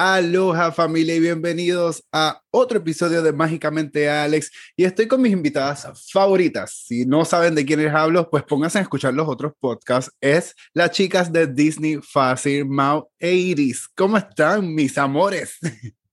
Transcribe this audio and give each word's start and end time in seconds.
Aloha 0.00 0.70
familia 0.70 1.16
y 1.16 1.18
bienvenidos 1.18 2.04
a 2.12 2.40
otro 2.52 2.78
episodio 2.78 3.20
de 3.20 3.32
Mágicamente 3.32 4.08
Alex 4.08 4.52
y 4.76 4.84
estoy 4.84 5.08
con 5.08 5.20
mis 5.20 5.32
invitadas 5.32 5.88
favoritas. 6.12 6.84
Si 6.86 7.04
no 7.04 7.24
saben 7.24 7.56
de 7.56 7.66
quiénes 7.66 7.92
hablo, 7.92 8.30
pues 8.30 8.44
pónganse 8.44 8.78
a 8.78 8.82
escuchar 8.82 9.12
los 9.14 9.26
otros 9.26 9.54
podcasts. 9.58 10.14
Es 10.20 10.54
las 10.72 10.92
chicas 10.92 11.32
de 11.32 11.48
Disney 11.48 11.98
Fácil, 12.00 12.66
Mau 12.66 13.10
e 13.18 13.34
Iris. 13.34 13.88
¿Cómo 13.88 14.16
están 14.16 14.72
mis 14.72 14.96
amores? 14.98 15.58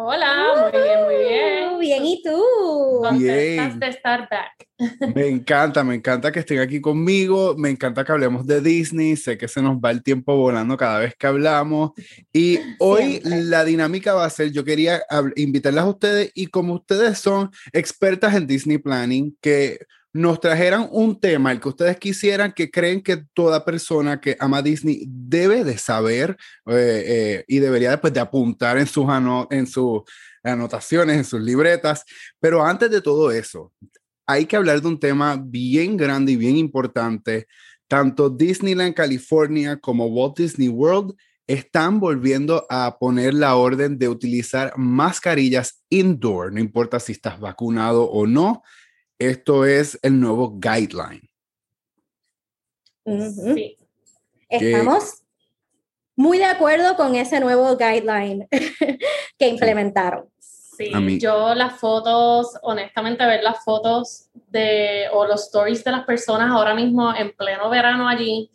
Hola, 0.00 0.70
muy 0.70 0.80
bien, 0.80 1.04
muy 1.04 1.16
bien. 1.16 1.78
Bien, 1.80 2.04
¿y 2.04 2.22
tú? 2.22 2.40
Contentas 3.02 3.80
de 3.80 3.88
estar 3.88 4.28
back. 4.30 4.68
Me 5.16 5.26
encanta, 5.26 5.82
me 5.82 5.96
encanta 5.96 6.30
que 6.30 6.38
estén 6.38 6.60
aquí 6.60 6.80
conmigo, 6.80 7.56
me 7.56 7.68
encanta 7.68 8.04
que 8.04 8.12
hablemos 8.12 8.46
de 8.46 8.60
Disney, 8.60 9.16
sé 9.16 9.36
que 9.36 9.48
se 9.48 9.60
nos 9.60 9.78
va 9.78 9.90
el 9.90 10.04
tiempo 10.04 10.36
volando 10.36 10.76
cada 10.76 11.00
vez 11.00 11.16
que 11.18 11.26
hablamos 11.26 11.90
y 12.32 12.60
hoy 12.78 13.20
la 13.24 13.64
dinámica 13.64 14.14
va 14.14 14.24
a 14.24 14.30
ser, 14.30 14.52
yo 14.52 14.64
quería 14.64 15.02
invitarlas 15.34 15.84
a 15.84 15.88
ustedes 15.88 16.30
y 16.32 16.46
como 16.46 16.74
ustedes 16.74 17.18
son 17.18 17.50
expertas 17.72 18.36
en 18.36 18.46
Disney 18.46 18.78
Planning, 18.78 19.36
que 19.40 19.80
nos 20.18 20.40
trajeran 20.40 20.88
un 20.90 21.20
tema, 21.20 21.52
el 21.52 21.60
que 21.60 21.68
ustedes 21.68 21.96
quisieran, 21.96 22.52
que 22.52 22.72
creen 22.72 23.00
que 23.00 23.22
toda 23.34 23.64
persona 23.64 24.20
que 24.20 24.36
ama 24.40 24.62
Disney 24.62 25.04
debe 25.06 25.62
de 25.62 25.78
saber 25.78 26.36
eh, 26.66 27.04
eh, 27.06 27.44
y 27.46 27.60
debería 27.60 27.90
después 27.90 28.12
de 28.12 28.18
apuntar 28.18 28.78
en 28.78 28.88
sus, 28.88 29.06
en 29.50 29.66
sus 29.68 30.02
anotaciones, 30.42 31.18
en 31.18 31.24
sus 31.24 31.40
libretas. 31.40 32.04
Pero 32.40 32.64
antes 32.64 32.90
de 32.90 33.00
todo 33.00 33.30
eso, 33.30 33.72
hay 34.26 34.46
que 34.46 34.56
hablar 34.56 34.82
de 34.82 34.88
un 34.88 34.98
tema 34.98 35.40
bien 35.40 35.96
grande 35.96 36.32
y 36.32 36.36
bien 36.36 36.56
importante. 36.56 37.46
Tanto 37.86 38.28
Disneyland 38.28 38.94
California 38.94 39.76
como 39.76 40.06
Walt 40.06 40.36
Disney 40.36 40.68
World 40.68 41.14
están 41.46 42.00
volviendo 42.00 42.66
a 42.68 42.98
poner 42.98 43.34
la 43.34 43.54
orden 43.54 43.96
de 44.00 44.08
utilizar 44.08 44.72
mascarillas 44.76 45.80
indoor, 45.88 46.52
no 46.52 46.58
importa 46.58 46.98
si 46.98 47.12
estás 47.12 47.38
vacunado 47.38 48.02
o 48.10 48.26
no 48.26 48.64
esto 49.18 49.64
es 49.64 49.98
el 50.02 50.20
nuevo 50.20 50.58
guideline. 50.58 51.28
sí. 53.04 53.76
Estamos 54.48 55.22
muy 56.16 56.38
de 56.38 56.46
acuerdo 56.46 56.96
con 56.96 57.14
ese 57.14 57.38
nuevo 57.38 57.76
guideline 57.76 58.48
que 59.38 59.48
implementaron. 59.48 60.28
Sí, 60.40 60.92
yo 61.20 61.54
las 61.54 61.78
fotos, 61.80 62.56
honestamente, 62.62 63.26
ver 63.26 63.42
las 63.42 63.64
fotos 63.64 64.28
de 64.48 65.06
o 65.12 65.26
los 65.26 65.44
stories 65.46 65.82
de 65.84 65.90
las 65.90 66.04
personas 66.04 66.50
ahora 66.50 66.74
mismo 66.74 67.14
en 67.14 67.32
pleno 67.36 67.68
verano 67.68 68.08
allí, 68.08 68.50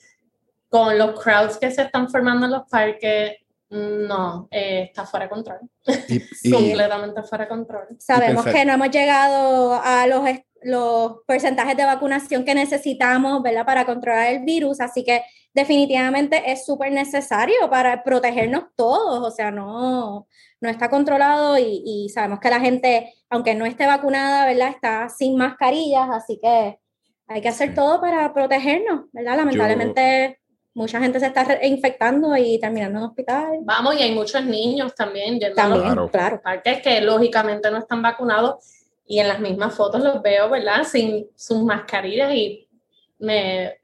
con 0.69 0.97
los 0.97 1.19
crowds 1.21 1.57
que 1.57 1.69
se 1.69 1.83
están 1.83 2.09
formando 2.09 2.45
en 2.45 2.53
los 2.53 2.63
parques, 2.69 3.37
no, 3.69 4.47
eh, 4.51 4.83
está 4.89 5.05
fuera 5.05 5.25
de 5.25 5.29
control. 5.29 5.59
Completamente 6.51 7.23
fuera 7.23 7.45
de 7.45 7.49
control. 7.49 7.87
Sabemos 7.99 8.45
que 8.45 8.65
no 8.65 8.73
hemos 8.73 8.89
llegado 8.89 9.73
a 9.83 10.07
los, 10.07 10.21
los 10.65 11.17
porcentajes 11.27 11.77
de 11.77 11.85
vacunación 11.85 12.45
que 12.45 12.55
necesitamos, 12.55 13.41
¿verdad? 13.41 13.65
Para 13.65 13.85
controlar 13.85 14.33
el 14.33 14.43
virus, 14.43 14.79
así 14.81 15.03
que 15.03 15.23
definitivamente 15.53 16.51
es 16.51 16.65
súper 16.65 16.91
necesario 16.91 17.69
para 17.69 18.03
protegernos 18.03 18.65
todos, 18.75 19.25
o 19.25 19.31
sea, 19.31 19.51
no, 19.51 20.27
no 20.61 20.69
está 20.69 20.89
controlado 20.89 21.57
y, 21.57 21.83
y, 21.85 22.09
sabemos 22.09 22.39
que 22.39 22.49
la 22.49 22.59
gente, 22.59 23.13
aunque 23.29 23.53
no 23.53 23.65
esté 23.65 23.85
vacunada, 23.85 24.45
¿verdad? 24.45 24.69
Está 24.69 25.09
sin 25.09 25.37
mascarillas, 25.37 26.09
así 26.11 26.39
que 26.41 26.79
hay 27.27 27.41
que 27.41 27.49
hacer 27.49 27.73
todo 27.73 28.01
para 28.01 28.33
protegernos, 28.33 29.05
¿verdad? 29.11 29.37
Lamentablemente 29.37 30.39
mucha 30.73 30.99
gente 30.99 31.19
se 31.19 31.27
está 31.27 31.45
infectando 31.63 32.35
y 32.35 32.59
terminando 32.59 32.99
en 32.99 33.05
hospital. 33.05 33.59
Vamos, 33.61 33.95
y 33.95 34.03
hay 34.03 34.13
muchos 34.13 34.43
niños 34.43 34.95
también 34.95 35.39
también, 35.55 35.83
claro. 35.83 36.09
claro. 36.09 36.41
Parques 36.41 36.81
que 36.81 37.01
lógicamente 37.01 37.69
no 37.69 37.77
están 37.77 38.01
vacunados 38.01 38.55
y 39.05 39.19
en 39.19 39.27
las 39.27 39.39
mismas 39.39 39.75
fotos 39.75 40.01
los 40.01 40.21
veo, 40.21 40.49
¿verdad? 40.49 40.83
Sin 40.83 41.27
sus 41.35 41.63
mascarillas 41.63 42.33
y 42.33 42.67
me, 43.19 43.79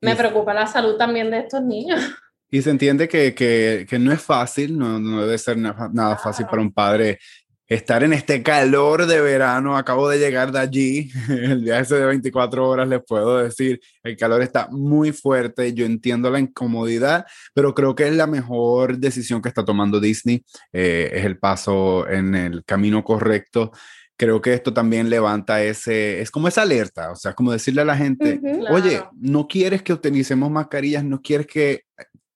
me 0.00 0.16
preocupa 0.16 0.54
la 0.54 0.66
salud 0.66 0.96
también 0.96 1.30
de 1.30 1.38
estos 1.40 1.62
niños. 1.62 2.00
Y 2.50 2.62
se 2.62 2.70
entiende 2.70 3.08
que, 3.08 3.34
que, 3.34 3.84
que 3.88 3.98
no 3.98 4.12
es 4.12 4.22
fácil, 4.22 4.78
no, 4.78 5.00
no 5.00 5.22
debe 5.22 5.38
ser 5.38 5.56
nada 5.56 6.16
fácil 6.16 6.46
para 6.46 6.62
un 6.62 6.72
padre 6.72 7.18
estar 7.66 8.02
en 8.02 8.12
este 8.12 8.42
calor 8.42 9.06
de 9.06 9.20
verano, 9.20 9.76
acabo 9.76 10.08
de 10.08 10.18
llegar 10.18 10.52
de 10.52 10.58
allí, 10.58 11.10
el 11.28 11.62
viaje 11.62 11.94
de 11.94 12.06
24 12.06 12.68
horas, 12.68 12.88
les 12.88 13.02
puedo 13.04 13.38
decir, 13.38 13.80
el 14.02 14.16
calor 14.16 14.42
está 14.42 14.68
muy 14.70 15.12
fuerte, 15.12 15.72
yo 15.72 15.86
entiendo 15.86 16.30
la 16.30 16.40
incomodidad, 16.40 17.24
pero 17.54 17.74
creo 17.74 17.94
que 17.94 18.06
es 18.06 18.14
la 18.14 18.26
mejor 18.26 18.98
decisión 18.98 19.40
que 19.40 19.48
está 19.48 19.64
tomando 19.64 19.98
Disney, 19.98 20.44
eh, 20.72 21.10
es 21.12 21.24
el 21.24 21.38
paso 21.38 22.08
en 22.08 22.34
el 22.34 22.64
camino 22.64 23.02
correcto. 23.02 23.72
Creo 24.16 24.40
que 24.40 24.54
esto 24.54 24.72
también 24.72 25.10
levanta 25.10 25.62
ese, 25.62 26.20
es 26.20 26.30
como 26.30 26.46
esa 26.46 26.62
alerta, 26.62 27.10
o 27.10 27.16
sea, 27.16 27.32
como 27.34 27.50
decirle 27.50 27.82
a 27.82 27.84
la 27.84 27.96
gente, 27.96 28.40
oye, 28.70 29.02
no 29.18 29.48
quieres 29.48 29.82
que 29.82 29.92
utilicemos 29.92 30.50
mascarillas, 30.50 31.02
no 31.04 31.20
quieres 31.20 31.48
que 31.48 31.82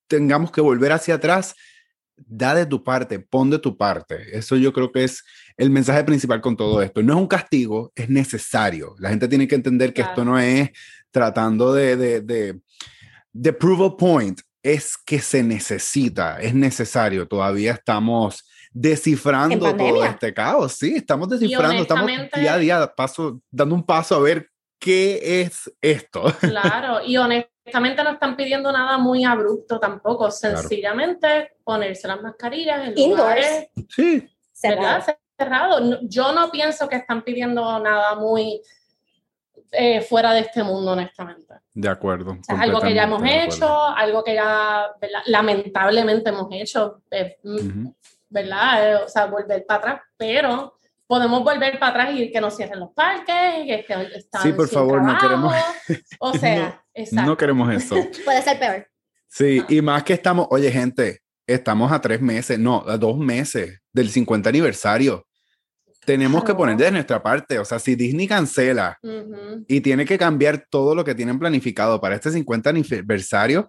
tengamos 0.09 0.51
que 0.51 0.61
volver 0.61 0.91
hacia 0.91 1.15
atrás, 1.15 1.55
da 2.17 2.55
de 2.55 2.67
tu 2.67 2.83
parte, 2.83 3.21
pon 3.21 3.51
de 3.51 3.59
tu 3.59 3.77
parte. 3.77 4.37
Eso 4.37 4.57
yo 4.57 4.73
creo 4.73 4.91
que 4.91 5.05
es 5.05 5.23
el 5.57 5.71
mensaje 5.71 6.03
principal 6.05 6.41
con 6.41 6.57
todo 6.57 6.83
esto. 6.83 7.03
No 7.03 7.15
es 7.15 7.19
un 7.21 7.29
castigo, 7.29 7.93
es 7.95 8.09
necesario. 8.09 8.95
La 8.99 9.11
gente 9.11 9.29
tiene 9.29 9.47
que 9.47 9.55
entender 9.55 9.93
que 9.93 10.03
esto 10.03 10.25
no 10.25 10.39
es 10.39 10.71
tratando 11.11 11.73
de, 11.73 11.97
de, 11.97 12.21
de, 12.21 12.61
de 13.33 13.53
prove 13.53 13.87
a 13.87 13.97
point, 13.97 14.41
es 14.63 14.97
que 14.97 15.21
se 15.21 15.43
necesita, 15.43 16.41
es 16.41 16.55
necesario. 16.55 17.29
Todavía 17.29 17.73
estamos 17.73 18.45
descifrando 18.73 19.75
todo 19.75 20.05
este 20.05 20.33
caos, 20.33 20.73
sí, 20.73 20.97
estamos 20.97 21.29
descifrando, 21.29 21.83
estamos 21.83 22.11
día 22.35 22.55
a 22.55 22.59
día 22.59 22.93
paso, 22.95 23.41
dando 23.51 23.75
un 23.75 23.85
paso 23.85 24.17
a 24.17 24.21
ver 24.21 24.51
qué 24.79 25.43
es 25.43 25.71
esto. 25.81 26.25
Claro, 26.41 27.05
y 27.05 27.17
honestamente 27.17 28.03
no 28.03 28.11
están 28.13 28.37
pidiendo 28.37 28.73
nada 28.73 28.99
muy 28.99 29.25
abrupto 29.25 29.79
tampoco, 29.79 30.31
sencillamente 30.31 31.53
ponerse 31.65 32.09
las 32.09 32.23
mascarillas 32.23 32.89
en 32.89 33.11
lugares 33.11 33.69
sí. 33.89 34.29
cerrado. 34.53 36.01
Yo 36.03 36.33
no 36.33 36.51
pienso 36.51 36.89
que 36.89 36.97
están 36.97 37.23
pidiendo 37.23 37.79
nada 37.79 38.15
muy 38.17 38.61
eh, 39.71 40.01
fuera 40.01 40.33
de 40.33 40.41
este 40.41 40.63
mundo, 40.63 40.93
honestamente. 40.93 41.55
De 41.75 41.89
acuerdo. 41.89 42.39
algo 42.49 42.81
que 42.81 42.95
ya 42.95 43.05
hemos 43.05 43.23
hecho, 43.25 43.69
algo 43.69 44.25
que 44.25 44.35
ya 44.35 44.87
lamentablemente 45.27 46.31
hemos 46.31 46.49
hecho, 46.51 47.03
eh, 47.11 47.39
¿verdad? 48.29 48.91
Eh, 48.91 48.95
o 48.97 49.09
sea, 49.09 49.27
volver 49.27 49.65
para 49.67 49.79
atrás, 49.79 50.03
pero 50.17 50.79
podemos 51.07 51.43
volver 51.43 51.79
para 51.79 51.91
atrás 51.91 52.15
y 52.15 52.31
que 52.31 52.41
nos 52.41 52.57
cierren 52.57 52.81
los 52.81 52.93
parques, 52.93 53.65
que 53.65 53.85
están 54.15 54.43
Sí, 54.43 54.53
por 54.53 54.69
favor, 54.69 55.03
no 55.03 55.19
queremos. 55.19 55.55
O 56.21 56.35
sea, 56.35 56.85
no, 57.13 57.37
queremos 57.37 57.73
eso. 57.73 57.97
Puede 58.25 58.43
ser 58.43 58.59
peor. 58.59 58.89
Sí, 59.27 59.63
y 59.69 59.81
más 59.83 60.05
que 60.05 60.15
estamos, 60.15 60.47
oye, 60.51 60.71
gente, 60.71 61.21
estamos 61.47 61.91
a 61.93 62.01
tres 62.01 62.21
meses, 62.21 62.59
no, 62.59 62.85
a 62.87 62.97
dos 62.97 63.19
meses 63.19 63.81
del 63.93 64.11
50 64.11 64.49
aniversario. 64.49 65.27
Tenemos 66.05 66.45
que 66.45 66.55
poner 66.55 66.77
de 66.77 66.91
nuestra 66.91 67.23
parte, 67.23 67.59
o 67.59 67.65
sea, 67.65 67.79
si 67.79 67.95
Disney 67.95 68.27
cancela 68.27 68.99
y 69.67 69.83
tiene 69.83 70.07
que 70.07 70.17
cambiar 70.17 70.67
todo 70.71 70.95
lo 70.95 71.05
que 71.05 71.15
tienen 71.15 71.39
planificado 71.39 72.01
para 72.01 72.15
este 72.15 72.31
50 72.31 72.71
aniversario, 72.71 73.69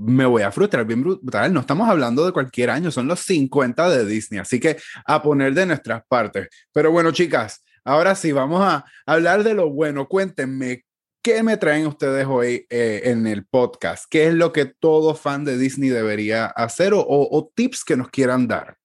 me 0.00 0.24
voy 0.24 0.42
a 0.42 0.50
frustrar 0.50 0.86
bien 0.86 1.02
brutal. 1.02 1.52
No 1.52 1.60
estamos 1.60 1.88
hablando 1.88 2.24
de 2.24 2.32
cualquier 2.32 2.70
año, 2.70 2.90
son 2.90 3.06
los 3.06 3.20
50 3.20 3.90
de 3.90 4.06
Disney, 4.06 4.40
así 4.40 4.58
que 4.58 4.78
a 5.04 5.22
poner 5.22 5.52
de 5.52 5.66
nuestras 5.66 6.02
partes. 6.08 6.48
Pero 6.72 6.90
bueno, 6.90 7.12
chicas, 7.12 7.62
ahora 7.84 8.14
sí, 8.14 8.32
vamos 8.32 8.62
a 8.62 8.84
hablar 9.04 9.44
de 9.44 9.54
lo 9.54 9.70
bueno. 9.70 10.08
Cuéntenme, 10.08 10.84
¿qué 11.22 11.42
me 11.42 11.58
traen 11.58 11.86
ustedes 11.86 12.26
hoy 12.26 12.66
eh, 12.70 13.02
en 13.04 13.26
el 13.26 13.44
podcast? 13.44 14.06
¿Qué 14.08 14.28
es 14.28 14.34
lo 14.34 14.52
que 14.52 14.64
todo 14.64 15.14
fan 15.14 15.44
de 15.44 15.58
Disney 15.58 15.90
debería 15.90 16.46
hacer 16.46 16.94
o, 16.94 17.04
o 17.06 17.52
tips 17.54 17.84
que 17.84 17.96
nos 17.96 18.08
quieran 18.08 18.48
dar? 18.48 18.78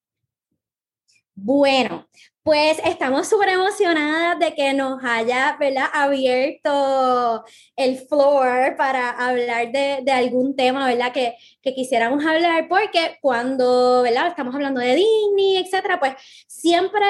Bueno, 1.33 2.07
pues 2.45 2.77
estamos 2.85 3.27
súper 3.27 3.49
emocionadas 3.49 4.37
de 4.37 4.53
que 4.53 4.71
nos 4.75 5.03
haya 5.03 5.57
¿verdad? 5.59 5.87
abierto 5.91 7.43
el 7.75 7.97
floor 8.07 8.75
para 8.77 9.09
hablar 9.09 9.71
de, 9.71 10.11
algún 10.11 10.55
tema 10.55 10.85
¿verdad? 10.85 11.11
Que, 11.11 11.37
que, 11.63 11.73
quisiéramos 11.73 12.23
hablar, 12.23 12.67
porque 12.69 13.17
cuando 13.19 14.03
¿verdad? 14.03 14.27
estamos 14.27 14.53
hablando 14.53 14.79
de 14.79 14.93
Disney, 14.93 15.57
etcétera, 15.57 15.99
pues 15.99 16.13
siempre 16.47 17.07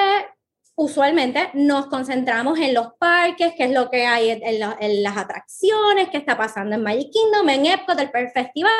usualmente 0.74 1.50
nos 1.52 1.88
concentramos 1.88 2.58
en 2.58 2.72
los 2.72 2.94
parques, 2.98 3.52
qué 3.58 3.64
es 3.64 3.72
lo 3.72 3.90
que 3.90 4.06
hay 4.06 4.30
en, 4.30 4.42
en, 4.42 5.02
las 5.02 5.16
atracciones, 5.18 6.08
qué 6.08 6.16
está 6.16 6.38
pasando 6.38 6.76
en 6.76 6.82
Magic 6.82 7.10
Kingdom, 7.12 7.46
en 7.50 7.66
Epcot, 7.66 8.00
el 8.00 8.30
Festival, 8.30 8.72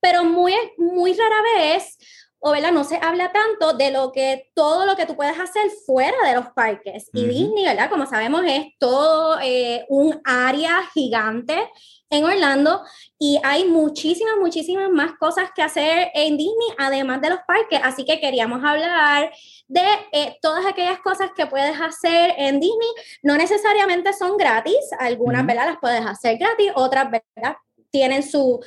pero 0.00 0.24
muy, 0.24 0.52
muy 0.78 1.12
rara 1.14 1.42
vez 1.56 1.96
o 2.44 2.50
¿verdad? 2.50 2.72
no 2.72 2.82
se 2.82 2.96
habla 2.96 3.30
tanto 3.30 3.72
de 3.74 3.92
lo 3.92 4.10
que 4.10 4.50
todo 4.54 4.84
lo 4.84 4.96
que 4.96 5.06
tú 5.06 5.14
puedes 5.14 5.38
hacer 5.38 5.70
fuera 5.86 6.16
de 6.26 6.34
los 6.34 6.48
parques. 6.48 7.08
Y 7.12 7.24
Disney, 7.26 7.64
¿verdad? 7.64 7.88
Como 7.88 8.04
sabemos, 8.04 8.42
es 8.44 8.66
todo 8.80 9.38
eh, 9.40 9.86
un 9.88 10.20
área 10.24 10.82
gigante 10.92 11.70
en 12.10 12.24
Orlando 12.24 12.82
y 13.16 13.38
hay 13.44 13.64
muchísimas, 13.68 14.34
muchísimas 14.40 14.90
más 14.90 15.12
cosas 15.18 15.50
que 15.54 15.62
hacer 15.62 16.10
en 16.14 16.36
Disney, 16.36 16.68
además 16.78 17.20
de 17.20 17.30
los 17.30 17.38
parques. 17.46 17.80
Así 17.82 18.04
que 18.04 18.18
queríamos 18.18 18.64
hablar 18.64 19.32
de 19.68 19.84
eh, 20.10 20.36
todas 20.42 20.66
aquellas 20.66 20.98
cosas 20.98 21.30
que 21.36 21.46
puedes 21.46 21.80
hacer 21.80 22.34
en 22.38 22.58
Disney. 22.58 22.90
No 23.22 23.36
necesariamente 23.36 24.12
son 24.14 24.36
gratis, 24.36 24.76
algunas, 24.98 25.46
¿verdad? 25.46 25.66
Las 25.66 25.78
puedes 25.80 26.04
hacer 26.04 26.38
gratis, 26.38 26.72
otras, 26.74 27.08
¿verdad? 27.08 27.56
Tienen 27.92 28.22
sus 28.22 28.58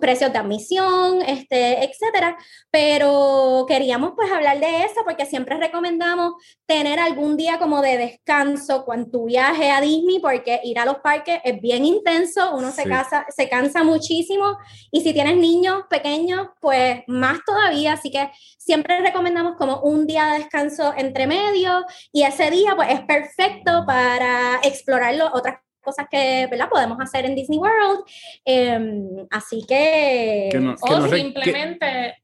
precios 0.00 0.32
de 0.32 0.38
admisión, 0.38 1.22
este, 1.22 1.84
etcétera, 1.84 2.36
pero 2.70 3.64
queríamos 3.66 4.12
pues 4.14 4.30
hablar 4.30 4.60
de 4.60 4.84
eso 4.84 5.00
porque 5.04 5.26
siempre 5.26 5.56
recomendamos 5.56 6.34
tener 6.66 7.00
algún 7.00 7.36
día 7.36 7.58
como 7.58 7.80
de 7.80 7.96
descanso 7.96 8.84
cuando 8.84 9.10
tu 9.10 9.24
viaje 9.24 9.70
a 9.70 9.80
Disney 9.80 10.20
porque 10.20 10.60
ir 10.64 10.78
a 10.78 10.84
los 10.84 10.98
parques 10.98 11.40
es 11.44 11.60
bien 11.60 11.84
intenso, 11.84 12.54
uno 12.54 12.70
se, 12.70 12.84
casa, 12.84 13.26
se 13.34 13.48
cansa 13.48 13.82
muchísimo 13.82 14.58
y 14.90 15.00
si 15.00 15.14
tienes 15.14 15.38
niños 15.38 15.84
pequeños 15.88 16.48
pues 16.60 17.02
más 17.06 17.38
todavía, 17.46 17.94
así 17.94 18.10
que 18.10 18.30
siempre 18.58 19.00
recomendamos 19.00 19.56
como 19.56 19.80
un 19.80 20.06
día 20.06 20.26
de 20.26 20.40
descanso 20.40 20.92
entre 20.96 21.26
medio 21.26 21.84
y 22.12 22.22
ese 22.22 22.50
día 22.50 22.76
pues 22.76 22.90
es 22.90 23.00
perfecto 23.00 23.84
para 23.86 24.60
explorar 24.62 25.14
otras 25.32 25.56
cosas 25.84 26.06
que 26.10 26.48
¿verdad? 26.50 26.68
podemos 26.68 26.98
hacer 27.00 27.26
en 27.26 27.34
Disney 27.34 27.58
World. 27.58 28.04
Em, 28.44 29.26
así 29.30 29.64
que... 29.66 30.76
o 30.80 31.08
simplemente... 31.08 32.16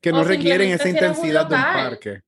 Que, 0.00 0.12
no 0.12 0.24
requieren 0.24 0.70
esa 0.70 0.88
intensidad 0.88 1.46
de 1.46 1.54
un 1.54 1.62
parque. 1.62 2.22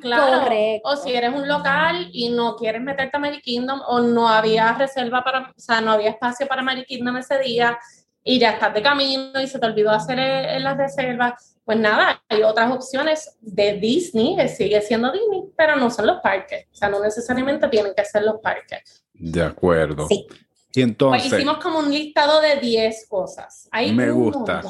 Claro, 0.00 0.48
o 0.84 0.96
si 0.96 1.12
eres 1.12 1.34
un 1.34 1.46
local 1.46 2.08
y 2.12 2.30
no 2.30 2.56
quieres 2.56 2.80
meterte 2.80 3.16
a 3.16 3.20
Magic 3.20 3.42
Kingdom 3.42 3.82
o 3.86 4.00
no 4.00 4.26
había 4.26 4.72
reserva 4.72 5.22
para, 5.22 5.50
o 5.50 5.60
sea, 5.60 5.82
no 5.82 5.92
había 5.92 6.10
espacio 6.10 6.46
para 6.46 6.62
Magic 6.62 6.86
Kingdom 6.86 7.18
ese 7.18 7.38
día 7.40 7.78
y 8.24 8.38
ya 8.38 8.52
estás 8.52 8.72
de 8.72 8.82
camino 8.82 9.38
y 9.40 9.46
se 9.46 9.58
te 9.58 9.66
olvidó 9.66 9.90
hacer 9.90 10.18
en 10.18 10.64
las 10.64 10.78
reservas, 10.78 11.58
pues 11.64 11.78
nada, 11.78 12.22
hay 12.28 12.42
otras 12.42 12.72
opciones 12.72 13.36
de 13.40 13.74
Disney, 13.74 14.36
que 14.36 14.48
sigue 14.48 14.80
siendo 14.80 15.12
Disney, 15.12 15.44
pero 15.56 15.76
no 15.76 15.90
son 15.90 16.06
los 16.06 16.20
parques, 16.20 16.66
o 16.72 16.74
sea, 16.74 16.88
no 16.88 17.00
necesariamente 17.00 17.68
tienen 17.68 17.92
que 17.94 18.04
ser 18.04 18.22
los 18.22 18.40
parques. 18.40 19.04
De 19.20 19.42
acuerdo. 19.42 20.08
Sí. 20.08 20.26
Y 20.72 20.82
entonces. 20.82 21.28
Pues 21.28 21.40
hicimos 21.40 21.58
como 21.58 21.80
un 21.80 21.92
listado 21.92 22.40
de 22.40 22.56
10 22.56 23.06
cosas. 23.08 23.68
Hay 23.72 23.92
me 23.92 24.10
gusta. 24.10 24.62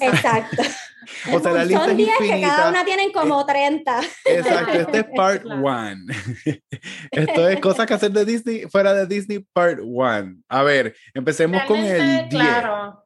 Exacto. 0.00 0.62
o 1.32 1.40
sea, 1.40 1.52
la 1.52 1.64
lista 1.64 1.86
Son 1.86 1.96
10 1.96 2.10
que 2.18 2.40
cada 2.40 2.68
una 2.68 2.84
tienen 2.84 3.10
como 3.10 3.44
30. 3.44 4.00
Exacto, 4.26 4.72
este 4.72 4.98
es 4.98 5.06
part 5.16 5.44
1. 5.44 5.64
Esto 7.10 7.48
es 7.48 7.60
cosas 7.60 7.86
que 7.86 7.94
hacer 7.94 8.12
de 8.12 8.24
Disney, 8.24 8.66
fuera 8.70 8.92
de 8.92 9.06
Disney, 9.06 9.38
part 9.52 9.80
1. 9.82 10.36
A 10.48 10.62
ver, 10.62 10.94
empecemos 11.14 11.62
con 11.64 11.78
el 11.78 12.28
10. 12.28 12.42
Claro. 12.42 12.99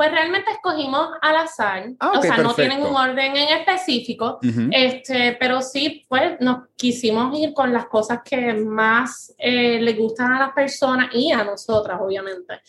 Pues 0.00 0.12
realmente 0.12 0.50
escogimos 0.50 1.10
al 1.20 1.36
azar, 1.36 1.90
ah, 2.00 2.12
o 2.16 2.22
sea, 2.22 2.38
no 2.38 2.54
tienen 2.54 2.80
un 2.80 2.96
orden 2.96 3.36
en 3.36 3.48
específico, 3.58 4.38
este, 4.70 5.36
pero 5.38 5.60
sí, 5.60 6.06
pues 6.08 6.40
nos 6.40 6.68
quisimos 6.74 7.38
ir 7.38 7.52
con 7.52 7.70
las 7.70 7.84
cosas 7.84 8.20
que 8.24 8.54
más 8.54 9.34
eh, 9.36 9.78
le 9.78 9.92
gustan 9.92 10.32
a 10.32 10.38
las 10.38 10.52
personas 10.52 11.14
y 11.14 11.30
a 11.32 11.44
nosotras, 11.44 12.00
obviamente. 12.00 12.62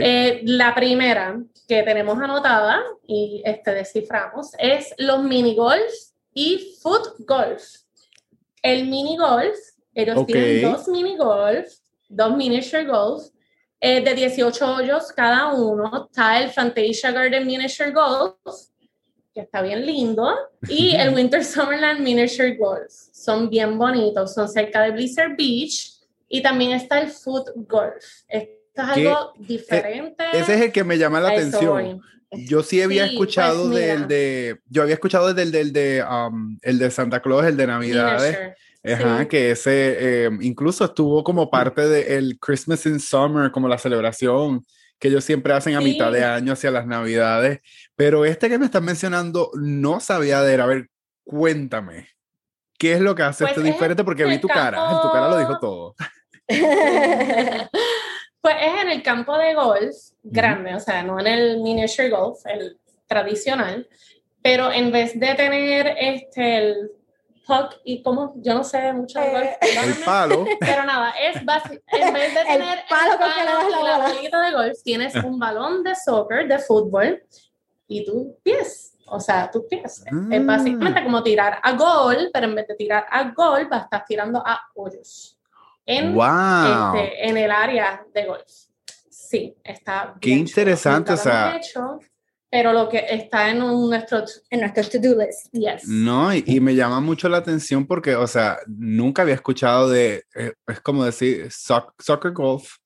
Eh, 0.00 0.40
la 0.44 0.74
primera 0.74 1.38
que 1.68 1.82
tenemos 1.82 2.18
anotada 2.22 2.82
y 3.06 3.42
este, 3.44 3.74
desciframos 3.74 4.52
es 4.58 4.94
los 4.96 5.22
mini 5.22 5.54
golf 5.54 5.92
y 6.32 6.74
foot 6.82 7.16
golf. 7.18 7.64
El 8.62 8.86
mini 8.86 9.18
golf, 9.18 9.58
ellos 9.92 10.24
tienen 10.24 10.62
dos 10.62 10.88
mini 10.88 11.18
golf, 11.18 11.68
dos 12.08 12.34
miniature 12.34 12.86
golf, 12.86 13.24
eh, 13.80 14.02
de 14.02 14.14
18 14.14 14.74
hoyos 14.74 15.12
cada 15.12 15.52
uno. 15.52 16.08
Está 16.10 16.40
el 16.42 16.50
Fantasia 16.50 17.12
Garden 17.12 17.46
Miniature 17.46 17.92
Golf, 17.92 18.34
que 19.32 19.40
está 19.40 19.62
bien 19.62 19.86
lindo, 19.86 20.34
y 20.68 20.94
el 20.96 21.14
Winter 21.14 21.44
Summerland 21.44 22.00
Miniature 22.00 22.56
Golf. 22.56 22.92
Son 23.12 23.48
bien 23.48 23.78
bonitos, 23.78 24.34
son 24.34 24.48
cerca 24.48 24.82
de 24.82 24.90
Blizzard 24.90 25.36
Beach. 25.36 25.94
Y 26.30 26.42
también 26.42 26.72
está 26.72 27.00
el 27.00 27.08
Food 27.08 27.52
Golf. 27.66 28.04
Esto 28.28 28.52
es 28.74 28.84
algo 28.84 29.32
e, 29.34 29.44
diferente. 29.46 30.24
ese 30.34 30.54
es 30.56 30.60
el 30.60 30.72
que 30.72 30.84
me 30.84 30.98
llama 30.98 31.20
la 31.20 31.30
atención. 31.30 32.02
Yo 32.30 32.62
sí 32.62 32.82
había 32.82 33.04
pues 33.04 33.12
escuchado 33.12 33.70
del 33.70 34.06
de, 34.06 34.58
yo 34.68 34.82
había 34.82 34.94
escuchado 34.94 35.32
del, 35.32 35.50
del 35.50 35.72
de, 35.72 36.04
um, 36.04 36.58
el 36.60 36.78
de 36.78 36.90
Santa 36.90 37.22
Claus, 37.22 37.46
el 37.46 37.56
de 37.56 37.66
Navidades. 37.66 38.36
Ajá, 38.94 39.26
que 39.28 39.52
ese 39.52 40.26
eh, 40.26 40.30
incluso 40.40 40.84
estuvo 40.84 41.24
como 41.24 41.50
parte 41.50 41.86
del 41.88 42.38
Christmas 42.38 42.86
in 42.86 43.00
Summer, 43.00 43.50
como 43.50 43.68
la 43.68 43.78
celebración 43.78 44.64
que 44.98 45.08
ellos 45.08 45.24
siempre 45.24 45.52
hacen 45.52 45.74
a 45.74 45.80
mitad 45.80 46.10
de 46.12 46.24
año 46.24 46.52
hacia 46.52 46.70
las 46.70 46.86
Navidades. 46.86 47.60
Pero 47.94 48.24
este 48.24 48.48
que 48.48 48.58
me 48.58 48.64
estás 48.64 48.82
mencionando 48.82 49.50
no 49.54 50.00
sabía 50.00 50.42
de 50.42 50.54
él. 50.54 50.60
A 50.60 50.66
ver, 50.66 50.88
cuéntame. 51.24 52.08
¿Qué 52.78 52.92
es 52.92 53.00
lo 53.00 53.14
que 53.14 53.22
hace 53.22 53.44
pues 53.44 53.62
diferente? 53.62 54.04
Porque 54.04 54.24
vi 54.24 54.38
tu 54.38 54.48
cara, 54.48 54.90
en 54.92 55.00
tu 55.00 55.10
cara 55.10 55.28
lo 55.28 55.38
dijo 55.38 55.58
todo. 55.58 55.94
pues 58.40 58.56
es 58.60 58.82
en 58.82 58.88
el 58.88 59.02
campo 59.02 59.36
de 59.36 59.54
golf 59.54 59.94
grande, 60.22 60.74
o 60.74 60.80
sea, 60.80 61.02
no 61.02 61.18
en 61.18 61.26
el 61.26 61.60
miniature 61.60 62.08
golf, 62.08 62.38
el 62.46 62.78
tradicional, 63.06 63.88
pero 64.42 64.72
en 64.72 64.92
vez 64.92 65.18
de 65.18 65.34
tener 65.34 65.94
este, 65.98 66.58
el 66.58 66.92
y 67.84 68.02
como 68.02 68.34
yo 68.36 68.54
no 68.54 68.64
sé 68.64 68.92
mucho 68.92 69.18
de 69.20 69.30
golf, 69.30 69.48
eh, 69.60 69.74
el 69.84 70.04
palo. 70.04 70.44
pero 70.60 70.84
nada, 70.84 71.12
es 71.20 71.44
básico. 71.44 71.82
En 71.86 72.12
vez 72.14 72.34
de 72.34 72.44
tener 72.44 72.78
el 72.78 72.84
palo, 72.88 73.12
el 73.12 73.18
palo 73.18 73.84
la, 73.84 73.98
bolita 73.98 74.40
de 74.40 74.52
golf, 74.52 74.82
tienes 74.82 75.14
un 75.16 75.38
balón 75.38 75.82
de 75.82 75.94
soccer, 75.94 76.46
de 76.46 76.58
fútbol 76.58 77.22
y 77.86 78.04
tus 78.04 78.34
pies. 78.42 78.94
O 79.06 79.18
sea, 79.18 79.50
tus 79.50 79.64
pies. 79.64 80.04
Es 80.30 80.46
básicamente 80.46 81.02
como 81.02 81.22
tirar 81.22 81.58
a 81.62 81.72
gol, 81.72 82.28
pero 82.32 82.46
en 82.46 82.54
vez 82.54 82.68
de 82.68 82.74
tirar 82.74 83.06
a 83.10 83.30
gol, 83.30 83.66
vas 83.70 83.80
a 83.80 83.84
estar 83.84 84.04
tirando 84.04 84.42
a 84.44 84.60
hoyos. 84.74 85.38
En, 85.86 86.14
este, 86.14 87.28
en 87.28 87.36
el 87.38 87.50
área 87.50 88.04
de 88.12 88.26
golf. 88.26 88.52
Sí, 89.08 89.56
está 89.64 90.14
Qué 90.20 90.30
interesante, 90.30 91.14
o 91.14 91.16
sea 91.16 91.58
pero 92.50 92.72
lo 92.72 92.88
que 92.88 93.04
está 93.10 93.50
en 93.50 93.58
nuestro 93.58 94.24
en 94.50 94.60
nuestro 94.60 94.84
to-do 94.84 95.16
list. 95.18 95.52
Yes. 95.52 95.86
No, 95.86 96.34
y, 96.34 96.60
me 96.60 96.74
llama 96.74 97.00
mucho 97.00 97.28
la 97.28 97.38
atención 97.38 97.86
porque, 97.86 98.14
o 98.14 98.26
sea, 98.26 98.58
nunca 98.66 99.22
había 99.22 99.34
escuchado 99.34 99.88
de, 99.88 100.24
eh, 100.34 100.52
es 100.66 100.80
como 100.80 101.04
decir, 101.04 101.48
soccer 101.50 102.32
golf. 102.32 102.76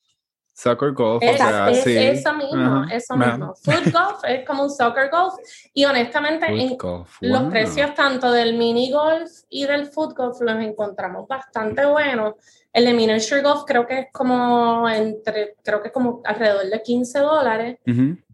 Soccer 0.55 0.93
golf, 0.93 1.23
es, 1.23 1.35
o 1.35 1.37
sea, 1.37 1.71
es, 1.71 1.83
sí. 1.83 1.97
Eso 1.97 2.35
mismo, 2.35 2.85
eso 2.93 3.17
mismo. 3.17 3.55
Foot 3.65 3.91
golf 3.91 4.25
es 4.29 4.47
como 4.47 4.65
un 4.65 4.71
soccer 4.71 5.11
golf 5.11 5.35
y 5.73 5.85
honestamente 5.87 6.47
en 6.47 6.77
los 7.23 7.43
precios 7.51 7.95
tanto 7.95 8.31
del 8.31 8.57
mini 8.59 8.93
golf 8.93 9.31
y 9.49 9.65
del 9.65 9.87
foot 9.87 10.15
golf 10.15 10.41
los 10.41 10.63
encontramos 10.63 11.27
bastante 11.27 11.87
buenos. 11.87 12.35
El 12.73 12.85
de 12.85 12.93
miniature 12.93 13.41
golf 13.41 13.63
creo 13.67 13.87
que 13.87 13.99
es 14.01 14.07
como 14.13 14.89
entre, 14.89 15.57
creo 15.65 15.83
que 15.83 15.91
como 15.91 16.21
alrededor 16.25 16.67
de 16.67 16.83
15 16.83 17.19
dólares. 17.19 17.79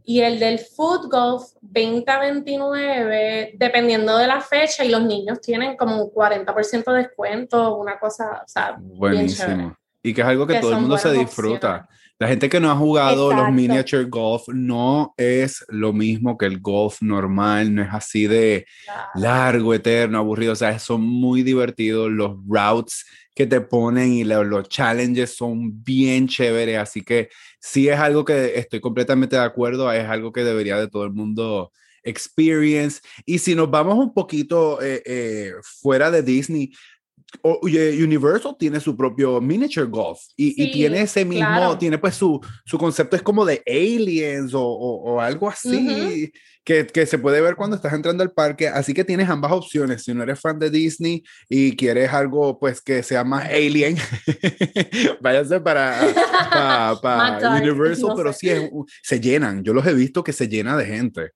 Y 0.09 0.23
el 0.23 0.39
del 0.39 0.59
foot 0.59 1.11
golf, 1.11 1.43
20 1.61 2.11
a 2.11 2.19
29, 2.19 3.57
dependiendo 3.59 4.17
de 4.17 4.27
la 4.27 4.41
fecha, 4.41 4.83
y 4.83 4.89
los 4.89 5.03
niños 5.03 5.39
tienen 5.43 5.77
como 5.77 6.03
un 6.03 6.11
40% 6.11 6.93
de 6.93 7.03
descuento, 7.03 7.77
una 7.77 7.99
cosa, 7.99 8.41
o 8.43 8.49
sea, 8.49 8.75
buenísimo. 8.79 9.77
y 10.03 10.15
que 10.15 10.23
es 10.23 10.27
algo 10.27 10.47
que, 10.47 10.61
todo 10.61 10.73
el 10.73 10.81
mundo 10.81 10.97
se 10.97 11.13
disfruta. 11.13 11.87
La 12.21 12.27
gente 12.27 12.49
que 12.49 12.59
no 12.59 12.69
ha 12.69 12.75
jugado 12.75 13.33
los 13.33 13.53
miniature 13.53 14.05
golf 14.05 14.49
no 14.49 15.15
es 15.17 15.65
lo 15.69 15.93
mismo 15.93 16.37
que 16.37 16.47
el 16.47 16.59
golf 16.59 17.01
normal, 17.01 17.73
no 17.73 17.83
es 17.83 17.91
así 17.93 18.27
de 18.27 18.67
largo, 19.15 19.73
eterno, 19.73 20.19
aburrido, 20.19 20.55
o 20.55 20.57
sea, 20.57 20.77
son 20.81 21.03
muy 21.03 21.45
divertidos 21.45 22.11
los 22.11 22.37
routes 22.49 23.05
que 23.37 23.47
te 23.47 23.61
ponen 23.61 24.13
y 24.15 24.25
los, 24.25 24.69
challenges 24.69 25.37
son 25.37 25.85
bien 25.85 26.27
chéveres, 26.27 26.79
así 26.79 27.03
que 27.03 27.29
sí 27.61 27.89
es 27.89 28.01
algo 28.01 28.25
que 28.25 28.59
estoy 28.59 28.81
completamente 28.81 29.37
de 29.37 29.43
acuerdo, 29.43 29.93
es 29.93 30.09
algo 30.09 30.33
que 30.33 30.43
debería 30.43 30.77
de 30.77 30.89
todo 30.89 31.05
el 31.05 31.13
mundo 31.13 31.71
experience. 32.03 33.01
Y 33.27 33.39
si 33.39 33.55
nos 33.55 33.71
vamos 33.71 33.97
un 33.97 34.13
poquito 34.13 34.83
eh, 34.83 35.03
eh, 35.07 35.53
fuera 35.63 36.11
de 36.11 36.23
Disney, 36.25 36.73
Universal 37.43 38.57
tiene 38.59 38.81
su 38.81 38.97
propio 38.97 39.41
miniature 39.41 39.87
golf 39.87 40.19
y, 40.37 40.71
tiene 40.73 41.03
ese 41.03 41.25
mismo, 41.25 41.77
tiene 41.79 41.99
pues 41.99 42.15
su, 42.15 42.41
su 42.65 42.79
concepto 42.79 43.17
es 43.17 43.23
como 43.23 43.45
de 43.45 43.63
aliens 43.67 44.55
o, 44.55 44.63
o, 44.63 45.21
algo 45.21 45.49
así 45.49 46.33
que, 46.65 46.87
que, 46.87 47.07
se 47.07 47.19
puede 47.19 47.41
ver 47.41 47.55
cuando 47.57 47.77
estás 47.77 47.93
entrando 47.93 48.23
al 48.23 48.33
parque, 48.33 48.69
así 48.69 48.93
que 48.93 49.05
tienes 49.05 49.29
ambas 49.29 49.53
opciones, 49.53 50.05
si 50.05 50.15
no 50.15 50.23
eres 50.23 50.41
fan 50.41 50.59
de 50.59 50.71
Disney 50.71 51.23
y 51.49 51.77
quieres 51.77 52.13
algo 52.13 52.59
pues 52.59 52.81
que 52.81 53.03
sea 53.03 53.25
más 53.25 53.47
alien, 53.47 53.97
váyase 55.21 55.61
para, 55.61 55.99
para, 57.03 57.59
Universal, 57.63 58.13
pero 58.17 58.33
sí 58.33 58.51
se 59.03 59.21
llenan, 59.21 59.63
yo 59.63 59.73
los 59.73 59.87
he 59.87 59.95
visto 59.95 60.25
que 60.25 60.33
se 60.33 60.49
llena 60.49 60.77
de 60.77 60.87
gente. 60.87 61.31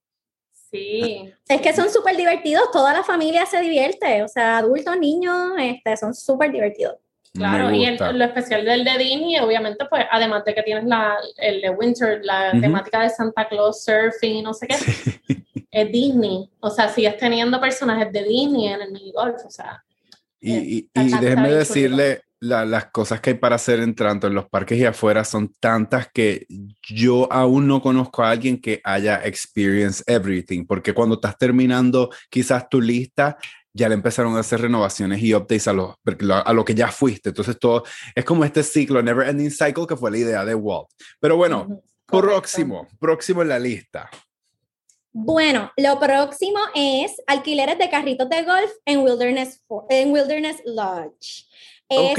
Sí. 0.73 1.31
Es 1.49 1.61
que 1.61 1.75
son 1.75 1.91
súper 1.91 2.17
divertidos, 2.17 2.71
toda 2.73 2.95
la 2.95 3.05
familia 3.05 3.45
se 3.45 3.61
divierte, 3.61 4.23
o 4.23 4.29
sea, 4.29 4.57
adultos, 4.59 4.99
niños, 4.99 5.52
este, 5.59 5.97
son 5.99 6.14
súper 6.14 6.50
divertidos. 6.50 6.97
Claro, 7.35 7.71
y 7.71 7.87
el, 7.87 7.97
lo 7.97 8.25
especial 8.25 8.64
del 8.64 8.85
de 8.85 8.99
Disney, 8.99 9.38
obviamente, 9.38 9.87
pues, 9.88 10.05
además 10.11 10.45
de 10.45 10.55
que 10.55 10.62
tienes 10.62 10.85
la, 10.85 11.17
el 11.38 11.62
de 11.62 11.71
Winter, 11.71 12.21
la 12.23 12.52
temática 12.52 13.00
de 13.00 13.09
Santa 13.09 13.49
Claus, 13.49 13.85
surfing, 13.85 14.43
no 14.43 14.52
sé 14.52 14.67
qué, 14.67 14.76
es 15.71 15.93
Disney. 15.93 16.50
O 16.61 16.69
sea, 16.69 16.88
sigues 16.88 17.17
teniendo 17.17 17.59
personajes 17.59 18.12
de 18.12 18.23
Disney 18.23 18.69
en 18.69 18.83
el 18.83 18.93
mini 18.93 19.12
golf, 19.12 19.43
o 19.47 19.50
sea. 19.50 19.83
Y, 20.41 20.55
y, 20.55 20.91
y 20.95 21.09
déjeme 21.19 21.52
decirle, 21.52 22.23
las 22.42 22.87
cosas 22.87 23.20
que 23.20 23.30
hay 23.30 23.37
para 23.37 23.54
hacer 23.54 23.78
en 23.78 23.94
tanto 23.94 24.26
en 24.26 24.34
los 24.34 24.49
parques 24.49 24.76
y 24.76 24.84
afuera 24.84 25.25
son 25.25 25.52
tantas 25.61 26.11
que 26.12 26.46
yo 26.82 27.32
aún 27.32 27.68
no 27.68 27.80
conozco 27.80 28.25
a 28.25 28.30
alguien 28.30 28.61
que 28.61 28.80
haya 28.82 29.25
experienced 29.25 30.02
everything, 30.08 30.66
porque 30.66 30.92
cuando 30.92 31.14
estás 31.14 31.38
terminando 31.38 32.11
quizás 32.28 32.68
tu 32.68 32.80
lista, 32.80 33.38
ya 33.72 33.88
le 33.88 33.94
empezaron 33.94 34.37
a 34.37 34.40
hacer 34.40 34.61
renovaciones 34.61 35.22
y 35.22 35.32
updates 35.34 35.68
a 35.68 35.72
lo, 35.72 35.96
a 36.44 36.52
lo 36.52 36.64
que 36.64 36.75
ya 36.75 36.88
fuiste. 36.88 37.28
Entonces 37.28 37.56
todo 37.61 37.84
es 38.12 38.25
como 38.25 38.44
este 38.44 38.64
ciclo, 38.64 39.00
never 39.02 39.28
ending 39.28 39.52
cycle, 39.52 39.87
que 39.87 39.96
fue 39.96 40.11
la 40.11 40.18
idea 40.18 40.44
de 40.44 40.56
Walt. 40.56 40.88
Pero 41.20 41.37
bueno, 41.37 41.80
próximo, 42.06 42.88
próximo 42.99 43.42
en 43.42 43.49
la 43.49 43.58
lista. 43.61 44.11
Bueno, 45.12 45.70
lo 45.76 46.00
próximo 46.00 46.58
es 46.75 47.12
alquileres 47.26 47.78
de 47.78 47.88
carritos 47.88 48.28
de 48.28 48.42
golf 48.42 48.70
en 48.84 49.00
Wilderness, 49.00 49.62
en 49.90 50.11
Wilderness 50.11 50.61
Lodge. 50.64 51.46
Ok. 51.99 52.18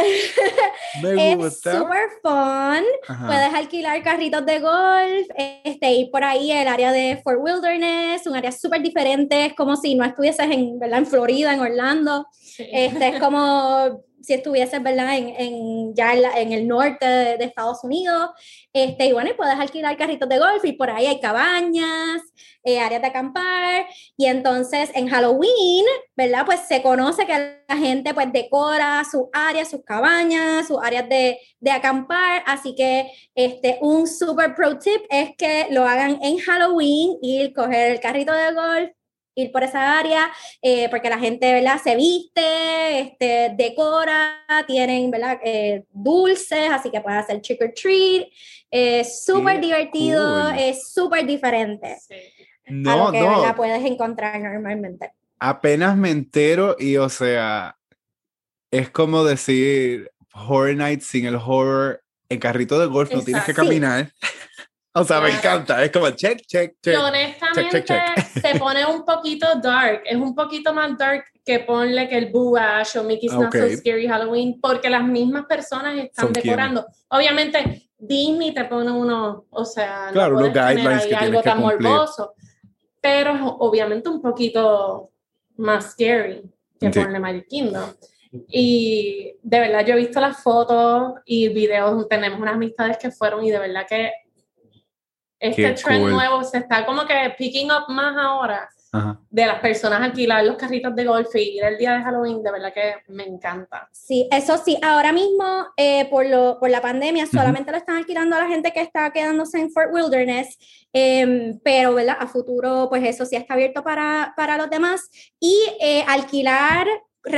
Me 1.02 1.36
gusta. 1.36 1.72
Es 1.72 1.78
super 1.78 2.08
fun. 2.22 2.84
Puedes 3.26 3.54
alquilar 3.54 4.02
carritos 4.02 4.44
de 4.46 4.60
golf, 4.60 5.26
este, 5.64 5.92
ir 5.92 6.10
por 6.10 6.24
ahí 6.24 6.50
el 6.50 6.68
área 6.68 6.92
de 6.92 7.20
Fort 7.22 7.38
Wilderness, 7.40 8.26
un 8.26 8.36
área 8.36 8.52
súper 8.52 8.82
diferente. 8.82 9.46
Es 9.46 9.54
como 9.54 9.76
si 9.76 9.94
no 9.94 10.04
estuvieses 10.04 10.50
en, 10.50 10.78
¿verdad? 10.78 11.00
en 11.00 11.06
Florida, 11.06 11.52
en 11.52 11.60
Orlando. 11.60 12.26
Este, 12.58 13.08
es 13.08 13.20
como 13.20 14.02
si 14.22 14.34
estuvieses, 14.34 14.82
¿verdad? 14.82 15.16
En, 15.16 15.28
en 15.28 15.94
ya 15.94 16.14
en, 16.14 16.52
el 16.52 16.66
norte 16.68 17.06
de, 17.06 17.44
Estados 17.44 17.82
Unidos. 17.84 18.30
Este, 18.72 19.06
y 19.06 19.12
bueno, 19.12 19.30
puedes 19.36 19.58
alquilar 19.58 19.96
carritos 19.96 20.28
de 20.28 20.38
golf 20.38 20.64
y 20.64 20.72
por 20.72 20.90
ahí 20.90 21.06
hay 21.06 21.20
cabañas, 21.20 22.22
eh, 22.62 22.78
áreas 22.78 23.02
de 23.02 23.08
acampar. 23.08 23.86
Y 24.16 24.26
entonces 24.26 24.90
en 24.94 25.08
Halloween, 25.08 25.84
¿verdad? 26.16 26.44
Pues 26.46 26.60
se 26.68 26.82
conoce 26.82 27.26
que 27.26 27.62
la 27.68 27.76
gente 27.76 28.14
pues 28.14 28.32
decora 28.32 29.02
sus 29.10 29.24
áreas, 29.32 29.70
sus 29.70 29.82
cabañas, 29.84 30.66
sus 30.68 30.78
áreas 30.82 31.08
de, 31.08 31.38
de 31.60 31.70
acampar. 31.70 32.42
Así 32.46 32.74
que 32.74 33.10
este, 33.34 33.78
un 33.80 34.06
super 34.06 34.54
pro 34.54 34.78
tip 34.78 35.02
es 35.10 35.30
que 35.36 35.68
lo 35.70 35.84
hagan 35.84 36.18
en 36.22 36.38
Halloween, 36.38 37.18
ir, 37.22 37.52
coger 37.52 37.92
el 37.92 38.00
carrito 38.00 38.32
de 38.32 38.52
golf, 38.52 38.90
ir 39.34 39.52
por 39.52 39.62
esa 39.62 39.98
área, 39.98 40.30
eh, 40.62 40.88
porque 40.90 41.08
la 41.08 41.18
gente, 41.18 41.52
¿verdad? 41.52 41.80
Se 41.82 41.96
viste, 41.96 43.00
este, 43.00 43.54
decora, 43.56 44.44
tienen, 44.66 45.10
¿verdad? 45.10 45.38
Eh, 45.44 45.84
dulces, 45.92 46.70
así 46.70 46.90
que 46.90 47.00
puedes 47.00 47.20
hacer 47.20 47.40
trick 47.40 47.62
or 47.62 47.72
treat. 47.72 48.28
Es 48.70 49.24
súper 49.24 49.60
divertido, 49.60 50.50
es 50.50 50.92
súper 50.92 51.26
diferente. 51.26 51.96
No, 52.66 52.90
a 52.90 52.96
lo 52.96 53.12
que, 53.12 53.20
no. 53.20 53.56
Puedes 53.56 53.84
encontrar 53.84 54.40
normalmente. 54.40 55.12
Apenas 55.38 55.96
me 55.96 56.10
entero 56.10 56.76
y, 56.78 56.96
o 56.96 57.08
sea, 57.08 57.76
es 58.70 58.90
como 58.90 59.24
decir 59.24 60.10
Horror 60.32 60.76
Night 60.76 61.00
sin 61.00 61.26
el 61.26 61.36
horror 61.36 62.02
en 62.28 62.38
carrito 62.38 62.78
de 62.78 62.86
golf, 62.86 63.12
no 63.12 63.22
tienes 63.22 63.44
que 63.44 63.54
caminar. 63.54 64.12
O 64.92 65.04
sea, 65.04 65.20
me 65.20 65.30
encanta, 65.30 65.84
es 65.84 65.92
como 65.92 66.10
check, 66.10 66.40
check, 66.46 66.74
check. 66.82 66.98
honestamente 66.98 67.84
se 68.40 68.58
pone 68.58 68.84
un 68.84 69.04
poquito 69.04 69.46
dark, 69.62 70.02
es 70.04 70.16
un 70.16 70.34
poquito 70.34 70.74
más 70.74 70.98
dark 70.98 71.24
que 71.44 71.60
ponle 71.60 72.08
que 72.08 72.18
el 72.18 72.32
Boo 72.32 72.56
Ash 72.56 72.96
o 72.96 73.04
Mickey's 73.04 73.32
Not 73.32 73.52
So 73.52 73.68
Scary 73.76 74.08
Halloween, 74.08 74.60
porque 74.60 74.90
las 74.90 75.04
mismas 75.04 75.46
personas 75.46 75.96
están 75.96 76.32
decorando. 76.32 76.86
Obviamente, 77.08 77.88
Disney 77.96 78.52
te 78.52 78.64
pone 78.64 78.90
uno, 78.90 79.44
o 79.50 79.64
sea, 79.64 80.08
claro, 80.12 80.34
no 80.34 80.46
unos 80.46 80.52
guidelines 80.52 81.06
que 81.06 81.14
algo 81.14 81.40
tan 81.42 81.60
morboso, 81.60 82.34
pero 83.00 83.34
es 83.34 83.40
obviamente 83.42 84.08
un 84.08 84.20
poquito 84.20 85.10
más 85.56 85.92
scary 85.92 86.42
que 86.80 86.92
sí. 86.92 87.00
ponle 87.00 87.20
Magic 87.20 87.46
Kingdom. 87.46 87.90
Y 88.48 89.34
de 89.42 89.60
verdad, 89.60 89.84
yo 89.84 89.94
he 89.94 89.98
visto 89.98 90.20
las 90.20 90.42
fotos 90.42 91.14
y 91.24 91.48
videos, 91.48 92.08
tenemos 92.08 92.40
unas 92.40 92.54
amistades 92.54 92.96
que 92.96 93.10
fueron 93.10 93.44
y 93.44 93.50
de 93.50 93.58
verdad 93.58 93.86
que 93.88 94.12
este 95.40 95.72
trend 95.72 96.08
nuevo 96.08 96.44
se 96.44 96.58
está 96.58 96.84
como 96.84 97.06
que 97.06 97.34
picking 97.36 97.70
up 97.70 97.88
más 97.88 98.14
ahora 98.16 98.68
de 99.30 99.46
las 99.46 99.60
personas 99.60 100.02
alquilar 100.02 100.44
los 100.44 100.56
carritos 100.56 100.94
de 100.96 101.04
golf 101.04 101.34
y 101.36 101.56
ir 101.56 101.64
el 101.64 101.78
día 101.78 101.92
de 101.92 102.02
Halloween, 102.02 102.42
de 102.42 102.50
verdad 102.50 102.72
que 102.74 102.94
me 103.08 103.24
encanta. 103.24 103.88
Sí, 103.92 104.28
eso 104.32 104.58
sí, 104.58 104.76
ahora 104.82 105.12
mismo 105.12 105.66
eh, 105.76 106.08
por, 106.10 106.26
lo, 106.26 106.58
por 106.58 106.70
la 106.70 106.80
pandemia 106.80 107.26
solamente 107.26 107.70
lo 107.70 107.76
están 107.76 107.96
alquilando 107.96 108.34
a 108.34 108.40
la 108.40 108.48
gente 108.48 108.72
que 108.72 108.80
está 108.80 109.12
quedándose 109.12 109.60
en 109.60 109.70
Fort 109.70 109.90
Wilderness, 109.92 110.58
em, 110.92 111.60
pero 111.62 111.94
¿verdad? 111.94 112.16
a 112.18 112.26
futuro 112.26 112.88
pues 112.90 113.04
eso 113.04 113.24
sí 113.24 113.36
está 113.36 113.54
abierto 113.54 113.84
para, 113.84 114.34
para 114.36 114.56
los 114.56 114.68
demás 114.68 115.08
y 115.38 115.56
eh, 115.80 116.04
alquilar 116.08 116.88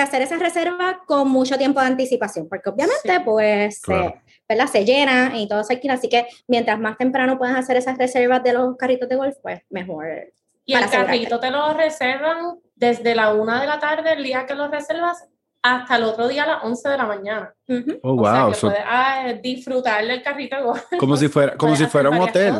hacer 0.00 0.22
esa 0.22 0.38
reserva 0.38 1.02
con 1.06 1.28
mucho 1.28 1.58
tiempo 1.58 1.80
de 1.80 1.86
anticipación, 1.86 2.48
porque 2.48 2.70
obviamente 2.70 3.20
pues 3.24 3.82
¿verdad? 4.54 4.70
se 4.70 4.84
llena 4.84 5.32
y 5.36 5.48
todo 5.48 5.64
se 5.64 5.74
alquila, 5.74 5.94
así 5.94 6.08
que 6.08 6.26
mientras 6.46 6.78
más 6.78 6.96
temprano 6.96 7.38
puedas 7.38 7.56
hacer 7.56 7.76
esas 7.76 7.98
reservas 7.98 8.42
de 8.42 8.52
los 8.52 8.76
carritos 8.76 9.08
de 9.08 9.16
golf, 9.16 9.36
pues 9.42 9.62
mejor. 9.70 10.32
Y 10.64 10.74
el 10.74 10.88
carrito 10.88 11.40
te 11.40 11.50
lo 11.50 11.72
reservan 11.74 12.58
desde 12.74 13.14
la 13.14 13.32
una 13.32 13.60
de 13.60 13.66
la 13.66 13.78
tarde, 13.78 14.12
el 14.12 14.22
día 14.22 14.46
que 14.46 14.54
lo 14.54 14.68
reservas, 14.68 15.24
hasta 15.62 15.96
el 15.96 16.04
otro 16.04 16.28
día 16.28 16.44
a 16.44 16.46
las 16.46 16.64
11 16.64 16.88
de 16.88 16.96
la 16.96 17.06
mañana. 17.06 17.54
Oh, 18.02 18.16
wow. 18.16 18.52
puedes 18.60 18.78
ah, 18.84 19.32
disfrutar 19.40 20.04
del 20.06 20.22
carrito 20.22 20.56
de 20.56 20.62
golf. 20.62 20.82
Como 20.98 21.16
si 21.16 21.28
fuera, 21.28 21.56
como 21.56 21.76
si 21.76 21.86
fuera 21.86 22.10
un 22.10 22.18
hotel. 22.18 22.54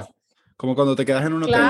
Como 0.56 0.76
cuando 0.76 0.94
te 0.94 1.04
quedas 1.04 1.26
en 1.26 1.32
un 1.32 1.42
hotel, 1.42 1.60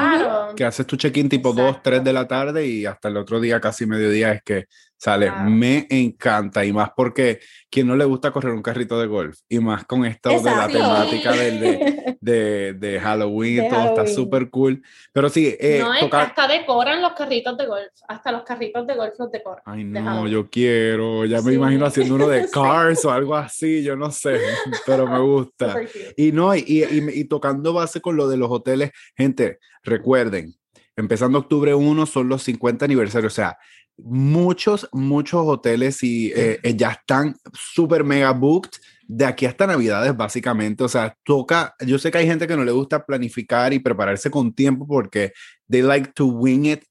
que 0.54 0.66
haces 0.66 0.86
tu 0.86 0.96
check-in 0.96 1.26
tipo 1.26 1.54
2, 1.54 1.80
3 1.82 2.04
de 2.04 2.12
la 2.12 2.28
tarde 2.28 2.66
y 2.66 2.84
hasta 2.84 3.08
el 3.08 3.16
otro 3.16 3.40
día, 3.40 3.58
casi 3.58 3.86
mediodía, 3.86 4.32
es 4.32 4.42
que 4.42 4.66
sale. 5.02 5.32
Me 5.32 5.88
encanta 5.90 6.64
y 6.64 6.73
más 6.73 6.90
porque 6.97 7.40
quien 7.68 7.88
no 7.88 7.97
le 7.97 8.04
gusta 8.04 8.30
correr 8.30 8.52
un 8.52 8.62
carrito 8.62 9.00
de 9.00 9.09
golf 9.09 9.40
y 9.49 9.59
más 9.59 9.85
con 9.85 10.04
esto 10.04 10.30
de 10.30 10.44
la 10.44 10.68
temática 10.68 11.32
del, 11.32 11.59
de, 11.59 12.16
de, 12.21 12.73
de, 12.75 13.00
Halloween, 13.00 13.68
todo 13.68 13.82
está 13.87 14.06
súper 14.06 14.49
cool. 14.49 14.80
Pero 15.12 15.28
sí, 15.28 15.56
eh, 15.59 15.82
no, 15.82 15.90
hasta 16.16 16.47
decoran 16.47 17.02
los 17.02 17.14
carritos 17.14 17.59
de 17.59 17.66
golf, 17.66 17.88
hasta 18.06 18.30
los 18.30 18.44
carritos 18.44 18.87
de 18.87 18.94
golf 18.94 19.14
los 19.18 19.32
decoran. 19.32 19.62
Ay, 19.66 19.82
no, 19.82 20.28
yo 20.28 20.49
quiero, 20.49 21.25
ya 21.25 21.42
me 21.42 21.54
imagino 21.54 21.85
haciendo 21.85 22.14
uno 22.14 22.28
de 22.28 22.49
Cars 22.52 23.04
o 23.04 23.11
algo 23.11 23.35
así, 23.35 23.82
yo 23.82 23.97
no 23.97 24.12
sé, 24.12 24.38
pero 24.87 25.09
me 25.09 25.18
gusta. 25.18 25.80
Y 26.16 26.30
no, 26.30 26.54
y, 26.54 26.61
y, 26.64 27.21
y 27.21 27.25
tocando 27.25 27.73
base 27.73 28.00
con 28.00 28.16
lo 28.16 28.28
de 28.28 28.37
los 28.37 28.52
hoteles, 28.52 28.92
gente, 29.16 29.59
recuerden, 29.82 30.54
empezando 30.94 31.40
octubre 31.40 31.75
1 31.75 32.06
son 32.06 32.28
los 32.28 32.44
50 32.44 32.85
aniversarios, 32.85 33.32
o 33.32 33.35
sea, 33.35 33.59
muchos, 34.04 34.88
muchos 34.92 35.42
hoteles 35.44 36.02
y 36.02 36.32
eh, 36.32 36.59
eh, 36.62 36.76
ya 36.76 36.90
están 36.90 37.37
súper 37.52 38.04
mega 38.04 38.32
booked 38.32 38.71
de 39.06 39.25
aquí 39.25 39.47
hasta 39.47 39.66
Navidades, 39.66 40.16
básicamente. 40.16 40.85
O 40.85 40.88
sea, 40.88 41.16
toca, 41.25 41.75
yo 41.80 41.99
sé 41.99 42.11
que 42.11 42.18
hay 42.18 42.26
gente 42.26 42.47
que 42.47 42.56
no 42.56 42.64
le 42.64 42.73
gusta 42.73 43.04
planificar 43.04 43.73
y 43.73 43.78
prepararse 43.78 44.30
con 44.30 44.52
tiempo 44.52 44.87
porque 44.87 45.32
they 45.68 45.82
like 45.82 46.12
to 46.14 46.26
wing 46.26 46.66
it. 46.66 46.85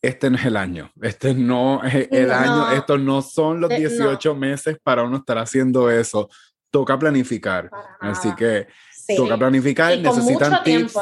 Este 0.00 0.28
no 0.28 0.36
es 0.36 0.44
el 0.44 0.56
año, 0.58 0.92
este 1.00 1.32
no 1.32 1.82
es 1.82 2.08
el 2.10 2.30
año, 2.30 2.72
estos 2.72 3.00
no 3.00 3.22
son 3.22 3.62
los 3.62 3.70
18 3.70 4.34
meses 4.34 4.76
para 4.82 5.02
uno 5.02 5.16
estar 5.16 5.38
haciendo 5.38 5.90
eso. 5.90 6.28
Toca 6.70 6.98
planificar. 6.98 7.70
Así 8.00 8.34
que 8.34 8.66
toca 9.16 9.38
planificar. 9.38 9.98
necesitan 9.98 10.62
tips. 10.62 10.94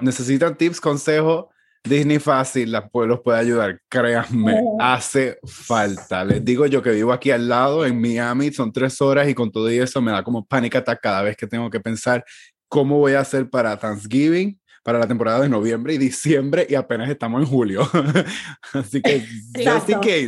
necesitan 0.00 0.56
tips, 0.56 0.80
consejos 0.80 1.46
Disney 1.88 2.18
fácil 2.18 2.72
los 2.72 3.20
puede 3.20 3.38
ayudar, 3.38 3.80
créanme, 3.88 4.60
hace 4.80 5.38
falta. 5.44 6.24
Les 6.24 6.44
digo 6.44 6.66
yo 6.66 6.82
que 6.82 6.90
vivo 6.90 7.12
aquí 7.12 7.30
al 7.30 7.48
lado, 7.48 7.86
en 7.86 8.00
Miami, 8.00 8.52
son 8.52 8.72
tres 8.72 9.00
horas 9.00 9.28
y 9.28 9.34
con 9.34 9.50
todo 9.50 9.68
eso 9.68 10.02
me 10.02 10.12
da 10.12 10.22
como 10.22 10.44
pánica 10.44 10.78
attack 10.78 11.00
cada 11.00 11.22
vez 11.22 11.36
que 11.36 11.46
tengo 11.46 11.70
que 11.70 11.80
pensar 11.80 12.24
cómo 12.68 12.98
voy 12.98 13.12
a 13.12 13.20
hacer 13.20 13.48
para 13.48 13.76
Thanksgiving, 13.76 14.58
para 14.82 14.98
la 14.98 15.06
temporada 15.06 15.40
de 15.40 15.48
noviembre 15.48 15.94
y 15.94 15.98
diciembre 15.98 16.66
y 16.68 16.74
apenas 16.74 17.08
estamos 17.08 17.40
en 17.40 17.46
julio. 17.46 17.88
Así 18.72 19.00
que, 19.00 19.20
just 19.54 19.88
in 19.88 20.00
case. 20.00 20.26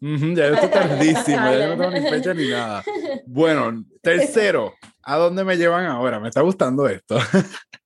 ya 0.00 0.46
estoy 0.48 0.70
tardísimo, 0.70 1.52
ya 1.52 1.68
no 1.68 1.76
tengo 1.76 1.90
ni 1.90 2.00
fecha 2.08 2.34
ni 2.34 2.48
nada. 2.48 2.82
Bueno, 3.26 3.84
tercero, 4.02 4.74
¿a 5.02 5.16
dónde 5.16 5.44
me 5.44 5.56
llevan 5.56 5.84
ahora? 5.84 6.20
Me 6.20 6.28
está 6.28 6.40
gustando 6.42 6.88
esto. 6.88 7.18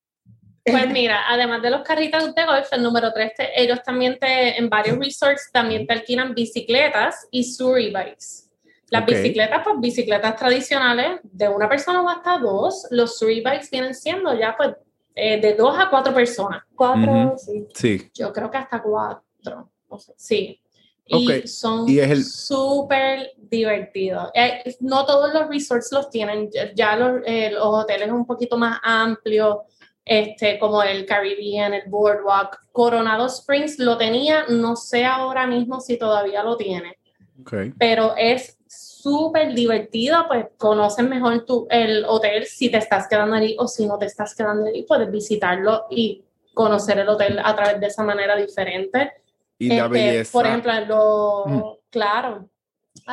Pues 0.64 0.88
mira, 0.90 1.22
además 1.28 1.62
de 1.62 1.70
los 1.70 1.82
carritos 1.82 2.34
de 2.34 2.44
golf, 2.44 2.68
el 2.72 2.82
número 2.82 3.12
3, 3.12 3.32
ellos 3.56 3.82
también 3.82 4.18
te, 4.18 4.58
en 4.58 4.68
varios 4.68 4.98
resorts 4.98 5.50
también 5.52 5.86
te 5.86 5.94
alquilan 5.94 6.34
bicicletas 6.34 7.26
y 7.30 7.44
Suri 7.44 7.90
bikes. 7.90 8.48
Las 8.90 9.06
bicicletas, 9.06 9.60
pues 9.64 9.76
bicicletas 9.80 10.36
tradicionales 10.36 11.20
de 11.22 11.48
una 11.48 11.68
persona 11.68 12.02
o 12.02 12.08
hasta 12.08 12.38
dos, 12.38 12.86
los 12.90 13.18
Suri 13.18 13.40
bikes 13.40 13.68
vienen 13.70 13.94
siendo 13.94 14.34
ya 14.38 14.54
pues 14.56 14.70
eh, 15.14 15.40
de 15.40 15.54
dos 15.54 15.76
a 15.78 15.88
cuatro 15.90 16.12
personas. 16.14 16.62
Cuatro, 16.74 17.34
sí. 17.38 17.66
Sí. 17.74 18.10
Yo 18.14 18.32
creo 18.32 18.50
que 18.50 18.58
hasta 18.58 18.82
cuatro. 18.82 19.70
Sí. 20.16 20.60
Y 21.06 21.48
son 21.48 21.88
Y 21.88 21.98
el- 21.98 22.24
súper 22.24 23.32
divertidos. 23.36 24.30
Eh, 24.34 24.76
no 24.80 25.04
todos 25.06 25.32
los 25.34 25.48
resorts 25.48 25.90
los 25.92 26.08
tienen, 26.10 26.48
ya- 26.52 26.72
ya 26.74 26.96
los, 26.96 27.22
eh, 27.26 27.50
los 27.50 27.64
hoteles 27.64 28.10
un 28.10 28.24
poquito 28.26 28.56
más 28.56 28.78
amplios, 28.82 29.56
este, 30.04 30.58
como 30.58 30.82
el 30.82 31.06
Caribbean, 31.06 31.74
el 31.74 31.88
Boardwalk. 31.88 32.58
Coronado 32.72 33.26
Springs 33.26 33.78
lo 33.78 33.96
tenía, 33.98 34.44
no 34.48 34.76
sé 34.76 35.04
ahora 35.04 35.46
mismo 35.46 35.80
si 35.80 35.98
todavía 35.98 36.42
lo 36.42 36.56
tiene, 36.56 36.98
Ok. 37.40 37.54
pero 37.78 38.14
es 38.16 38.56
súper 38.68 39.54
divertido, 39.54 40.26
pues 40.28 40.46
conoces 40.56 41.04
mejor 41.06 41.44
tu, 41.44 41.66
el 41.70 42.04
hotel 42.06 42.44
si 42.46 42.70
te 42.70 42.78
estás 42.78 43.08
quedando 43.08 43.34
allí 43.36 43.56
o 43.58 43.66
si 43.66 43.86
no 43.86 43.98
te 43.98 44.06
estás 44.06 44.34
quedando 44.34 44.66
allí, 44.66 44.82
puedes 44.84 45.10
visitarlo 45.10 45.86
y 45.90 46.24
conocer 46.54 46.98
el 46.98 47.08
hotel 47.08 47.38
a 47.42 47.54
través 47.56 47.80
de 47.80 47.86
esa 47.86 48.02
manera 48.02 48.36
diferente. 48.36 49.12
Y 49.58 49.68
la 49.68 49.76
Este, 49.86 49.88
belleza. 49.88 50.32
Por 50.32 50.46
ejemplo, 50.46 50.72
lo, 50.86 51.44
Mm. 51.46 51.62
claro. 51.90 52.48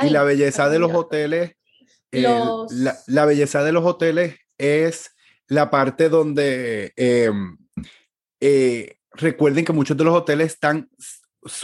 y 0.04 0.10
la 0.10 0.24
belleza 0.24 0.70
de 0.70 0.80
los 0.80 0.94
hoteles. 0.94 1.54
el- 2.12 2.24
Los- 2.24 2.72
la, 2.72 2.96
la 3.08 3.26
belleza 3.26 3.64
de 3.64 3.72
los 3.74 3.86
hoteles 3.86 4.36
es 4.58 5.12
la 5.48 5.70
parte 5.70 6.10
donde 6.10 6.94
eh, 6.96 7.32
eh, 8.40 8.98
recuerden 9.14 9.66
que 9.66 9.74
muchos 9.74 9.98
de 9.98 10.04
los 10.04 10.16
hoteles 10.16 10.54
están 10.54 10.90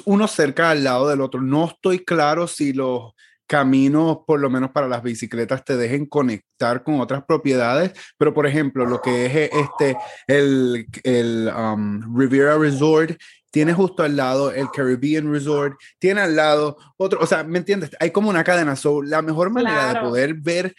uno 0.06 0.28
cerca 0.28 0.70
al 0.70 0.84
lado 0.84 1.10
del 1.10 1.22
otro. 1.22 1.42
No 1.42 1.66
estoy 1.66 2.00
claro 2.00 2.48
si 2.48 2.74
los 2.74 3.14
caminos, 3.46 4.20
por 4.26 4.40
lo 4.40 4.50
menos 4.50 4.72
para 4.72 4.88
las 4.88 5.04
bicicletas, 5.04 5.64
te 5.66 5.76
dejen 5.78 6.06
conectar 6.06 6.84
con 6.84 7.00
otras 7.02 7.24
propiedades, 7.26 7.92
pero 8.18 8.34
por 8.34 8.48
ejemplo, 8.48 8.86
lo 8.86 9.02
que 9.02 9.26
es 9.26 9.36
eh, 9.36 9.50
este, 9.54 9.98
el, 10.28 10.88
el 11.04 11.52
um, 11.56 12.18
Riviera 12.18 12.58
Resort, 12.58 13.20
tiene 13.52 13.72
justo 13.74 14.02
al 14.02 14.16
lado 14.16 14.52
el 14.52 14.72
Caribbean 14.72 15.32
Resort, 15.32 15.80
tiene 16.00 16.22
al 16.22 16.36
lado 16.36 16.76
otro, 16.98 17.20
o 17.22 17.28
sea, 17.28 17.44
¿me 17.44 17.60
entiendes? 17.60 17.92
Hay 18.00 18.10
como 18.10 18.32
una 18.32 18.44
cadena, 18.44 18.76
so, 18.76 19.04
la 19.04 19.22
mejor 19.22 19.52
manera 19.52 19.94
de 19.94 20.00
poder 20.00 20.34
ver 20.34 20.74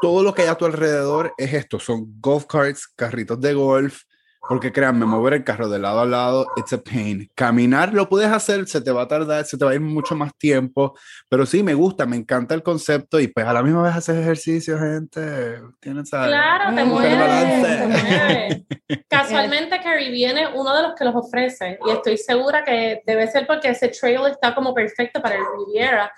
todo 0.00 0.22
lo 0.22 0.34
que 0.34 0.42
hay 0.42 0.48
a 0.48 0.54
tu 0.56 0.64
alrededor 0.66 1.32
es 1.36 1.52
esto, 1.54 1.78
son 1.78 2.20
golf 2.20 2.46
carts, 2.46 2.86
carritos 2.96 3.40
de 3.40 3.54
golf, 3.54 4.02
porque 4.48 4.72
créanme, 4.72 5.06
mover 5.06 5.34
el 5.34 5.44
carro 5.44 5.68
de 5.68 5.78
lado 5.78 6.00
a 6.00 6.06
lado, 6.06 6.46
it's 6.56 6.72
a 6.72 6.78
pain. 6.82 7.30
Caminar 7.36 7.94
lo 7.94 8.08
puedes 8.08 8.28
hacer, 8.32 8.66
se 8.66 8.80
te 8.80 8.90
va 8.90 9.02
a 9.02 9.06
tardar, 9.08 9.44
se 9.44 9.56
te 9.56 9.64
va 9.64 9.70
a 9.70 9.74
ir 9.74 9.80
mucho 9.80 10.16
más 10.16 10.32
tiempo, 10.36 10.98
pero 11.28 11.46
sí, 11.46 11.62
me 11.62 11.74
gusta, 11.74 12.04
me 12.04 12.16
encanta 12.16 12.54
el 12.56 12.62
concepto 12.64 13.20
y 13.20 13.28
pues 13.28 13.46
a 13.46 13.52
la 13.52 13.62
misma 13.62 13.82
vez 13.82 13.94
haces 13.94 14.16
ejercicio, 14.16 14.76
gente. 14.76 15.60
Tienes 15.78 16.12
a- 16.14 16.26
Claro, 16.26 16.74
te 16.74 16.84
Mm, 16.84 16.88
mueves. 16.88 17.18
balance. 17.18 17.76
te 17.76 17.86
mueves. 17.86 18.62
Casualmente 19.08 19.80
Caribbean 19.82 20.38
es 20.38 20.48
uno 20.54 20.74
de 20.74 20.82
los 20.82 20.94
que 20.96 21.04
los 21.04 21.14
ofrece 21.14 21.78
y 21.86 21.90
estoy 21.90 22.16
segura 22.16 22.64
que 22.64 23.02
debe 23.06 23.28
ser 23.28 23.46
porque 23.46 23.68
ese 23.70 23.88
trail 23.88 24.20
está 24.32 24.52
como 24.54 24.74
perfecto 24.74 25.20
para 25.22 25.36
el 25.36 25.42
Riviera. 25.56 26.12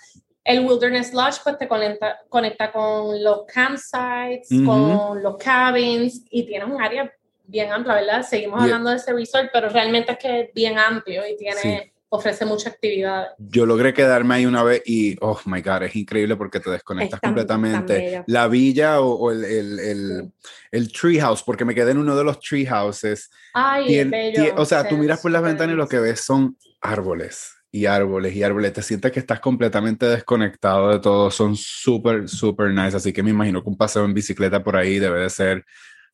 El 0.45 0.67
Wilderness 0.67 1.13
Lodge 1.15 1.39
pues 1.45 1.57
te 1.59 1.69
conecta, 1.69 2.19
conecta 2.29 2.73
con 2.73 3.23
los 3.23 3.43
campsites, 3.47 4.51
Ujú. 4.51 4.65
con 4.67 5.23
los 5.23 5.37
cabins 5.37 6.25
y 6.31 6.45
tiene 6.47 6.65
un 6.65 6.81
área 6.83 7.13
bien 7.47 7.71
amplia, 7.73 7.95
¿verdad? 7.97 8.23
Seguimos 8.29 8.61
Y- 8.61 8.65
hablando 8.65 8.91
de 8.91 8.97
ese 8.97 9.13
resort, 9.13 9.51
pero 9.53 9.69
realmente 9.69 10.13
es 10.13 10.19
que 10.19 10.41
es 10.41 10.51
bien 10.55 10.79
amplio 10.79 11.23
y 11.27 11.37
tiene, 11.37 11.61
Sí. 11.61 11.79
ofrece 12.09 12.45
mucha 12.45 12.71
actividad. 12.71 13.29
Yo 13.39 13.67
logré 13.67 13.95
quedarme 13.95 14.35
ahí 14.35 14.47
una 14.47 14.63
vez 14.63 14.83
y, 14.85 15.17
oh 15.21 15.39
my 15.47 15.61
God, 15.63 15.85
es 15.85 15.97
increíble 15.97 16.37
porque 16.37 16.61
te 16.61 16.71
desconectas 16.71 17.19
Es 17.19 17.21
tan- 17.21 17.21
tan 17.21 17.31
completamente. 17.47 17.93
bello. 17.95 18.25
La 18.27 18.49
villa 18.49 19.01
o, 19.01 19.15
o 19.15 19.31
el, 19.31 19.45
el, 19.45 19.79
el, 19.79 20.33
el 20.73 20.93
tree 20.93 21.21
house, 21.21 21.43
porque 21.43 21.65
me 21.65 21.75
quedé 21.75 21.93
en 21.93 21.99
uno 21.99 22.15
de 22.17 22.25
los 22.25 22.39
tree 22.41 22.67
houses. 22.67 23.31
Ay, 23.55 23.87
Tien- 23.87 24.11
bello. 24.11 24.43
tie- 24.43 24.55
o 24.57 24.65
sea, 24.65 24.89
tú 24.89 24.97
miras 24.99 25.21
por 25.21 25.31
las 25.31 25.43
ventanas 25.43 25.75
y 25.75 25.77
lo 25.77 25.89
que 25.89 26.01
ves 26.01 26.21
son 26.21 26.57
árboles 26.83 27.55
y 27.71 27.87
árboles 27.87 28.35
y 28.35 28.43
árboles. 28.43 28.73
Te 28.75 28.83
sientes 28.83 29.11
que 29.13 29.21
estás 29.21 29.41
completamente 29.41 30.07
desconectado 30.07 30.91
de 30.91 30.99
todo. 30.99 31.31
Son 31.31 31.57
súper, 31.57 32.29
súper 32.29 32.71
nice. 32.71 32.97
Así 32.97 33.13
que 33.13 33.23
me 33.23 33.31
imagino 33.31 33.63
que 33.63 33.71
un 33.71 33.79
paseo 33.79 34.05
en 34.05 34.13
bicicleta 34.13 34.63
por 34.63 34.77
ahí 34.77 34.99
debe 34.99 35.21
de 35.21 35.31
ser 35.31 35.65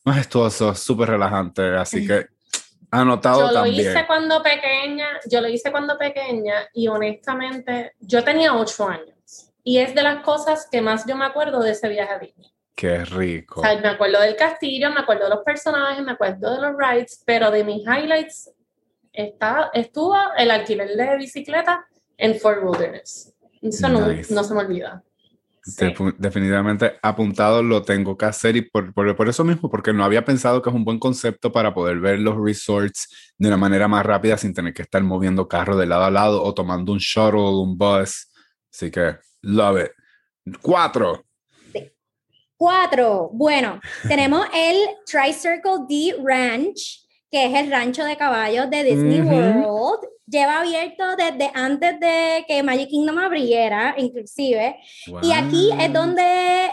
majestuoso, 0.04 0.75
súper 0.75 1.08
relajante. 1.08 1.75
Así 1.76 2.06
que 2.06 2.26
anotado 2.90 3.40
Yo 3.40 3.46
lo 3.48 3.52
también. 3.54 3.90
hice 3.90 4.06
cuando 4.06 4.42
pequeña, 4.42 5.09
yo 5.28 5.40
lo 5.40 5.48
hice 5.48 5.70
cuando 5.70 5.98
pequeña 5.98 6.54
y 6.72 6.88
honestamente 6.88 7.92
yo 8.00 8.22
tenía 8.22 8.54
ocho 8.54 8.88
años 8.88 9.52
y 9.64 9.78
es 9.78 9.94
de 9.94 10.02
las 10.02 10.22
cosas 10.22 10.68
que 10.70 10.81
más 10.81 11.04
yo 11.07 11.16
me 11.16 11.26
acuerdo 11.26 11.61
de 11.61 11.72
ese 11.72 11.88
viaje 11.88 12.12
a 12.12 12.18
Disney. 12.18 12.50
Qué 12.74 13.04
rico. 13.04 13.61
O 13.61 13.64
sea, 13.64 13.76
me 13.81 13.88
acuerdo 13.88 14.20
del 14.20 14.37
castillo, 14.37 14.90
me 14.90 15.00
acuerdo 15.00 15.24
de 15.24 15.31
los 15.31 15.44
personajes, 15.44 16.02
me 16.04 16.12
acuerdo 16.12 16.54
de 16.54 16.62
los 16.62 16.76
rides, 16.78 17.22
pero 17.26 17.50
de 17.50 17.64
mis 17.64 17.83
highlights 17.83 18.52
está, 19.12 19.71
estuvo 19.75 20.14
el 20.37 20.51
alquiler 20.51 20.97
de 20.97 21.16
bicicleta 21.16 21.87
en 22.16 22.38
Fort 22.38 22.62
Wilderness. 22.62 23.35
Eso 23.62 23.88
no, 23.88 24.09
Nice. 24.09 24.33
no 24.35 24.44
se 24.44 24.55
me 24.55 24.61
olvida. 24.61 25.03
Sí. 25.62 25.92
Definitivamente 26.16 26.94
apuntado 27.03 27.62
lo 27.62 27.83
tengo 27.83 28.16
que 28.16 28.25
hacer 28.25 28.57
y 28.57 28.62
por, 28.62 28.94
por, 28.94 29.14
por 29.14 29.29
eso 29.29 29.44
mismo, 29.44 29.68
porque 29.68 29.92
no 29.92 30.03
había 30.03 30.25
pensado 30.25 30.62
que 30.62 30.71
es 30.71 30.75
un 30.75 30.85
buen 30.85 30.99
concepto 30.99 31.53
para 31.53 31.75
poder 31.75 32.01
ver 32.01 32.21
los 32.21 32.37
resorts 32.42 33.35
de 33.37 33.49
una 33.49 33.59
manera 33.59 33.87
más 33.87 34.07
rápida 34.07 34.38
sin 34.38 34.55
tener 34.55 34.73
que 34.73 34.83
estar 34.83 35.03
moviendo 35.03 35.47
carro 35.47 35.77
de 35.77 35.85
lado 35.85 36.05
a 36.05 36.11
lado 36.11 36.42
o 36.42 36.55
tomando 36.55 36.92
un 36.92 36.99
shuttle, 36.99 37.61
un 37.61 37.77
bus. 37.77 38.31
Así 38.73 38.90
que, 38.90 39.16
love 39.42 39.85
it. 39.85 39.92
Cuatro. 40.62 41.25
Cuatro. 42.57 43.31
Bueno, 43.33 43.81
tenemos 44.09 44.47
el 44.55 44.77
Tricircle 45.07 45.85
D 45.88 46.16
Ranch, 46.25 47.07
que 47.30 47.44
es 47.46 47.54
el 47.54 47.70
rancho 47.70 48.04
de 48.04 48.16
caballos 48.16 48.70
de 48.70 48.84
Disney 48.84 49.20
Ujú. 49.20 49.30
World. 49.30 50.08
Lleva 50.30 50.60
abierto 50.60 51.04
desde 51.16 51.50
antes 51.54 51.98
de 52.00 52.44
que 52.46 52.62
Magic 52.62 52.90
Kingdom 52.90 53.18
abriera, 53.18 53.94
inclusive. 53.96 54.76
Y 55.22 55.32
aquí 55.32 55.70
es 55.80 55.90
donde 55.90 56.22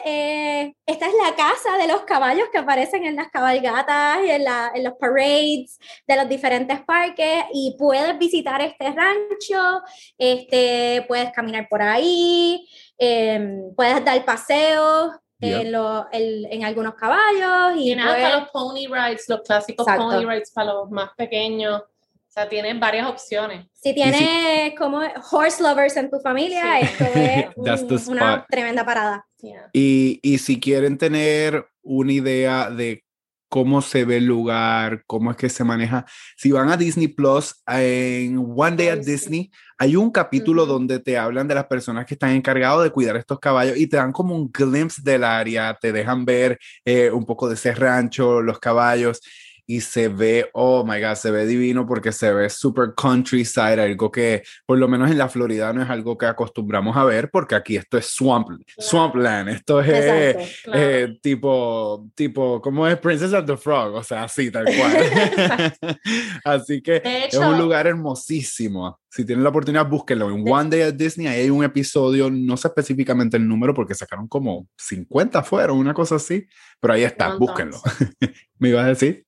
eh, 0.04 0.74
esta 0.86 1.08
es 1.08 1.14
la 1.24 1.34
casa 1.38 1.78
de 1.78 1.88
los 1.88 2.02
caballos 2.02 2.50
que 2.52 2.58
aparecen 2.58 3.06
en 3.06 3.16
las 3.16 3.30
cabalgatas 3.30 4.18
y 4.26 4.30
en, 4.32 4.44
la- 4.44 4.72
en 4.76 4.84
los 4.84 4.94
parades 5.00 5.80
de 6.06 6.16
los 6.18 6.28
diferentes 6.28 6.82
parques 6.82 7.46
y 7.54 7.76
puedes 7.80 8.18
visitar 8.18 8.62
este 8.62 8.92
rancho, 8.92 9.82
este, 10.18 11.06
puedes 11.08 11.32
caminar 11.32 11.68
por 11.70 11.82
ahí, 11.82 12.68
em, 12.98 13.74
puedes 13.74 14.04
dar 14.04 14.24
paseos 14.26 15.12
Yep. 15.40 15.62
en, 15.62 15.72
lo- 15.72 16.08
en- 16.12 16.46
en 16.52 16.64
algunos 16.66 16.96
caballos 16.96 17.78
y 17.78 17.84
Tiene 17.84 18.04
puedes- 18.04 18.24
hasta 18.24 18.40
los 18.40 18.50
pony 18.50 18.88
rides, 18.90 19.26
los 19.28 19.42
clásicos 19.42 19.86
Exacto. 19.88 20.10
pony 20.10 20.26
rides 20.26 20.52
para 20.52 20.74
los 20.74 20.90
más 20.90 21.10
pequeños. 21.18 21.82
O 21.82 22.32
sea, 22.38 22.50
tienen 22.50 22.80
varias 22.82 23.08
opciones. 23.08 23.66
si 23.74 23.94
tienes 23.94 24.78
como 24.78 25.00
horse 25.32 25.64
lovers 25.64 25.96
en 25.96 26.10
tu 26.10 26.20
familia, 26.20 26.80
Sí. 26.82 26.86
esto 26.86 27.06
es 27.96 28.08
un- 28.10 28.14
una 28.16 28.46
tremenda 28.50 28.84
parada. 28.84 29.26
Yeah. 29.40 29.70
Y, 29.72 30.20
y 30.24 30.38
si 30.40 30.60
quieren 30.60 30.98
tener 30.98 31.66
una 31.84 32.12
idea 32.12 32.70
de 32.70 33.05
cómo 33.50 33.82
se 33.82 34.06
ve 34.06 34.18
el 34.18 34.26
lugar, 34.26 35.04
cómo 35.08 35.32
es 35.32 35.38
que 35.38 35.50
se 35.50 35.64
maneja, 35.64 36.06
si 36.36 36.52
van 36.52 36.70
a 36.70 36.78
Disney 36.78 37.08
Plus, 37.08 37.62
en 37.68 38.38
One 38.38 38.76
Day 38.76 38.90
at. 38.90 39.00
Disney, 39.00 39.52
hay 39.78 39.96
un 39.96 40.12
capítulo 40.12 40.66
donde 40.66 41.00
te 41.00 41.18
hablan 41.18 41.48
de 41.48 41.56
las 41.56 41.66
personas 41.66 42.06
que 42.06 42.16
están 42.16 42.32
encargados 42.32 42.84
de 42.84 42.92
cuidar 42.92 43.18
estos 43.18 43.40
caballos 43.40 43.78
y 43.78 43.88
te 43.88 43.98
dan 43.98 44.12
como 44.12 44.36
un 44.36 44.52
glimpse 44.52 45.02
del 45.04 45.24
área, 45.24 45.78
te 45.80 45.92
dejan 45.92 46.26
ver 46.26 46.58
eh, 46.86 47.12
un 47.12 47.26
poco 47.26 47.48
de 47.48 47.56
ese 47.56 47.74
rancho, 47.74 48.42
los 48.42 48.60
caballos. 48.60 49.22
Y 49.68 49.82
se 49.82 50.08
ve, 50.10 50.50
oh 50.54 50.86
my 50.86 51.02
God, 51.02 51.16
se 51.16 51.32
ve 51.32 51.46
divino 51.46 51.86
porque 51.88 52.12
se 52.12 52.32
ve 52.34 52.50
super 52.50 52.94
countryside, 52.96 53.82
algo 53.82 54.12
que 54.12 54.44
por 54.66 54.78
lo 54.78 54.88
menos 54.88 55.10
en 55.10 55.18
la 55.18 55.28
Florida 55.28 55.74
no 55.74 55.82
es 55.82 55.90
algo 55.90 56.18
que 56.18 56.28
acostumbramos 56.28 56.96
a 56.96 57.04
ver 57.04 57.30
porque 57.32 57.56
aquí 57.56 57.76
esto 57.76 57.98
es 57.98 58.06
swamp, 58.08 58.48
swampland, 58.78 59.50
esto 59.50 59.82
es 59.82 59.90
Exacto. 59.90 60.62
Claro. 60.66 60.80
eh, 60.80 61.20
tipo, 61.22 62.10
tipo, 62.16 62.62
¿cómo 62.62 62.88
es 62.88 62.98
Princess 62.98 63.34
of 63.34 63.46
the 63.46 63.58
Frog? 63.58 63.96
O 63.96 64.04
sea, 64.04 64.24
así, 64.24 64.52
tal 64.52 64.66
cual. 64.66 65.76
así 66.44 66.82
que 66.82 67.00
De 67.00 67.26
es 67.26 67.34
hecho, 67.34 67.50
un 67.50 67.58
lugar 67.58 67.88
hermosísimo. 67.88 69.00
Si 69.10 69.26
tienen 69.26 69.44
la 69.44 69.50
oportunidad, 69.50 69.88
búsquenlo. 69.88 70.30
En 70.30 70.44
One 70.46 70.70
Day 70.70 70.82
at 70.82 70.94
Disney 70.94 71.28
ahí 71.28 71.42
hay 71.42 71.50
un 71.50 71.64
episodio, 71.64 72.30
no 72.30 72.58
sé 72.58 72.68
específicamente 72.68 73.38
el 73.38 73.48
número 73.48 73.74
porque 73.74 73.96
sacaron 73.96 74.28
como 74.28 74.68
50 74.78 75.42
fueron, 75.44 75.78
una 75.78 75.94
cosa 75.94 76.16
así, 76.16 76.46
pero 76.82 76.94
ahí 76.94 77.04
está, 77.04 77.36
búsquenlo. 77.36 77.78
¿Me 78.60 78.70
ibas 78.70 78.86
a 78.86 78.90
decir? 78.90 79.25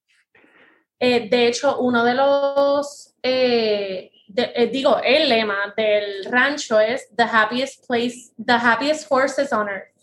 Eh, 0.99 1.29
de 1.29 1.47
hecho, 1.47 1.79
uno 1.79 2.03
de 2.03 2.13
los, 2.15 3.13
eh, 3.21 4.11
de- 4.27 4.51
eh, 4.55 4.67
digo, 4.67 4.99
el 5.03 5.29
lema 5.29 5.73
del 5.77 6.25
rancho 6.25 6.79
es 6.79 7.07
The 7.15 7.23
happiest 7.23 7.85
place, 7.87 8.31
the 8.43 8.53
happiest 8.53 9.05
horses 9.09 9.53
on 9.53 9.69
earth. 9.69 9.93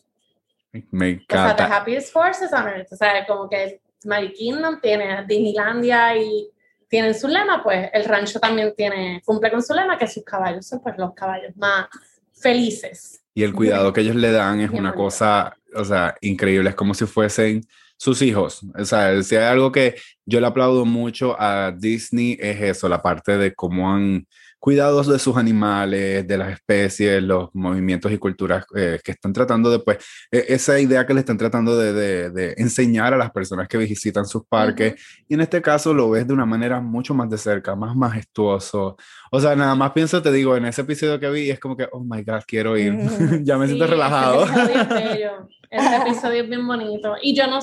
Me 0.90 1.12
O 1.14 1.18
sea, 1.28 1.54
the 1.56 1.62
encanta. 1.62 1.66
happiest 1.76 2.14
horses 2.16 2.52
on 2.52 2.66
earth. 2.68 2.92
O 2.92 2.96
sea, 2.96 3.24
como 3.26 3.48
que 3.48 3.80
Magic 4.04 4.34
Kingdom 4.34 4.80
tiene 4.80 5.24
Disneylandia 5.26 6.16
y 6.16 6.48
tienen 6.88 7.14
su 7.14 7.26
lema, 7.28 7.62
pues 7.62 7.88
el 7.92 8.04
rancho 8.04 8.38
también 8.38 8.72
tiene, 8.76 9.20
cumple 9.24 9.50
con 9.50 9.62
su 9.62 9.74
lema, 9.74 9.96
que 9.98 10.06
sus 10.06 10.24
caballos 10.24 10.66
son 10.66 10.80
pues 10.80 10.94
los 10.98 11.12
caballos 11.14 11.56
más 11.56 11.86
felices. 12.32 13.20
Y 13.34 13.42
el 13.42 13.52
cuidado 13.52 13.92
que 13.92 14.00
ellos 14.02 14.14
le 14.16 14.30
dan 14.30 14.60
es 14.60 14.70
Bien 14.70 14.80
una 14.82 14.90
bonito. 14.90 15.04
cosa, 15.04 15.56
o 15.74 15.84
sea, 15.84 16.14
increíble. 16.20 16.70
Es 16.70 16.76
como 16.76 16.94
si 16.94 17.04
fuesen 17.06 17.66
sus 17.96 18.22
hijos. 18.22 18.60
O 18.78 18.84
sea, 18.84 19.22
si 19.22 19.36
hay 19.36 19.44
algo 19.44 19.72
que 19.72 19.96
yo 20.26 20.40
le 20.40 20.46
aplaudo 20.46 20.84
mucho 20.84 21.40
a 21.40 21.72
Disney 21.72 22.36
es 22.40 22.60
eso, 22.60 22.88
la 22.88 23.02
parte 23.02 23.38
de 23.38 23.54
cómo 23.54 23.92
han 23.92 24.26
cuidados 24.64 25.06
de 25.06 25.18
sus 25.18 25.36
animales, 25.36 26.26
de 26.26 26.38
las 26.38 26.54
especies, 26.54 27.22
los 27.22 27.50
movimientos 27.52 28.10
y 28.10 28.16
culturas 28.16 28.64
eh, 28.74 28.98
que 29.04 29.12
están 29.12 29.30
tratando 29.30 29.70
de, 29.70 29.78
pues, 29.80 29.98
e, 30.32 30.42
esa 30.48 30.80
idea 30.80 31.04
que 31.04 31.12
le 31.12 31.20
están 31.20 31.36
tratando 31.36 31.76
de, 31.76 31.92
de, 31.92 32.30
de, 32.30 32.54
enseñar 32.56 33.12
a 33.12 33.18
las 33.18 33.30
personas 33.30 33.68
que 33.68 33.76
visitan 33.76 34.24
sus 34.24 34.46
parques. 34.46 34.94
Y 35.28 35.34
en 35.34 35.42
este 35.42 35.60
caso 35.60 35.92
lo 35.92 36.08
ves 36.08 36.26
de 36.26 36.32
una 36.32 36.46
manera 36.46 36.80
mucho 36.80 37.12
más 37.12 37.28
de 37.28 37.36
cerca, 37.36 37.76
más 37.76 37.94
majestuoso. 37.94 38.96
O 39.30 39.38
sea, 39.38 39.54
nada 39.54 39.74
más 39.74 39.92
pienso, 39.92 40.22
te 40.22 40.32
digo, 40.32 40.56
en 40.56 40.64
ese 40.64 40.80
episodio 40.80 41.20
que 41.20 41.28
vi, 41.28 41.50
es 41.50 41.60
como 41.60 41.76
que, 41.76 41.86
oh 41.92 42.00
my 42.00 42.22
God, 42.22 42.40
quiero 42.46 42.78
ir. 42.78 42.96
ya 43.44 43.58
me 43.58 43.66
siento 43.66 43.86
relajado. 43.86 44.44
Ese 44.44 44.62
episodio 44.62 44.80
es 44.80 44.88
bello. 44.88 45.48
Ese 45.70 45.96
episodio 45.96 46.42
es 46.42 46.48
bien 46.48 46.66
bonito. 46.66 47.16
Y 47.20 47.36
yo 47.36 47.46
no, 47.48 47.60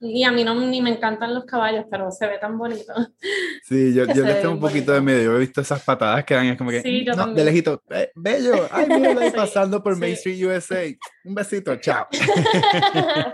y 0.00 0.24
a 0.24 0.30
mí 0.30 0.44
no 0.44 0.54
ni 0.54 0.82
me 0.82 0.90
encantan 0.90 1.34
los 1.34 1.44
caballos, 1.44 1.86
pero 1.90 2.10
se 2.10 2.26
ve 2.26 2.38
tan 2.38 2.58
bonito. 2.58 2.92
Sí, 3.62 3.94
yo, 3.94 4.04
yo 4.14 4.24
les 4.24 4.40
tengo 4.40 4.54
un 4.54 4.60
poquito 4.60 4.92
de 4.92 5.00
miedo. 5.00 5.22
Yo 5.22 5.36
he 5.36 5.40
visto 5.40 5.60
esas 5.60 5.82
patadas 5.82 6.24
que 6.24 6.34
dan, 6.34 6.46
es 6.46 6.58
como 6.58 6.70
que, 6.70 6.82
sí, 6.82 7.04
yo 7.04 7.14
no, 7.14 7.32
de 7.32 7.44
lejito, 7.44 7.82
bello, 8.14 8.68
ay, 8.70 8.86
mira, 8.88 9.18
ahí 9.20 9.30
pasando 9.34 9.82
por 9.82 9.96
Main 9.96 10.14
Street 10.14 10.44
USA. 10.44 10.82
Un 11.24 11.34
besito, 11.34 11.76
chao. 11.80 12.06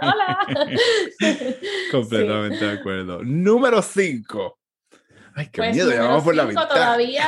Hola. 0.01 0.39
Completamente 1.91 2.65
de 2.65 2.79
acuerdo. 2.79 3.23
Número 3.25 3.83
5. 3.83 4.59
Ay, 5.35 5.47
qué 5.47 5.63
pues 5.63 5.75
miedo, 5.75 5.91
ya 5.91 6.03
vamos 6.03 6.25
por 6.25 6.35
la 6.35 6.45
mitad. 6.45 6.69
Todavía 6.69 7.27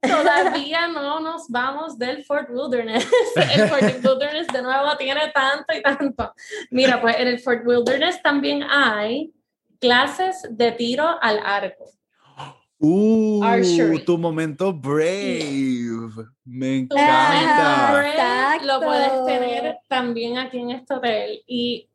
todavía 0.00 0.88
no 0.88 1.20
nos 1.20 1.48
vamos 1.48 1.98
del 1.98 2.24
Fort 2.24 2.48
Wilderness. 2.50 3.06
El 3.54 3.68
Fort 3.68 4.04
Wilderness 4.04 4.46
de 4.48 4.62
nuevo 4.62 4.96
tiene 4.98 5.32
tanto 5.34 5.74
y 5.76 5.82
tanto. 5.82 6.34
Mira, 6.70 7.00
pues 7.00 7.16
en 7.18 7.28
el 7.28 7.38
Fort 7.38 7.66
Wilderness 7.66 8.22
también 8.22 8.62
hay 8.62 9.32
clases 9.78 10.46
de 10.50 10.72
tiro 10.72 11.06
al 11.20 11.40
arco. 11.44 11.86
Uh, 12.82 13.42
tu 14.06 14.16
momento 14.16 14.72
brave. 14.72 15.90
Me 16.44 16.78
encanta. 16.78 17.92
Brave 17.92 18.64
lo 18.64 18.80
puedes 18.80 19.26
tener 19.26 19.78
también 19.86 20.38
aquí 20.38 20.58
en 20.58 20.70
este 20.70 20.94
hotel. 20.94 21.42
Y, 21.46 21.88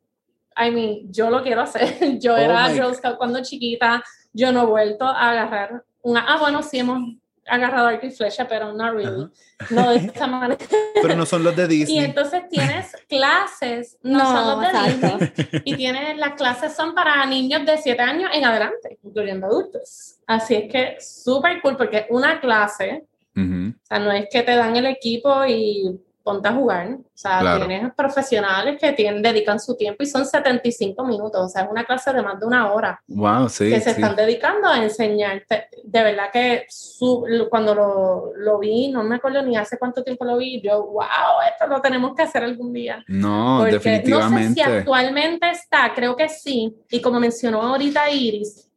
I 0.56 0.70
mean, 0.70 1.12
yo 1.12 1.28
lo 1.28 1.42
quiero 1.42 1.62
hacer. 1.62 2.18
Yo 2.20 2.34
oh 2.34 2.36
era 2.36 2.68
Girl 2.68 2.94
Scout 2.94 3.18
cuando 3.18 3.42
chiquita. 3.42 4.02
Yo 4.32 4.52
no 4.52 4.62
he 4.62 4.66
vuelto 4.66 5.04
a 5.06 5.30
agarrar 5.30 5.84
una. 6.02 6.24
Ah, 6.26 6.38
bueno, 6.38 6.62
sí 6.62 6.78
hemos 6.78 7.00
agarrado 7.48 7.86
arco 7.86 8.06
y 8.06 8.10
flecha, 8.10 8.46
pero 8.48 8.72
no 8.72 8.92
really. 8.92 9.28
No 9.70 9.90
de 9.90 9.96
esta 10.06 10.26
manera. 10.26 10.58
Pero 11.00 11.16
no 11.16 11.26
son 11.26 11.44
los 11.44 11.56
de 11.56 11.68
Disney. 11.68 11.98
Y 11.98 12.04
entonces 12.04 12.48
tienes 12.48 12.96
clases, 13.08 13.98
no, 14.02 14.20
son 14.20 14.62
los 14.62 14.72
de 14.72 14.92
Disney. 14.92 15.62
Y 15.64 15.76
tienes, 15.76 16.16
las 16.18 16.34
clases 16.34 16.74
son 16.74 16.94
para 16.94 17.24
niños 17.26 17.64
de 17.64 17.78
7 17.78 18.00
años 18.02 18.30
en 18.32 18.44
adelante, 18.44 18.98
incluyendo 19.02 19.46
adultos. 19.46 20.16
Así 20.26 20.54
es 20.54 20.72
que 20.72 20.96
súper 21.00 21.60
cool, 21.62 21.76
porque 21.76 22.06
una 22.10 22.40
clase, 22.40 23.04
o 23.36 23.74
sea, 23.82 23.98
no 23.98 24.10
es 24.12 24.28
que 24.30 24.42
te 24.42 24.56
dan 24.56 24.76
el 24.76 24.86
equipo 24.86 25.44
y 25.44 26.00
ponte 26.26 26.48
a 26.48 26.52
jugar. 26.52 26.88
O 26.88 27.04
sea, 27.14 27.56
tienes 27.56 27.94
profesionales 27.94 28.80
que 28.80 28.92
tienen, 28.94 29.22
dedican 29.22 29.60
su 29.60 29.76
tiempo 29.76 30.02
y 30.02 30.06
son 30.06 30.26
75 30.26 31.06
minutos. 31.06 31.40
O 31.40 31.48
sea, 31.48 31.62
es 31.62 31.70
una 31.70 31.84
clase 31.84 32.12
de 32.12 32.20
más 32.20 32.40
de 32.40 32.46
una 32.46 32.72
hora. 32.72 33.00
Wow, 33.06 33.48
sí. 33.48 33.70
Que 33.70 33.80
se 33.80 33.92
están 33.92 34.16
dedicando 34.16 34.66
a 34.66 34.82
enseñarte. 34.82 35.68
De 35.84 36.02
verdad 36.02 36.32
que 36.32 36.66
su, 36.68 37.24
cuando 37.48 37.76
lo, 37.76 38.32
lo, 38.38 38.58
vi, 38.58 38.88
no 38.88 39.04
me 39.04 39.14
acuerdo 39.14 39.40
ni 39.42 39.56
hace 39.56 39.78
cuánto 39.78 40.02
tiempo 40.02 40.24
lo 40.24 40.36
vi, 40.36 40.60
yo, 40.60 40.84
wow, 40.84 41.06
esto 41.48 41.68
lo 41.68 41.80
tenemos 41.80 42.12
que 42.16 42.22
hacer 42.24 42.42
algún 42.42 42.72
día. 42.72 43.04
No, 43.06 43.62
definitivamente. 43.62 44.48
No 44.48 44.48
sé 44.48 44.54
si 44.54 44.60
actualmente 44.62 45.48
está, 45.48 45.94
creo 45.94 46.16
que 46.16 46.28
sí. 46.28 46.74
Y 46.90 47.00
como 47.00 47.20
mencionó 47.20 47.62
ahorita 47.62 48.10
Iris, 48.10 48.68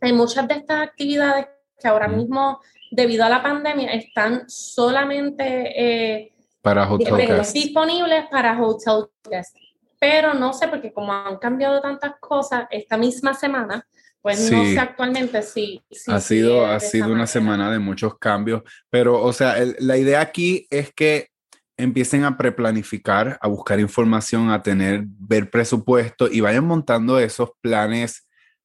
hay 0.00 0.14
muchas 0.14 0.48
de 0.48 0.54
estas 0.54 0.80
actividades 0.80 1.48
que 1.78 1.86
ahora 1.86 2.08
mismo, 2.08 2.60
debido 2.90 3.26
a 3.26 3.28
la 3.28 3.42
pandemia, 3.42 3.92
están 3.92 4.48
solamente... 4.48 5.44
Eh, 5.76 6.30
para 6.64 6.90
hotel 6.90 7.14
guest. 7.26 7.52
disponibles 7.52 8.24
para 8.30 8.58
hotel 8.58 9.04
guest. 9.28 9.54
Pero 10.00 10.32
no 10.32 10.54
sé, 10.54 10.66
porque 10.66 10.92
como 10.94 11.12
han 11.12 11.36
cambiado 11.36 11.80
tantas 11.82 12.14
cosas 12.18 12.64
esta 12.70 12.96
misma 12.96 13.34
semana, 13.34 13.86
pues 14.22 14.50
no 14.50 14.64
sé 14.64 14.78
actualmente 14.78 15.42
si... 15.42 15.82
ha 16.06 16.20
sido, 16.20 16.64
ha 16.64 16.80
sido 16.80 17.12
una 17.12 17.26
semana 17.26 17.70
de 17.70 17.78
muchos 17.78 18.18
cambios, 18.18 18.62
pero 18.88 19.22
o 19.22 19.32
sea, 19.34 19.56
la 19.78 19.98
idea 19.98 20.22
aquí 20.22 20.66
es 20.70 20.90
que 20.94 21.28
empiecen 21.76 22.24
a 22.24 22.38
preplanificar, 22.38 23.38
a 23.42 23.48
buscar 23.48 23.78
información, 23.78 24.50
a 24.50 24.62
tener, 24.62 25.02
ver 25.06 25.50
presupuesto 25.50 26.28
y 26.30 26.40
vayan 26.40 26.64
montando 26.64 27.18
esos 27.18 27.50
planes 27.60 28.23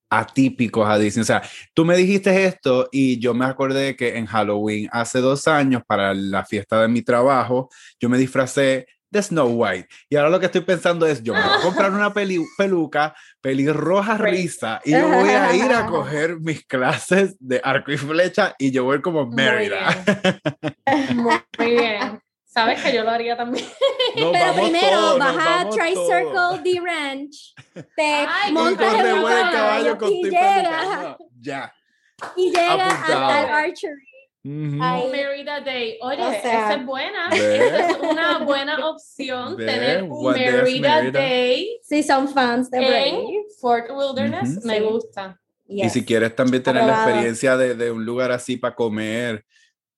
atípicos 0.09 0.87
a 0.87 0.97
Disney. 0.97 1.21
O 1.21 1.25
sea, 1.25 1.41
tú 1.73 1.85
me 1.85 1.95
dijiste 1.95 2.45
esto 2.45 2.89
y 2.91 3.19
yo 3.19 3.33
me 3.33 3.45
acordé 3.45 3.95
que 3.95 4.17
en 4.17 4.25
Halloween 4.25 4.89
hace 4.91 5.19
dos 5.19 5.47
años 5.47 5.83
para 5.85 6.13
la 6.13 6.45
fiesta 6.45 6.81
de 6.81 6.87
mi 6.87 7.01
trabajo, 7.01 7.69
yo 7.99 8.09
me 8.09 8.17
disfracé 8.17 8.87
de 9.11 9.21
Snow 9.21 9.47
White. 9.47 9.87
Y 10.09 10.15
ahora 10.15 10.29
lo 10.29 10.39
que 10.39 10.45
estoy 10.47 10.61
pensando 10.61 11.05
es, 11.05 11.23
yo 11.23 11.33
me 11.33 11.41
voy 11.41 11.57
a 11.57 11.61
comprar 11.61 11.91
una 11.91 12.13
peluca 12.13 13.15
pelirroja 13.41 14.17
risa 14.17 14.79
y 14.83 14.91
yo 14.91 15.07
voy 15.07 15.29
a 15.29 15.55
ir 15.55 15.71
a 15.71 15.85
coger 15.87 16.39
mis 16.39 16.65
clases 16.65 17.35
de 17.39 17.61
arco 17.63 17.91
y 17.91 17.97
flecha 17.97 18.55
y 18.57 18.71
yo 18.71 18.83
voy 18.83 19.01
como 19.01 19.25
Mérida. 19.27 20.03
Muy 21.15 21.41
bien. 21.57 22.19
Sabes 22.59 22.81
que 22.81 22.93
yo 22.93 23.03
lo 23.03 23.11
haría 23.11 23.37
también. 23.37 23.65
Pero 24.15 24.53
primero 24.53 25.17
vas 25.17 25.37
a 25.37 25.69
Tri-Circle 25.69 26.61
The 26.63 26.81
Ranch, 26.81 27.55
te 27.95 28.51
montas 28.51 28.93
en 28.95 29.17
un 29.17 29.23
caballo, 29.23 29.97
y 30.09 30.23
llegas. 30.23 31.17
Ya. 31.39 31.73
Y 32.35 32.51
llegas 32.51 33.09
al 33.09 33.45
archery. 33.45 34.09
Uh 34.43 35.09
Merida 35.11 35.61
Day. 35.61 35.97
Oye, 36.01 36.37
esa 36.37 36.73
es 36.73 36.85
buena. 36.85 37.29
Esa 37.31 37.89
es 37.91 37.97
una 37.97 38.39
buena 38.39 38.89
opción. 38.89 39.55
tener 39.55 40.03
un 40.03 40.33
Merida 40.33 41.11
Day. 41.11 41.79
Si 41.81 42.03
son 42.03 42.27
fans 42.27 42.69
de 42.69 42.79
Brave. 42.79 43.45
Fort 43.59 43.89
Wilderness, 43.89 44.65
me 44.65 44.81
gusta. 44.81 45.39
Y 45.65 45.89
si 45.89 46.03
quieres 46.03 46.35
también 46.35 46.61
tener 46.61 46.83
la 46.83 47.03
experiencia 47.03 47.55
de, 47.55 47.75
de, 47.75 47.91
un 47.91 48.03
lugar 48.03 48.31
así 48.31 48.57
para 48.57 48.75
comer 48.75 49.45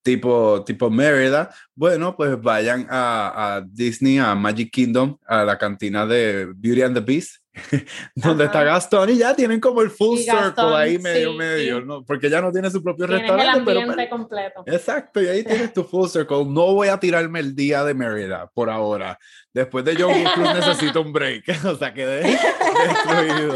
tipo, 0.04 0.64
tipo 0.66 0.90
Mérida, 0.90 1.54
bueno, 1.76 2.16
pues 2.16 2.40
vayan 2.42 2.88
a, 2.90 3.56
a, 3.56 3.62
Disney, 3.62 4.18
a 4.18 4.36
Magic 4.36 4.72
Kingdom, 4.72 5.18
a 5.26 5.44
la 5.44 5.58
cantina 5.58 6.06
de 6.06 6.52
Beauty 6.56 6.82
and 6.82 6.96
the 6.96 7.02
Beast, 7.02 7.38
donde 8.16 8.46
está 8.46 8.64
Gastón 8.64 9.10
y 9.10 9.18
ya 9.18 9.36
tienen 9.36 9.60
como 9.60 9.82
el 9.82 9.90
full 9.90 10.18
circle 10.20 10.74
ahí 10.76 10.98
medio, 10.98 11.34
medio, 11.34 11.82
¿no? 11.82 12.04
porque 12.06 12.30
ya 12.30 12.42
no 12.42 12.52
tiene 12.52 12.72
su 12.72 12.82
propio 12.82 13.08
restaurante. 13.08 13.44
El 13.44 13.78
ambiente 13.78 13.94
pero, 13.96 14.10
completo. 14.10 14.64
Exacto, 14.66 15.22
y 15.22 15.28
ahí 15.28 15.44
tienes 15.44 15.74
tu 15.74 15.84
full 15.84 16.08
circle. 16.08 16.46
No 16.46 16.74
voy 16.74 16.88
a 16.88 17.00
tirarme 17.00 17.40
el 17.40 17.56
día 17.56 17.84
de 17.84 17.94
Mérida 17.94 18.50
por 18.54 18.70
ahora. 18.70 19.18
Después 19.54 19.84
de 19.84 19.96
John 20.00 20.24
Cruz 20.34 20.48
necesito 20.54 21.02
un 21.02 21.12
break, 21.12 21.44
o 21.66 21.76
sea, 21.76 21.94
quedé 21.94 22.22
destruido 22.24 23.56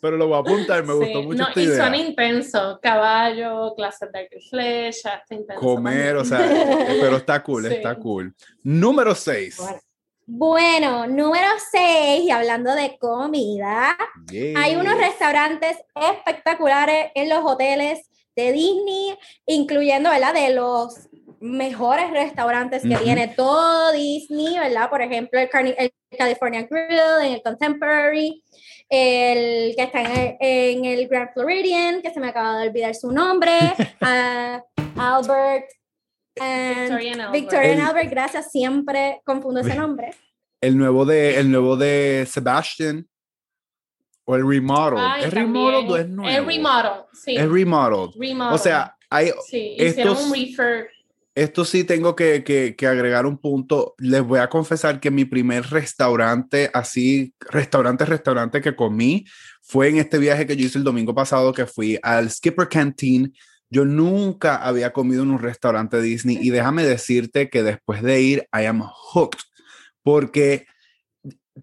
pero 0.00 0.16
lo 0.16 0.28
voy 0.28 0.36
a 0.36 0.40
apuntar, 0.40 0.84
me 0.84 0.94
gustó 0.94 1.22
mucho 1.22 1.42
no, 1.42 1.48
esta 1.48 1.60
y 1.60 1.66
son 1.68 1.94
intensos, 1.94 2.78
caballo, 2.80 3.74
clases 3.74 4.12
de 4.12 4.18
arco 4.18 4.36
y 4.36 4.48
flecha, 4.48 5.22
Comer, 5.58 6.16
o 6.16 6.24
sea, 6.24 6.38
pero 7.00 7.16
está 7.16 7.42
cool, 7.42 7.66
está 7.72 7.94
cool. 7.96 8.34
Número 8.62 9.14
6. 9.14 9.58
Bueno. 10.26 11.06
número 11.06 11.48
6, 11.70 12.24
y 12.24 12.30
hablando 12.30 12.74
de 12.74 12.98
comida, 12.98 13.96
hay 14.56 14.76
unos 14.76 14.98
restaurantes 14.98 15.76
espectaculares 15.94 17.10
en 17.14 17.28
los 17.28 17.44
hoteles 17.44 18.10
de 18.34 18.52
Disney, 18.52 19.16
incluyendo, 19.46 20.10
¿verdad? 20.10 20.34
De 20.34 20.52
los 20.52 21.08
mejores 21.40 22.10
restaurantes 22.10 22.82
que 22.82 22.96
tiene 22.96 23.28
todo 23.28 23.92
Disney, 23.92 24.58
¿verdad? 24.58 24.90
Por 24.90 25.00
ejemplo, 25.00 25.40
el, 25.40 25.48
el 25.78 25.92
California 26.18 26.66
Grill, 26.68 26.98
en 27.22 27.32
el 27.34 27.42
Contemporary, 27.42 28.42
el 28.88 29.74
que 29.74 29.82
está 29.82 30.02
en 30.40 30.84
el, 30.84 31.08
Grand 31.08 31.32
Floridian, 31.32 32.02
que 32.02 32.12
se 32.12 32.20
me 32.20 32.28
acaba 32.28 32.58
de 32.58 32.68
olvidar 32.68 32.94
su 32.94 33.10
nombre, 33.10 33.52
Albert, 34.96 35.70
Victorian 37.32 37.80
Albert. 37.80 38.10
gracias, 38.10 38.50
siempre 38.50 39.20
confundo 39.24 39.60
ese 39.60 39.74
nombre. 39.74 40.10
El 40.60 40.78
nuevo 40.78 41.04
de, 41.04 41.38
el 41.38 41.50
nuevo 41.50 41.76
de 41.76 42.26
Sebastian. 42.28 43.08
O 44.28 44.34
el 44.34 44.46
remodel. 44.46 44.98
¿Es 45.20 45.32
remodel 45.32 45.88
o 45.88 45.96
es 45.96 46.08
nuevo? 46.08 46.36
El 46.36 46.46
remodel, 46.46 47.04
sí. 47.12 47.36
Es 47.36 47.48
remodel. 47.48 48.10
O 48.52 48.58
sea, 48.58 48.96
hay 49.08 49.30
sí, 49.46 49.76
hicieron 49.78 50.16
un 50.16 50.32
refurb 50.32 50.88
esto 51.36 51.66
sí 51.66 51.84
tengo 51.84 52.16
que, 52.16 52.42
que, 52.42 52.86
agregar 52.86 53.26
un 53.26 53.36
punto. 53.36 53.94
Les 53.98 54.22
voy 54.22 54.38
a 54.38 54.48
confesar 54.48 55.00
que 55.00 55.10
mi 55.10 55.26
primer 55.26 55.66
restaurante, 55.66 56.70
así, 56.72 57.34
restaurante, 57.50 58.06
restaurante 58.06 58.62
que 58.62 58.74
comí, 58.74 59.26
fue 59.60 59.88
en 59.88 59.98
este 59.98 60.16
viaje 60.16 60.46
que 60.46 60.56
yo 60.56 60.64
hice 60.64 60.78
el 60.78 60.84
domingo 60.84 61.14
pasado, 61.14 61.52
que 61.52 61.66
fui 61.66 61.98
al 62.02 62.30
Skipper 62.30 62.70
Canteen. 62.70 63.34
Yo 63.68 63.84
nunca 63.84 64.56
había 64.56 64.94
comido 64.94 65.24
en 65.24 65.30
un 65.30 65.38
restaurante 65.38 66.00
Disney 66.00 66.38
y 66.40 66.48
déjame 66.48 66.84
decirte 66.84 67.50
que 67.50 67.62
después 67.62 68.02
de 68.02 68.22
ir, 68.22 68.48
I 68.54 68.64
am 68.64 68.82
hooked, 69.12 69.40
porque 70.02 70.66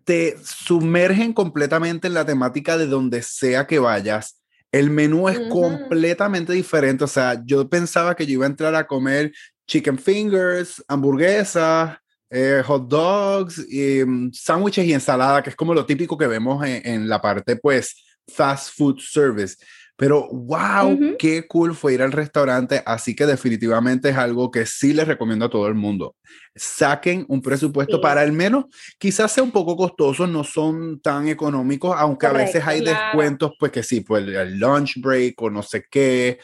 te 0.04 0.38
sumergen 0.44 1.34
completamente 1.34 2.08
en 2.08 2.14
la 2.14 2.26
temática 2.26 2.78
de 2.78 2.86
donde 2.86 3.24
sea 3.24 3.66
que 3.66 3.80
vayas. 3.80 4.43
El 4.74 4.90
menú 4.90 5.30
es 5.30 5.40
completamente 5.52 6.52
diferente. 6.52 7.04
O 7.04 7.08
sea, 7.08 7.40
yo 7.46 7.70
pensaba 7.70 8.16
que 8.16 8.26
yo 8.26 8.34
iba 8.34 8.46
a 8.46 8.50
entrar 8.50 8.74
a 8.74 8.88
comer 8.88 9.32
chicken 9.68 10.00
fingers, 10.00 10.84
hamburguesas, 10.88 11.96
eh, 12.32 12.64
hot 12.66 12.88
dogs, 12.88 13.64
y, 13.70 14.04
mm, 14.04 14.32
sándwiches 14.34 14.84
y 14.86 14.94
ensalada, 14.94 15.44
que 15.44 15.52
es 15.52 15.56
como 15.56 15.76
lo 15.76 15.86
típico 15.86 16.18
que 16.18 16.26
vemos 16.26 16.66
en, 16.66 16.82
en 16.88 17.08
la 17.08 17.22
parte, 17.22 17.56
pues, 17.56 17.96
fast 18.28 18.76
food 18.76 19.00
service. 19.00 19.58
Pero 20.04 20.28
wow, 20.28 21.16
qué 21.18 21.48
cool 21.48 21.74
fue 21.74 21.94
ir 21.94 22.02
al 22.02 22.12
restaurante, 22.12 22.84
así 22.86 23.16
que 23.16 23.26
definitivamente 23.26 24.10
es 24.10 24.18
algo 24.18 24.52
que 24.52 24.66
sí 24.66 24.92
les 24.92 25.08
recomiendo 25.08 25.46
a 25.46 25.50
todo 25.50 25.66
el 25.66 25.76
mundo. 25.76 26.18
Saquen 26.54 27.24
un 27.30 27.42
presupuesto 27.42 28.02
para 28.02 28.20
al 28.20 28.34
menos, 28.34 28.66
quizás 28.98 29.32
sea 29.32 29.46
un 29.46 29.52
poco 29.52 29.78
costoso, 29.78 30.28
no 30.28 30.44
son 30.44 31.00
tan 31.00 31.30
económicos, 31.30 31.96
aunque 31.98 32.26
a 32.26 32.34
veces 32.34 32.68
hay 32.68 32.82
descuentos, 32.82 33.54
pues 33.58 33.72
que 33.72 33.82
sí, 33.82 34.02
pues 34.02 34.28
el 34.28 34.60
lunch 34.60 35.00
break 35.00 35.42
o 35.42 35.50
no 35.50 35.64
sé 35.64 35.86
qué. 35.90 36.38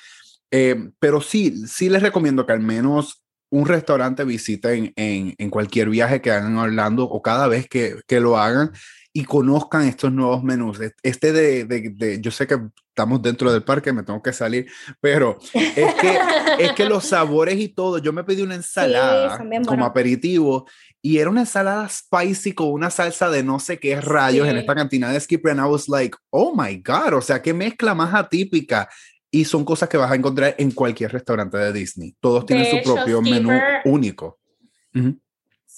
Eh, 0.50 0.91
pero 0.98 1.19
sí, 1.19 1.67
sí 1.67 1.89
les 1.89 2.02
recomiendo 2.02 2.45
que 2.45 2.54
al 2.54 2.62
menos 2.62 3.26
un 3.50 3.65
restaurante 3.65 4.24
visiten 4.24 4.93
en, 4.95 5.36
en, 5.38 5.50
cualquier 5.50 5.89
viaje 5.89 6.22
que 6.22 6.32
hagan 6.32 6.58
a 6.58 6.62
Orlando 6.62 7.04
o 7.04 7.22
cada 7.22 7.48
vez 7.48 7.67
que, 7.67 7.95
que 8.08 8.22
lo 8.22 8.38
hagan 8.38 8.72
y 9.19 9.25
conozcan 9.25 9.86
estos 9.86 10.13
nuevos 10.13 10.41
menús. 10.45 10.79
Este 11.03 11.34
de, 11.34 11.65
de, 11.65 11.89
de, 11.89 12.21
yo 12.21 12.32
sé 12.32 12.47
que 12.47 12.58
estamos 12.88 13.21
dentro 13.21 13.51
del 13.51 13.63
parque, 13.63 13.91
me 13.91 14.03
tengo 14.03 14.21
que 14.23 14.32
salir, 14.32 14.65
pero 15.01 15.38
es 15.53 15.93
que, 15.95 16.19
es 16.58 16.71
que 16.71 16.86
los 16.86 17.03
sabores 17.03 17.60
y 17.60 17.67
todo, 17.67 17.97
yo 17.97 18.13
me 18.13 18.23
pedí 18.23 18.43
una 18.43 18.55
ensalada 18.55 19.38
como 19.67 19.84
aperitivo 19.84 20.65
y 21.01 21.17
era 21.17 21.29
una 21.29 21.41
ensalada 21.41 21.89
spicy 21.89 22.53
con 22.53 22.69
una 22.71 22.89
salsa 22.89 23.29
de 23.29 23.43
no 23.43 23.60
sé 23.60 23.77
qué 23.77 23.99
rayos 23.99 24.47
en 24.47 24.55
esta 24.55 24.73
cantina 24.73 25.12
de 25.12 25.19
Skipper 25.19 25.51
and 25.51 25.60
I 25.60 25.69
was 25.69 25.89
like, 25.89 26.15
oh 26.29 26.55
my 26.55 26.77
God, 26.77 27.15
o 27.15 27.21
sea, 27.21 27.41
qué 27.41 27.53
mezcla 27.53 27.93
más 27.93 28.13
atípica. 28.13 28.88
Y 29.29 29.43
son 29.43 29.65
cosas 29.65 29.89
que 29.89 29.97
vas 29.97 30.10
a 30.10 30.15
encontrar 30.15 30.55
en 30.58 30.71
cualquier 30.71 31.12
restaurante 31.12 31.58
de 31.58 31.73
Disney. 31.73 32.15
Todos 32.21 32.45
tienen 32.45 32.71
su 32.71 32.93
propio 32.93 33.21
menú 33.21 33.51
único. 33.84 34.39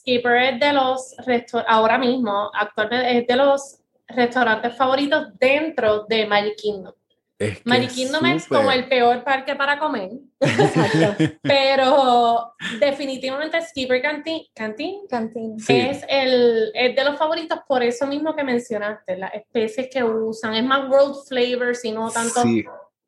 Skipper 0.02 0.36
es 0.36 0.60
de 0.60 0.74
los 0.74 1.16
ahora 1.68 1.98
mismo, 1.98 2.50
actualmente 2.54 3.20
es 3.20 3.28
de 3.28 3.36
los 3.36 3.78
restaurantes 4.08 4.76
favoritos 4.76 5.28
dentro 5.40 6.06
de 6.06 6.26
Magic 6.26 6.56
Kingdom. 6.56 6.94
Es 7.38 7.66
Magic 7.66 7.92
Kingdom 7.92 8.26
es 8.26 8.48
como 8.48 8.72
el 8.72 8.88
peor 8.88 9.24
parque 9.24 9.56
para 9.56 9.78
comer. 9.80 10.12
Pero 11.42 12.54
definitivamente 12.80 13.62
Skipper 13.62 14.02
Canteen, 14.02 14.44
Canteen, 14.56 15.56
es, 15.68 16.04
el, 16.08 16.72
es 16.74 16.96
de 16.96 17.04
los 17.04 17.18
favoritos 17.18 17.60
por 17.68 17.84
eso 17.84 18.06
mismo 18.08 18.36
que 18.36 18.44
mencionaste, 18.44 19.18
las 19.18 19.34
especies 19.36 19.88
que 19.92 20.04
usan. 20.04 20.56
Es 20.56 20.64
más 20.64 20.90
world 20.90 21.16
flavor, 21.28 21.76
sino 21.76 22.10
tanto 22.12 22.44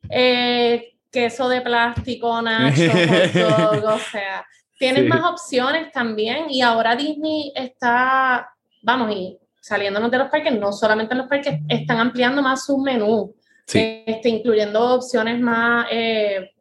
eh, 0.10 0.94
queso 1.12 1.50
de 1.50 1.62
plástico, 1.62 2.42
nacho, 2.42 2.84
o 2.84 4.00
sea 4.12 4.46
Tienes 4.78 5.08
más 5.08 5.24
opciones 5.24 5.92
también 5.92 6.50
y 6.50 6.62
ahora 6.62 6.96
Disney 6.96 7.54
está, 7.56 8.50
vamos, 8.82 9.12
y 9.16 9.38
saliéndonos 9.62 10.12
de 10.12 10.18
los 10.18 10.30
parques, 10.30 10.60
no 10.60 10.74
solamente 10.74 11.14
en 11.14 11.20
los 11.20 11.28
parques, 11.28 11.60
están 11.70 12.00
ampliando 12.00 12.42
más 12.42 12.66
su 12.66 12.78
menú, 12.78 13.34
este, 13.66 14.30
incluyendo 14.30 14.96
opciones 14.96 15.40
más 15.40 15.88
eh, 15.90 16.52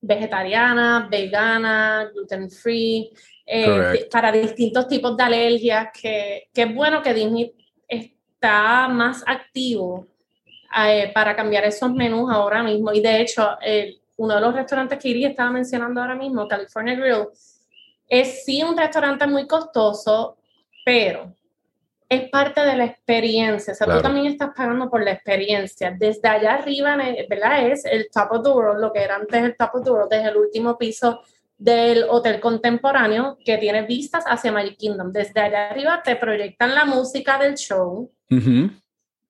vegetarianas, 0.00 1.08
veganas, 1.08 2.12
gluten 2.12 2.50
free, 2.50 3.10
eh, 3.46 4.06
para 4.10 4.30
distintos 4.30 4.86
tipos 4.88 5.16
de 5.16 5.22
alergias, 5.22 5.88
que, 5.98 6.48
que, 6.52 6.62
es 6.62 6.74
bueno 6.74 7.02
que 7.02 7.14
Disney 7.14 7.54
está 7.88 8.88
más 8.88 9.24
activo 9.26 10.06
eh, 10.86 11.10
para 11.14 11.34
cambiar 11.34 11.64
esos 11.64 11.90
menús 11.92 12.30
ahora 12.30 12.62
mismo. 12.62 12.92
Y 12.92 13.00
de 13.00 13.22
hecho, 13.22 13.56
uno 14.18 14.34
de 14.34 14.40
los 14.40 14.54
restaurantes 14.54 14.98
que 14.98 15.08
iría 15.08 15.28
estaba 15.28 15.50
mencionando 15.50 16.00
ahora 16.00 16.14
mismo, 16.14 16.46
California 16.46 16.94
Grill, 16.94 17.28
es 18.08 18.44
sí 18.44 18.62
un 18.62 18.76
restaurante 18.76 19.26
muy 19.26 19.46
costoso, 19.46 20.36
pero 20.84 21.32
es 22.08 22.28
parte 22.30 22.62
de 22.62 22.76
la 22.76 22.84
experiencia. 22.86 23.72
O 23.72 23.76
sea, 23.76 23.86
tú 23.86 24.00
también 24.00 24.26
estás 24.26 24.50
pagando 24.56 24.90
por 24.90 25.04
la 25.04 25.12
experiencia. 25.12 25.94
Desde 25.96 26.26
allá 26.26 26.54
arriba, 26.54 26.96
¿verdad? 27.28 27.68
Es 27.68 27.84
el 27.84 28.08
Top 28.10 28.32
of 28.32 28.42
the 28.42 28.50
World, 28.50 28.80
lo 28.80 28.92
que 28.92 29.02
era 29.02 29.16
antes 29.16 29.42
el 29.42 29.56
Top 29.56 29.70
of 29.74 29.84
the 29.84 29.90
World, 29.90 30.10
desde 30.10 30.30
el 30.30 30.36
último 30.36 30.76
piso 30.78 31.20
del 31.58 32.04
hotel 32.08 32.40
contemporáneo 32.40 33.36
que 33.44 33.58
tiene 33.58 33.82
vistas 33.82 34.24
hacia 34.26 34.50
Magic 34.50 34.78
Kingdom. 34.78 35.12
Desde 35.12 35.40
allá 35.40 35.70
arriba 35.70 36.02
te 36.02 36.16
proyectan 36.16 36.74
la 36.74 36.84
música 36.86 37.38
del 37.38 37.56
show 37.56 38.10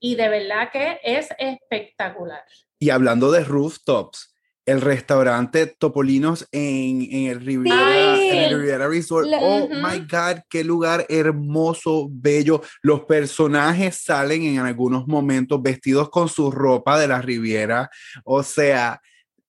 y 0.00 0.14
de 0.14 0.28
verdad 0.28 0.70
que 0.72 1.00
es 1.02 1.28
espectacular. 1.36 2.44
Y 2.78 2.90
hablando 2.90 3.32
de 3.32 3.42
rooftops, 3.42 4.36
el 4.68 4.82
restaurante 4.82 5.66
Topolinos 5.66 6.46
en, 6.52 7.00
en, 7.10 7.26
el, 7.28 7.40
Riviera, 7.40 8.86
Resort. 8.86 9.26
oh 9.40 9.66
my 9.66 10.00
God, 10.00 10.42
qué 10.50 10.62
lugar 10.62 11.06
hermoso, 11.08 12.06
bello. 12.10 12.60
Los 12.82 13.00
personajes 13.06 14.02
salen 14.04 14.42
en 14.42 14.58
algunos 14.58 15.06
momentos 15.06 15.62
vestidos 15.62 16.10
con 16.10 16.28
su 16.28 16.50
ropa 16.50 17.00
de 17.00 17.08
la 17.08 17.22
Riviera. 17.22 17.88
O 18.24 18.42
sea, 18.42 19.00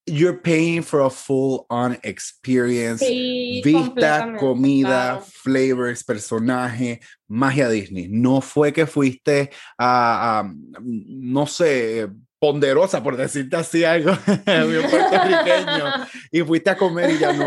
you're 0.06 0.40
paying 0.42 0.82
for 0.82 1.02
a 1.02 1.10
full 1.10 1.66
on 1.70 1.98
experience. 2.02 3.06
Vista, 3.06 4.38
comida, 4.40 5.22
flavors, 5.22 6.02
personaje, 6.02 7.02
magia 7.28 7.68
Disney. 7.68 8.08
No 8.08 8.40
fue 8.40 8.72
que 8.72 8.86
fuiste 8.86 9.50
a, 9.78 10.40
a 10.40 10.54
no 10.80 11.46
sé, 11.46 12.08
ponderosa, 12.40 13.04
por 13.04 13.18
decirte 13.18 13.58
así 13.58 13.84
algo, 13.84 14.12
bien 14.46 14.90
puertorriqueño, 14.90 15.86
y 16.32 16.42
fuiste 16.42 16.70
a 16.70 16.78
comer 16.78 17.12
y 17.12 17.20
ya 17.20 17.34
no, 17.34 17.46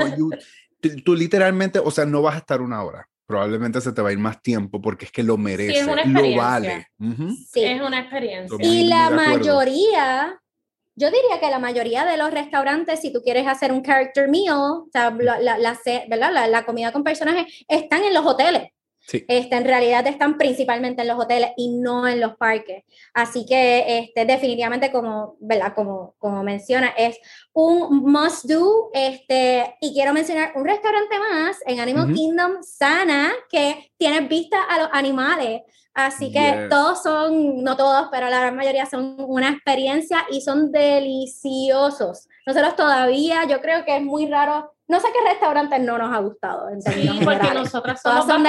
tú, 1.04 1.14
literalmente, 1.14 1.78
o 1.78 1.90
sea, 1.90 2.04
no 2.04 2.22
vas 2.22 2.34
a 2.34 2.38
estar 2.38 2.60
una 2.60 2.82
hora, 2.84 3.08
probablemente 3.26 3.80
se 3.80 3.92
te 3.92 4.02
va 4.02 4.10
a 4.10 4.12
ir 4.12 4.18
más 4.18 4.42
tiempo 4.42 4.80
porque 4.80 5.06
es 5.06 5.12
que 5.12 5.22
lo 5.22 5.38
merece, 5.38 5.84
lo 5.84 6.36
vale. 6.36 6.88
Sí, 7.50 7.64
es 7.64 7.80
una 7.80 8.00
experiencia. 8.00 8.58
Y 8.60 8.84
la 8.84 9.10
mayoría, 9.10 10.38
yo 10.94 11.10
diría 11.10 11.40
que 11.40 11.48
la 11.48 11.58
mayoría 11.58 12.04
de 12.04 12.18
los 12.18 12.30
restaurantes, 12.30 13.00
si 13.00 13.12
tú 13.12 13.22
quieres 13.22 13.46
hacer 13.46 13.72
un 13.72 13.82
character 13.82 14.28
meal, 14.28 14.56
o 14.56 14.88
sea, 14.92 15.10
la, 15.10 15.40
la, 15.40 15.78
la, 16.08 16.46
la 16.46 16.64
comida 16.64 16.92
con 16.92 17.02
personajes, 17.02 17.64
están 17.66 18.04
en 18.04 18.12
los 18.12 18.26
hoteles. 18.26 18.68
Este, 19.10 19.56
en 19.56 19.64
realidad 19.64 20.06
están 20.06 20.38
principalmente 20.38 21.02
en 21.02 21.08
los 21.08 21.18
hoteles 21.18 21.50
y 21.56 21.70
no 21.70 22.06
en 22.06 22.20
los 22.20 22.36
parques. 22.36 22.84
Así 23.12 23.44
que 23.44 23.98
este, 23.98 24.24
definitivamente, 24.24 24.92
como, 24.92 25.36
¿verdad? 25.40 25.74
Como, 25.74 26.14
como 26.18 26.42
menciona, 26.42 26.88
es 26.96 27.18
un 27.52 28.04
must 28.04 28.44
do. 28.46 28.90
Este, 28.92 29.76
y 29.80 29.92
quiero 29.92 30.12
mencionar 30.12 30.52
un 30.54 30.64
restaurante 30.64 31.18
más 31.18 31.58
en 31.66 31.80
Animal 31.80 32.12
Kingdom, 32.12 32.62
Sana, 32.62 33.32
que 33.50 33.92
tiene 33.98 34.20
vista 34.20 34.62
a 34.62 34.78
los 34.78 34.88
animales. 34.92 35.62
Así 35.94 36.32
que 36.32 36.68
todos 36.70 37.02
son, 37.02 37.62
no 37.62 37.76
todos, 37.76 38.08
pero 38.10 38.30
la 38.30 38.40
gran 38.40 38.56
mayoría 38.56 38.86
son 38.86 39.16
una 39.18 39.50
experiencia 39.50 40.24
y 40.30 40.40
son 40.40 40.72
deliciosos. 40.72 42.28
Nosotros 42.46 42.76
todavía, 42.76 43.44
yo 43.44 43.60
creo 43.60 43.84
que 43.84 43.96
es 43.96 44.02
muy 44.02 44.26
raro 44.26 44.71
no 44.88 45.00
sé 45.00 45.08
qué 45.12 45.30
restaurantes 45.30 45.80
no 45.80 45.96
nos 45.98 46.12
ha 46.14 46.18
gustado. 46.18 46.68
En 46.68 46.82
sí, 46.82 47.20
porque 47.24 47.54
nosotras 47.54 48.00
somos 48.02 48.26
bastante 48.26 48.48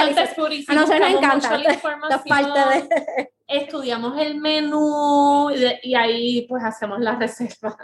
A 0.68 0.74
nosotros 0.74 1.00
nos 1.00 1.10
encanta. 1.10 1.56
de... 1.56 3.30
Estudiamos 3.46 4.18
el 4.18 4.40
menú 4.40 5.50
y, 5.82 5.94
ahí 5.94 6.46
pues 6.48 6.64
hacemos 6.64 6.98
la 7.00 7.16
reserva. 7.16 7.76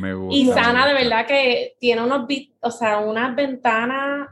Me 0.00 0.14
gusta, 0.14 0.34
y 0.34 0.46
Sana 0.46 0.86
de 0.86 0.94
verdad 0.94 1.26
que 1.26 1.76
tiene 1.78 2.02
unos, 2.02 2.26
o 2.60 2.70
sea, 2.70 2.98
unas 2.98 3.36
ventanas 3.36 4.28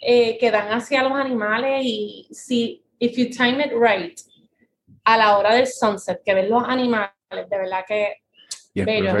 eh, 0.00 0.36
que 0.38 0.50
dan 0.50 0.72
hacia 0.72 1.02
los 1.02 1.12
animales 1.12 1.82
y 1.84 2.28
si, 2.32 2.84
if 2.98 3.16
you 3.16 3.30
time 3.30 3.64
it 3.64 3.72
right, 3.72 4.18
a 5.04 5.16
la 5.16 5.38
hora 5.38 5.54
del 5.54 5.66
sunset, 5.66 6.22
que 6.24 6.34
ven 6.34 6.50
los 6.50 6.64
animales, 6.64 7.12
de 7.30 7.58
verdad 7.58 7.84
que 7.86 8.16
bello, 8.74 9.14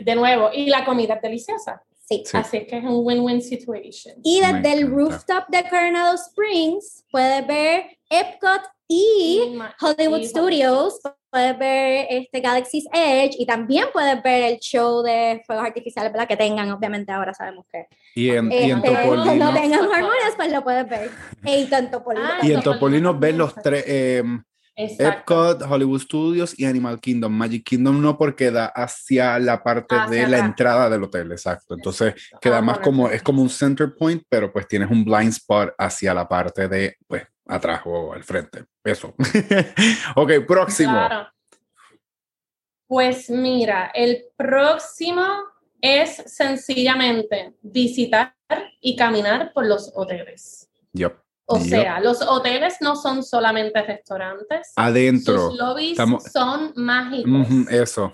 de 0.00 0.14
nuevo, 0.14 0.50
y 0.52 0.66
la 0.66 0.84
comida 0.84 1.14
es 1.14 1.22
deliciosa. 1.22 1.82
Así 2.32 2.66
que 2.66 2.78
es 2.78 2.84
un 2.84 3.06
win-win 3.06 3.40
situation. 3.40 4.14
Y 4.22 4.40
desde 4.40 4.72
el 4.72 4.90
rooftop 4.90 5.48
de 5.48 5.64
Coronado 5.68 6.14
Springs 6.14 7.04
puedes 7.10 7.46
ver 7.46 7.98
Epcot 8.10 8.62
y 8.88 9.58
Hollywood 9.80 10.24
Studios, 10.24 11.00
puedes 11.30 11.58
ver 11.58 12.06
este 12.10 12.40
Galaxy's 12.40 12.86
Edge 12.92 13.36
y 13.38 13.46
también 13.46 13.86
puedes 13.92 14.22
ver 14.22 14.52
el 14.52 14.58
show 14.58 15.02
de 15.02 15.42
fuegos 15.46 15.64
artificiales, 15.64 16.12
¿verdad? 16.12 16.28
Que 16.28 16.36
tengan, 16.36 16.70
obviamente 16.70 17.10
ahora 17.10 17.32
sabemos 17.32 17.64
que. 17.72 17.86
Y 18.14 18.30
en, 18.30 18.52
y 18.52 18.70
en 18.70 18.78
este, 18.78 18.90
Topolino. 18.90 19.34
No 19.36 19.54
tengan 19.54 19.80
hormonas, 19.80 20.34
pues 20.36 20.52
lo 20.52 20.62
puedes 20.62 20.88
ver. 20.88 21.10
Y 21.44 21.72
en 21.72 21.90
Topolino. 21.90 22.28
y 22.42 22.52
en 22.52 22.62
Topolino 22.62 23.18
ves 23.18 23.34
los 23.34 23.54
tres. 23.54 23.84
Eh, 23.86 24.22
Epcot, 24.74 25.62
Hollywood 25.62 26.00
Studios 26.00 26.58
y 26.58 26.64
Animal 26.64 27.00
Kingdom. 27.00 27.32
Magic 27.32 27.64
Kingdom 27.64 28.00
no 28.00 28.16
porque 28.16 28.50
da 28.50 28.66
hacia 28.66 29.38
la 29.38 29.62
parte 29.62 29.94
de 30.10 30.26
la 30.26 30.38
entrada 30.38 30.88
del 30.88 31.04
hotel, 31.04 31.32
exacto. 31.32 31.74
Entonces 31.74 32.14
queda 32.40 32.58
ah, 32.58 32.62
más 32.62 32.78
como, 32.78 33.08
es 33.08 33.22
como 33.22 33.42
un 33.42 33.50
center 33.50 33.94
point, 33.94 34.22
pero 34.28 34.52
pues 34.52 34.66
tienes 34.66 34.90
un 34.90 35.04
blind 35.04 35.30
spot 35.30 35.74
hacia 35.78 36.14
la 36.14 36.26
parte 36.26 36.68
de, 36.68 36.96
pues, 37.06 37.24
atrás 37.46 37.82
o 37.84 38.12
al 38.12 38.24
frente. 38.24 38.64
Eso. 38.82 39.14
ok, 40.16 40.32
próximo. 40.46 40.92
Claro. 40.92 41.28
Pues 42.86 43.30
mira, 43.30 43.90
el 43.94 44.24
próximo 44.36 45.24
es 45.80 46.22
sencillamente 46.26 47.54
visitar 47.62 48.34
y 48.80 48.96
caminar 48.96 49.52
por 49.52 49.66
los 49.66 49.90
hoteles. 49.94 50.70
Yep. 50.92 51.22
O 51.52 51.60
sea, 51.60 52.00
los 52.00 52.22
hoteles 52.22 52.76
no 52.80 52.96
son 52.96 53.22
solamente 53.22 53.82
restaurantes. 53.82 54.72
Adentro. 54.76 55.50
Sus 55.50 55.58
lobbies 55.58 55.98
son 56.32 56.72
mágicos. 56.76 57.46
eso. 57.70 58.12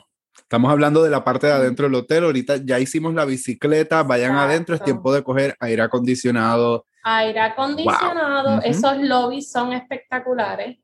Estamos 0.49 0.71
hablando 0.71 1.03
de 1.03 1.11
la 1.11 1.23
parte 1.25 1.47
de 1.47 1.53
adentro 1.53 1.87
del 1.87 1.95
hotel. 1.95 2.25
Ahorita 2.25 2.57
ya 2.65 2.81
hicimos 2.81 3.13
la 3.13 3.25
bicicleta, 3.25 4.03
vayan 4.03 4.37
adentro, 4.37 4.75
es 4.75 4.83
tiempo 4.83 5.13
de 5.13 5.23
coger 5.23 5.55
aire 5.61 5.83
acondicionado. 5.83 6.87
Aire 7.05 7.41
acondicionado, 7.41 8.63
esos 8.63 8.97
lobbies 8.99 9.51
son 9.51 9.73
espectaculares. 9.73 10.79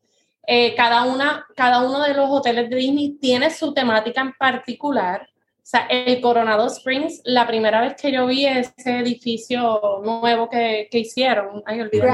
Eh, 0.47 0.75
cada, 0.77 1.05
una, 1.05 1.47
cada 1.57 1.81
uno 1.83 2.03
de 2.03 2.13
los 2.13 2.29
hoteles 2.29 2.69
de 2.69 2.77
Disney 2.77 3.17
tiene 3.19 3.51
su 3.51 3.73
temática 3.73 4.21
en 4.21 4.33
particular. 4.35 5.27
O 5.65 5.67
sea, 5.67 5.87
el 5.89 6.21
Coronado 6.21 6.67
Springs, 6.67 7.23
la 7.25 7.47
primera 7.47 7.81
vez 7.81 7.95
que 7.95 8.13
yo 8.13 8.27
vi 8.27 8.45
ese 8.45 8.99
edificio 8.99 9.81
nuevo 10.05 10.51
que, 10.51 10.89
que 10.91 10.99
hicieron, 10.99 11.63
ay, 11.65 11.81
olvidé, 11.81 12.07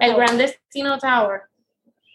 el 0.00 0.14
Grand 0.14 0.38
Destino 0.38 0.98
Tower, 0.98 1.42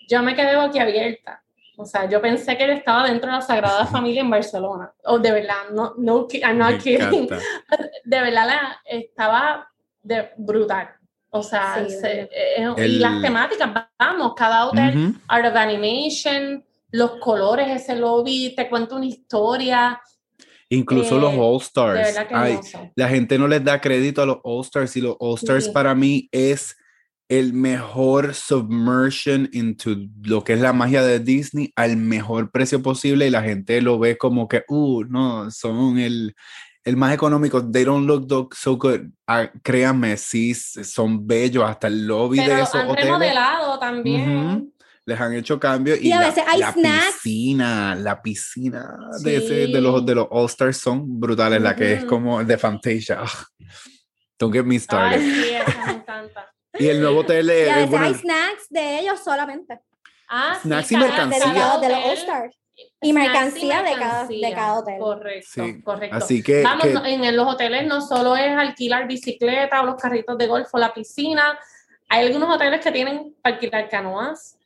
yo 0.08 0.24
me 0.24 0.36
quedé 0.36 0.56
boquiabierta. 0.56 1.44
O 1.78 1.86
sea, 1.86 2.10
yo 2.10 2.20
pensé 2.20 2.58
que 2.58 2.64
él 2.64 2.72
estaba 2.72 3.08
dentro 3.08 3.30
de 3.30 3.38
la 3.38 3.42
Sagrada 3.42 3.86
Familia 3.86 4.22
en 4.22 4.32
Barcelona. 4.32 4.92
O 5.06 5.20
de 5.20 5.32
verdad, 5.32 5.70
no, 5.72 5.94
no, 5.98 6.28
I'm 6.34 6.58
not 6.58 6.82
kidding. 6.82 7.30
De 8.04 8.20
verdad, 8.20 8.48
la, 8.48 8.82
estaba 8.84 9.70
de, 10.02 10.32
brutal. 10.38 10.90
O 11.30 11.44
sea, 11.44 11.86
eh, 12.04 12.74
y 12.78 12.98
las 12.98 13.22
temáticas, 13.22 13.70
vamos, 13.98 14.34
cada 14.36 14.66
hotel, 14.66 15.14
Art 15.28 15.46
of 15.46 15.56
Animation, 15.56 16.66
los 16.92 17.12
colores, 17.18 17.70
ese 17.70 17.96
lobby, 17.96 18.56
te 18.56 18.68
cuento 18.68 18.96
una 18.96 19.06
historia. 19.06 20.02
Incluso 20.70 21.18
los 21.18 21.34
eh, 21.34 21.38
All 21.40 21.62
Stars. 21.62 22.16
la 22.96 23.10
gente 23.10 23.38
no 23.40 23.48
les 23.48 23.64
da 23.64 23.82
crédito 23.82 24.22
a 24.22 24.26
los 24.26 24.38
All 24.44 24.62
Stars 24.62 24.96
y 24.98 25.02
los 25.02 25.16
All 25.20 25.36
Stars 25.36 25.68
para 25.70 25.96
mí 25.96 26.30
es 26.32 26.76
el 27.28 27.54
mejor 27.54 28.34
submersion 28.34 29.50
into 29.54 29.96
lo 30.24 30.44
que 30.44 30.54
es 30.54 30.62
la 30.62 30.74
magia 30.74 31.04
de 31.04 31.20
Disney 31.20 31.72
al 31.76 31.96
mejor 31.96 32.50
precio 32.52 32.82
posible 32.82 33.28
y 33.28 33.30
la 33.30 33.44
gente 33.44 33.82
lo 33.82 34.00
ve 34.00 34.18
como 34.18 34.48
que, 34.48 34.64
uh, 34.68 35.04
no, 35.04 35.50
son 35.52 36.00
el, 36.00 36.36
el 36.84 36.98
más 36.98 37.14
económico. 37.14 37.64
They 37.70 37.84
don't 37.84 38.08
look 38.08 38.56
so 38.56 38.78
good. 38.78 39.12
Ah, 39.28 39.52
créanme, 39.64 40.18
sí, 40.18 40.56
son 40.56 41.26
bellos 41.26 41.64
hasta 41.64 41.88
el 41.88 42.08
lobby 42.08 42.38
de 42.40 42.62
esos 42.62 42.76
han 42.76 42.96
remodelado 42.96 43.78
también. 43.80 44.74
Les 45.10 45.20
han 45.20 45.34
hecho 45.34 45.60
cambios 45.60 46.00
y, 46.00 46.12
a 46.12 46.20
veces 46.20 46.44
hay 46.46 46.60
la 46.60 46.72
piscina, 46.72 47.96
la 47.96 48.22
piscina 48.22 48.96
de, 49.24 49.38
ese, 49.38 49.54
de 49.66 49.82
los 49.82 50.06
de 50.06 50.14
los 50.14 50.28
All 50.30 50.46
Stars 50.46 50.78
son 50.78 51.20
brutales, 51.20 51.60
la 51.60 51.76
que 51.76 51.94
es 51.94 52.06
como 52.06 52.44
de 52.44 52.58
Fantasia. 52.60 53.24
Don't 54.38 54.54
get 54.54 54.66
me 54.66 54.78
started. 54.78 55.20
Ay, 55.20 55.32
sí, 55.32 55.50
esa 55.50 55.86
me 55.88 55.92
encanta. 55.94 56.54
Y 56.78 56.88
el 56.90 57.02
nuevo 57.02 57.22
hotel 57.22 57.48
y 57.48 57.70
a 57.70 57.78
veces 57.78 58.00
hay 58.00 58.14
snacks 58.14 58.70
de 58.70 59.00
ellos 59.00 59.20
solamente. 59.24 59.80
Ah, 60.30 60.60
snacks 60.62 60.88
sí, 60.88 60.94
y 60.94 60.98
mercancía. 61.00 61.78
De, 61.80 61.90
los 61.90 62.06
All 62.06 62.14
Stars. 62.14 62.56
Y 63.02 63.12
mercancía, 63.12 63.82
de, 63.82 63.94
cada, 63.96 64.28
de 64.28 64.54
cada 64.54 64.74
hotel. 64.76 65.00
Correcto, 65.00 65.64
correcto. 65.84 66.18
Así 66.18 66.44
que, 66.44 66.62
Vamos, 66.62 66.86
en 66.86 67.36
los 67.36 67.48
hoteles 67.48 67.88
no 67.88 68.00
solo 68.00 68.38
es 68.38 68.56
alquilar 68.56 69.08
bicicleta 69.08 69.82
o 69.82 69.88
los 69.88 69.96
carritos 69.96 70.38
de 70.38 70.46
golf 70.46 70.70
o 70.72 70.78
la 70.78 70.94
piscina. 70.94 71.58
Hay 72.10 72.28
algunos 72.28 72.56
hoteles 72.56 72.80
que 72.80 72.92
tienen 72.92 73.36
para 73.42 73.56
alquilar 73.56 73.90
canoas, 73.90 74.59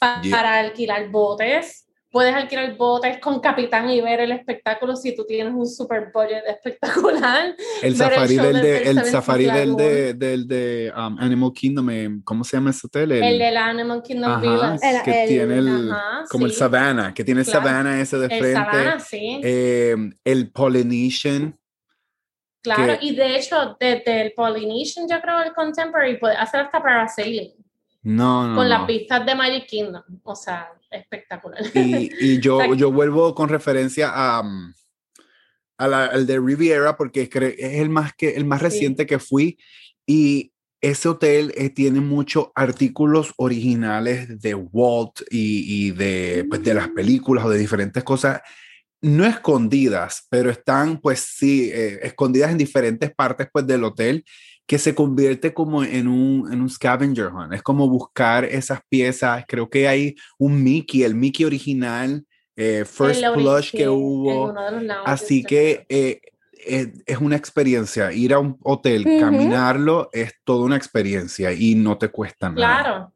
para 0.00 0.58
alquilar 0.58 1.10
botes, 1.10 1.86
puedes 2.10 2.34
alquilar 2.34 2.76
botes 2.76 3.18
con 3.18 3.38
capitán 3.38 3.88
y 3.90 4.00
ver 4.00 4.20
el 4.20 4.32
espectáculo 4.32 4.96
si 4.96 5.14
tú 5.14 5.24
tienes 5.24 5.52
un 5.52 5.66
super 5.66 6.10
budget 6.12 6.42
espectacular. 6.48 7.54
El 7.82 7.94
safari 7.94 8.36
del, 8.36 8.60
de, 8.60 8.82
el 8.82 9.04
safari 9.04 9.44
del 9.44 9.76
de, 9.76 10.14
del 10.14 10.48
de 10.48 10.92
um, 10.96 11.18
Animal 11.20 11.52
Kingdom, 11.52 11.90
eh, 11.90 12.08
¿cómo 12.24 12.42
se 12.42 12.56
llama 12.56 12.70
ese 12.70 12.86
hotel? 12.86 13.12
El, 13.12 13.40
el 13.40 13.54
la 13.54 13.66
Animal 13.66 14.02
Kingdom 14.02 14.40
Village. 14.40 15.02
que 15.04 15.24
tiene 15.28 15.58
el, 15.58 15.92
como 16.28 16.46
el 16.46 16.52
Savannah, 16.52 17.14
que 17.14 17.22
tiene 17.22 17.42
el 17.42 17.46
Savannah 17.46 18.00
ese 18.00 18.18
de 18.18 18.26
frente. 18.26 18.48
El 18.48 18.56
Savannah, 18.56 18.98
sí. 18.98 19.40
Eh, 19.44 19.96
el 20.24 20.50
Polynesian. 20.50 21.56
Claro, 22.62 22.94
y 23.00 23.14
de 23.14 23.36
hecho, 23.36 23.76
desde 23.78 24.22
el 24.22 24.32
Polynesian, 24.32 25.06
yo 25.08 25.20
creo 25.20 25.40
el 25.42 25.54
Contemporary 25.54 26.18
puede 26.18 26.34
hacer 26.36 26.60
hasta 26.60 26.82
parasailing. 26.82 27.52
No, 28.02 28.48
no. 28.48 28.56
Con 28.56 28.68
las 28.68 28.86
pistas 28.86 29.26
de 29.26 29.34
Magic 29.34 29.66
Kingdom. 29.66 30.02
O 30.22 30.34
sea, 30.34 30.72
espectacular. 30.90 31.60
Y, 31.74 32.10
y 32.18 32.40
yo, 32.40 32.74
yo 32.74 32.90
vuelvo 32.90 33.34
con 33.34 33.48
referencia 33.48 34.10
a, 34.12 34.42
mm, 34.42 34.74
a 35.78 35.88
la, 35.88 36.04
al 36.06 36.26
de 36.26 36.38
Riviera 36.38 36.96
porque 36.96 37.22
es, 37.22 37.80
el 37.80 37.90
más, 37.90 38.12
que, 38.14 38.30
el 38.30 38.44
más 38.44 38.62
reciente 38.62 39.06
que 39.06 39.18
fui 39.18 39.58
y 40.06 40.52
ese 40.80 41.08
hotel 41.08 41.52
eh, 41.56 41.68
tiene 41.68 42.00
muchos 42.00 42.48
artículos 42.54 43.34
originales 43.36 44.40
de 44.40 44.54
Walt 44.54 45.20
y, 45.30 45.88
y 45.88 45.90
de, 45.90 46.46
pues, 46.48 46.62
de 46.62 46.74
las 46.74 46.88
mm. 46.88 46.94
películas 46.94 47.44
o 47.44 47.50
de 47.50 47.58
diferentes 47.58 48.02
cosas 48.02 48.40
no 49.02 49.24
escondidas, 49.24 50.26
pero 50.28 50.50
están 50.50 51.00
pues 51.00 51.20
sí, 51.20 51.70
eh, 51.72 52.00
escondidas 52.02 52.50
en 52.50 52.58
diferentes 52.58 53.14
partes 53.14 53.48
pues 53.50 53.66
del 53.66 53.84
hotel 53.84 54.24
que 54.70 54.78
se 54.78 54.94
convierte 54.94 55.52
como 55.52 55.82
en 55.82 56.06
un, 56.06 56.48
en 56.52 56.60
un 56.60 56.70
scavenger 56.70 57.26
hunt. 57.26 57.52
Es 57.52 57.60
como 57.60 57.88
buscar 57.88 58.44
esas 58.44 58.78
piezas. 58.88 59.44
Creo 59.48 59.68
que 59.68 59.88
hay 59.88 60.14
un 60.38 60.62
Mickey, 60.62 61.02
el 61.02 61.16
Mickey 61.16 61.44
original, 61.44 62.24
eh, 62.54 62.84
First 62.84 63.20
Plush 63.34 63.72
que 63.72 63.88
hubo. 63.88 64.54
Así 65.04 65.42
que 65.42 65.84
eh, 65.88 66.20
es, 67.04 67.18
una 67.18 67.34
experiencia. 67.34 68.12
Ir 68.12 68.32
a 68.32 68.38
un 68.38 68.58
hotel, 68.62 69.02
caminarlo, 69.18 70.08
es 70.12 70.34
toda 70.44 70.66
una 70.66 70.76
experiencia 70.76 71.52
y 71.52 71.74
no 71.74 71.98
te 71.98 72.06
cuesta 72.06 72.48
nada. 72.48 72.54
Claro. 72.54 73.12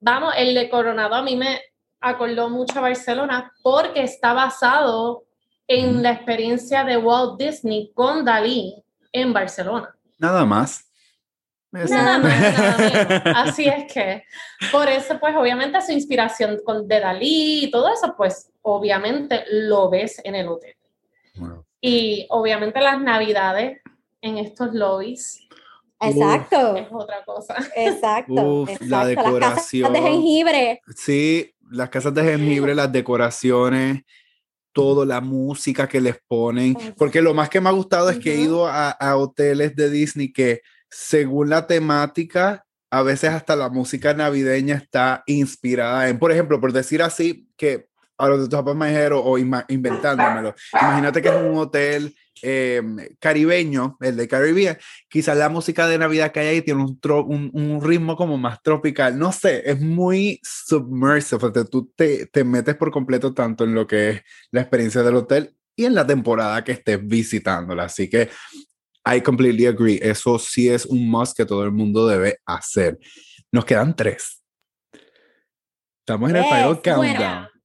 Vamos, 0.00 0.32
el 0.38 0.54
de 0.54 0.70
Coronado 0.70 1.14
a 1.14 1.22
mí 1.22 1.36
me 1.36 1.60
acordó 2.00 2.48
mucho 2.48 2.78
a 2.78 2.80
Barcelona 2.80 3.52
porque 3.62 4.02
está 4.02 4.32
basado 4.32 5.24
en 5.66 6.02
la 6.02 6.12
experiencia 6.12 6.84
de 6.84 6.96
Walt 6.96 7.38
Disney 7.38 7.92
con 7.92 8.24
Dalí 8.24 8.82
en 9.12 9.34
Barcelona. 9.34 9.94
Nada 10.18 10.44
más. 10.44 10.84
Nada 11.70 12.18
más, 12.18 13.22
Así 13.36 13.68
es 13.68 13.92
que, 13.92 14.24
por 14.72 14.88
eso, 14.88 15.18
pues 15.20 15.36
obviamente 15.36 15.80
su 15.82 15.92
inspiración 15.92 16.58
con, 16.64 16.88
de 16.88 16.98
Dalí 16.98 17.64
y 17.64 17.70
todo 17.70 17.92
eso, 17.92 18.14
pues 18.16 18.50
obviamente 18.62 19.44
lo 19.50 19.90
ves 19.90 20.20
en 20.24 20.34
el 20.34 20.48
hotel. 20.48 20.74
Y 21.80 22.26
obviamente 22.30 22.80
las 22.80 23.00
navidades 23.00 23.80
en 24.22 24.38
estos 24.38 24.72
lobbies. 24.72 25.46
Exacto. 26.00 26.76
Es 26.76 26.88
otra 26.90 27.22
cosa. 27.24 27.56
Exacto. 27.76 28.66
La 28.80 29.04
decoración. 29.04 29.92
Las 29.92 29.92
casas 29.92 29.92
de 29.92 30.10
jengibre. 30.10 30.82
Sí, 30.96 31.54
las 31.70 31.90
casas 31.90 32.14
de 32.14 32.24
jengibre, 32.24 32.74
las 32.74 32.90
decoraciones 32.90 34.02
todo, 34.72 35.04
la 35.04 35.20
música 35.20 35.88
que 35.88 36.00
les 36.00 36.16
ponen, 36.26 36.76
porque 36.96 37.22
lo 37.22 37.34
más 37.34 37.48
que 37.48 37.60
me 37.60 37.68
ha 37.68 37.72
gustado 37.72 38.10
es 38.10 38.18
que 38.18 38.34
he 38.34 38.40
ido 38.40 38.66
a, 38.68 38.96
hoteles 39.16 39.74
de 39.74 39.90
Disney 39.90 40.32
que 40.32 40.62
según 40.90 41.50
la 41.50 41.66
temática, 41.66 42.64
a 42.90 43.02
veces 43.02 43.30
hasta 43.30 43.56
la 43.56 43.68
música 43.68 44.14
navideña 44.14 44.76
está 44.76 45.22
inspirada 45.26 46.08
en, 46.08 46.18
por 46.18 46.32
ejemplo, 46.32 46.60
por 46.60 46.72
decir 46.72 47.02
así, 47.02 47.48
que 47.56 47.88
a 48.16 48.28
los 48.28 48.40
de 48.40 48.48
tus 48.48 48.58
papás 48.58 48.76
me 48.76 48.88
dijeron, 48.88 49.22
o 49.24 49.38
inventándomelo, 49.38 50.54
imagínate 50.72 51.22
que 51.22 51.28
es 51.28 51.34
un 51.34 51.56
hotel 51.56 52.14
eh, 52.42 52.82
caribeño, 53.18 53.96
el 54.00 54.16
de 54.16 54.28
Caribbean, 54.28 54.78
quizás 55.08 55.36
la 55.36 55.48
música 55.48 55.86
de 55.86 55.98
Navidad 55.98 56.32
que 56.32 56.40
hay 56.40 56.46
ahí 56.48 56.62
tiene 56.62 56.82
un, 56.82 57.50
un, 57.52 57.82
ritmo 57.82 58.16
como 58.16 58.38
más 58.38 58.62
tropical, 58.62 59.18
no 59.18 59.32
sé, 59.32 59.62
es 59.70 59.80
muy 59.80 60.40
submersive, 60.42 61.64
tú 61.70 61.92
te, 61.96 62.26
te, 62.26 62.44
metes 62.44 62.76
por 62.76 62.90
completo 62.90 63.34
tanto 63.34 63.64
en 63.64 63.74
lo 63.74 63.86
que 63.86 64.10
es 64.10 64.22
la 64.50 64.60
experiencia 64.60 65.02
del 65.02 65.16
hotel 65.16 65.54
y 65.76 65.84
en 65.84 65.94
la 65.94 66.06
temporada 66.06 66.62
que 66.64 66.72
estés 66.72 67.06
visitándola, 67.06 67.84
así 67.84 68.08
que 68.08 68.28
I 69.04 69.20
completely 69.20 69.66
agree, 69.66 69.98
eso 70.02 70.38
sí 70.38 70.68
es 70.68 70.84
un 70.86 71.08
must 71.08 71.36
que 71.36 71.46
todo 71.46 71.64
el 71.64 71.72
mundo 71.72 72.06
debe 72.06 72.40
hacer. 72.44 72.98
Nos 73.50 73.64
quedan 73.64 73.96
tres. 73.96 74.42
Estamos 76.00 76.30
en 76.30 76.36
el 76.36 76.44
final 76.44 76.82
countdown. 76.82 77.57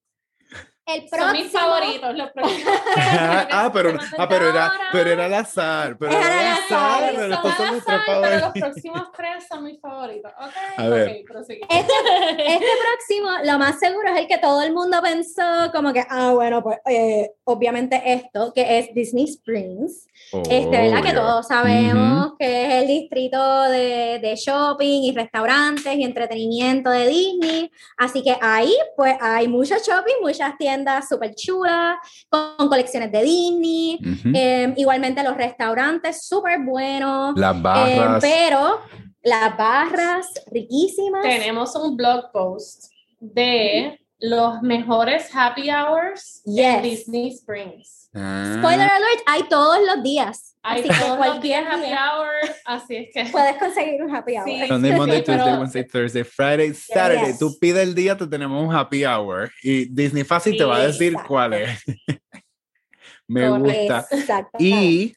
El 0.85 1.07
Son 1.07 1.31
mis 1.31 1.49
próximo. 1.49 1.59
favoritos, 1.59 2.15
los 2.17 2.31
próximos 2.31 2.73
ah, 2.97 3.69
pero, 3.73 3.97
ah, 4.17 4.27
pero 4.27 4.49
era, 4.49 4.71
pero 4.91 5.09
era 5.11 5.25
al 5.25 5.33
azar. 5.33 5.97
Pero 5.97 6.11
Era 6.11 6.25
era 6.25 6.41
al 6.55 6.63
azar, 6.63 7.03
azar. 7.03 7.15
Pero 7.15 7.35
son 7.55 7.75
azar, 7.77 8.01
pero 8.05 8.39
los 8.39 8.51
próximos 8.51 9.11
tres 9.15 9.47
son 9.47 9.63
mis 9.63 9.79
favoritos. 9.79 10.31
Ok, 10.37 10.51
A 10.77 10.87
ver. 10.89 11.09
ok, 11.21 11.27
prosigue. 11.31 11.61
Este, 11.69 11.93
este 12.37 12.67
próximo, 12.83 13.29
lo 13.45 13.59
más 13.59 13.79
seguro 13.79 14.09
es 14.09 14.19
el 14.19 14.27
que 14.27 14.37
todo 14.39 14.61
el 14.61 14.73
mundo 14.73 15.01
pensó, 15.01 15.71
como 15.73 15.93
que, 15.93 16.03
ah, 16.09 16.31
bueno, 16.33 16.61
pues 16.61 16.79
eh, 16.85 17.31
obviamente 17.45 18.01
esto, 18.05 18.51
que 18.53 18.79
es 18.79 18.93
Disney 18.93 19.23
Springs. 19.25 20.07
Este, 20.49 20.67
¿verdad? 20.69 21.01
Que 21.01 21.09
Obvio. 21.11 21.21
todos 21.21 21.47
sabemos 21.47 22.33
que 22.37 22.65
es 22.65 22.73
el 22.81 22.87
distrito 22.87 23.63
de, 23.63 24.19
de 24.19 24.35
shopping 24.35 25.03
y 25.03 25.11
restaurantes 25.15 25.95
y 25.95 26.03
entretenimiento 26.03 26.89
de 26.89 27.07
Disney. 27.07 27.71
Así 27.97 28.21
que 28.23 28.35
ahí, 28.41 28.73
pues, 28.97 29.15
hay 29.21 29.47
mucho 29.47 29.75
shopping, 29.75 30.15
muchas 30.21 30.57
tiendas 30.57 30.72
súper 31.07 31.35
chulas, 31.35 31.95
con, 32.29 32.67
colecciones 32.69 33.11
de 33.11 33.23
Disney. 33.23 33.99
Eh, 34.33 34.73
igualmente 34.77 35.23
los 35.23 35.35
restaurantes 35.37 36.25
súper 36.27 36.59
buenos. 36.63 37.33
Las 37.37 37.55
Eh, 37.55 37.59
barras. 37.61 38.21
pero 38.21 38.79
las 39.21 39.57
barras 39.57 40.27
riquísimas. 40.51 41.21
Tenemos 41.23 41.75
un 41.75 41.95
blog 41.95 42.31
post 42.31 42.85
de 43.19 43.99
los 44.19 44.61
mejores 44.61 45.29
happy 45.33 45.69
hours 45.69 46.41
en 46.45 46.53
Yes. 46.55 46.81
Disney 46.83 47.27
Springs. 47.29 48.09
Ah, 48.13 48.55
Spoiler 48.57 48.89
alert, 48.89 49.21
hay 49.27 49.43
todos 49.43 49.77
los 49.85 50.03
días. 50.03 50.52
Hay 50.65 50.79
así 50.79 50.89
que 50.89 51.17
cualquier 51.17 51.41
días 51.41 51.73
happy 51.73 51.85
día 51.87 51.99
hours, 52.15 52.51
así 52.65 52.95
es 52.95 53.09
que 53.13 53.25
puedes 53.31 53.57
conseguir 53.57 54.01
un 54.01 54.15
happy 54.15 54.33
hour. 54.37 54.45
Sí. 54.45 54.67
Sunday, 54.67 54.95
Monday, 54.95 55.17
Sí, 55.17 55.23
pero- 55.25 55.37
Tuesday, 55.43 55.57
Wednesday, 55.59 55.83
Thursday, 55.87 56.23
Friday, 56.23 56.73
Saturday. 56.73 57.27
Yes. 57.27 57.39
Tú 57.39 57.57
pides 57.59 57.83
el 57.83 57.93
día, 57.93 58.17
te 58.17 58.25
tenemos 58.27 58.65
un 58.65 58.73
happy 58.73 59.05
hour. 59.05 59.51
Y 59.61 59.85
Disney 59.85 60.23
Fácil 60.23 60.57
te 60.57 60.63
va 60.63 60.77
a 60.77 60.87
decir 60.87 61.09
Exacto. 61.09 61.27
cuál 61.27 61.53
es. 61.53 61.79
Me 63.27 63.47
Correcto. 63.47 63.93
gusta. 63.93 64.07
Exacto. 64.15 64.57
Y 64.59 65.15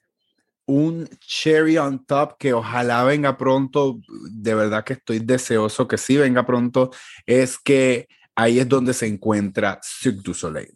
un 0.67 1.09
cherry 1.21 1.79
on 1.79 2.05
top 2.05 2.37
que 2.39 2.53
ojalá 2.53 3.05
venga 3.05 3.37
pronto, 3.37 4.01
de 4.31 4.55
verdad 4.55 4.83
que 4.83 4.95
estoy 4.95 5.21
deseoso 5.21 5.87
que 5.87 5.97
sí 5.97 6.17
venga 6.17 6.45
pronto, 6.45 6.91
es 7.25 7.57
que 7.57 8.09
ahí 8.35 8.59
es 8.59 8.69
donde 8.69 8.93
se 8.95 9.07
encuentra 9.07 9.79
Cirque 9.83 10.23
du 10.25 10.35
Soleil. 10.35 10.75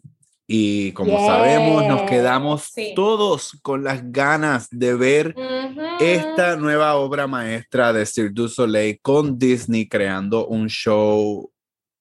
Y 0.53 0.91
como 0.91 1.17
Yes. 1.17 1.27
sabemos, 1.27 1.87
nos 1.87 2.01
quedamos 2.03 2.63
Sí. 2.73 2.91
todos 2.93 3.57
con 3.61 3.85
las 3.85 4.11
ganas 4.11 4.67
de 4.69 4.93
ver 4.95 5.33
Ujú. 5.37 5.81
esta 6.01 6.57
nueva 6.57 6.95
obra 6.95 7.25
maestra 7.25 7.93
de 7.93 8.05
Cirque 8.05 8.33
du 8.33 8.49
Soleil 8.49 8.99
con 9.01 9.39
Disney 9.39 9.87
creando 9.87 10.47
un 10.47 10.67
show 10.67 11.49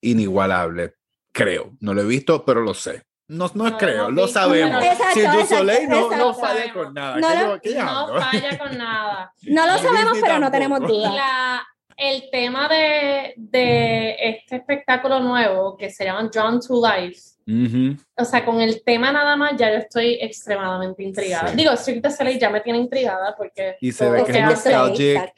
inigualable. 0.02 0.94
Creo, 1.32 1.72
no 1.80 1.94
lo 1.94 2.02
he 2.02 2.06
visto, 2.06 2.44
pero 2.44 2.60
lo 2.62 2.74
sé. 2.74 3.02
No, 3.28 3.48
no, 3.54 3.70
No 3.70 3.78
creo, 3.78 4.10
lo 4.10 4.24
visto, 4.24 4.40
sabemos. 4.40 4.80
pero- 4.80 4.92
Exacto, 4.92 5.14
Cirque 5.14 5.28
du 5.30 5.40
exacto, 5.40 5.56
Soleil 5.58 5.88
no, 5.88 6.00
no 6.00 6.06
exacto. 6.06 6.34
falla 6.34 6.72
con 6.72 6.94
nada. 6.94 7.16
No 7.20 7.28
¿Qué 7.28 7.44
lo- 7.46 7.60
qué 7.60 7.74
no 7.76 8.20
falla 8.20 8.58
con 8.58 8.78
nada. 8.78 9.32
no 9.42 9.66
lo 9.66 9.72
Disney 9.74 9.92
sabemos, 9.92 10.18
pero 10.20 10.38
no 10.40 10.50
tampoco. 10.50 10.50
tenemos 10.50 10.80
duda. 10.88 11.14
La, 11.14 11.66
el 11.96 12.28
tema 12.32 12.66
de, 12.68 13.34
de 13.36 14.16
este 14.18 14.56
espectáculo 14.56 15.20
nuevo 15.20 15.76
que 15.76 15.90
se 15.90 16.04
llama 16.04 16.28
Drawn 16.32 16.58
to 16.60 16.82
Life, 16.84 17.20
Ujú. 17.50 17.96
o 18.16 18.24
sea, 18.24 18.44
con 18.44 18.60
el 18.60 18.82
tema 18.84 19.10
nada 19.10 19.34
más 19.36 19.56
ya 19.56 19.72
yo 19.72 19.78
estoy 19.78 20.18
extremadamente 20.20 21.02
intrigada. 21.02 21.48
Sí. 21.48 21.56
Digo, 21.56 21.76
Cirque 21.76 22.08
du 22.08 22.14
Soleil 22.14 22.38
ya 22.38 22.48
me 22.50 22.60
tiene 22.60 22.78
intrigada 22.78 23.34
porque 23.36 23.76
Y 23.80 23.90
se 23.92 24.08
ve 24.08 24.22
que 24.24 24.32
es 24.38 24.44
nostalgic. 24.44 25.32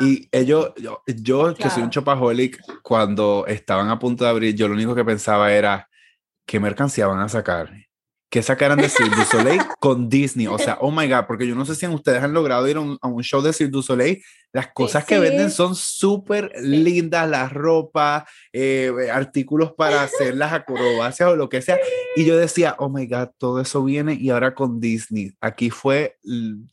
Y 0.00 0.28
ellos, 0.32 0.72
yo, 0.76 1.02
yo 1.06 1.54
que 1.54 1.62
soy 1.64 1.70
Claro. 1.70 1.84
un 1.84 1.90
chopaholic, 1.90 2.58
cuando 2.82 3.44
estaban 3.46 3.88
a 3.90 3.98
punto 3.98 4.24
de 4.24 4.30
abrir, 4.30 4.54
yo 4.54 4.66
lo 4.68 4.74
único 4.74 4.94
que 4.94 5.04
pensaba 5.04 5.52
era, 5.52 5.88
¿qué 6.46 6.58
mercancía 6.58 7.06
van 7.06 7.20
a 7.20 7.28
sacar? 7.28 7.70
¿Qué 8.30 8.42
sacaran 8.42 8.78
de 8.78 8.88
Cirque 8.90 9.16
du 9.16 9.22
Soleil 9.24 9.60
con 9.80 10.08
Disney? 10.08 10.46
O 10.46 10.58
sea, 10.58 10.78
oh 10.80 10.90
my 10.90 11.08
God, 11.08 11.24
porque 11.26 11.46
yo 11.46 11.54
no 11.54 11.64
sé 11.64 11.74
si 11.74 11.86
ustedes 11.86 12.22
han 12.22 12.34
logrado 12.34 12.68
ir 12.68 12.76
a 12.76 12.80
un, 12.80 12.98
a 13.00 13.08
un 13.08 13.22
show 13.22 13.40
de 13.40 13.52
Cirque 13.52 13.72
du 13.72 13.82
Soleil. 13.82 14.22
Las 14.52 14.68
cosas 14.72 15.04
que 15.04 15.16
Sí. 15.16 15.20
venden 15.20 15.50
son 15.50 15.74
súper 15.76 16.50
lindas, 16.62 17.28
la 17.28 17.48
ropa, 17.50 18.26
eh, 18.52 18.90
artículos 19.12 19.72
para 19.74 20.02
hacer 20.02 20.34
las 20.36 20.52
acrobacias 20.54 21.28
o 21.28 21.36
lo 21.36 21.48
que 21.50 21.60
sea. 21.60 21.78
Y 22.16 22.24
yo 22.24 22.36
decía, 22.36 22.74
oh 22.78 22.88
my 22.88 23.06
God, 23.06 23.28
todo 23.36 23.60
eso 23.60 23.84
viene 23.84 24.14
y 24.18 24.30
ahora 24.30 24.54
con 24.54 24.80
Disney. 24.80 25.32
Aquí 25.40 25.68
fue, 25.70 26.16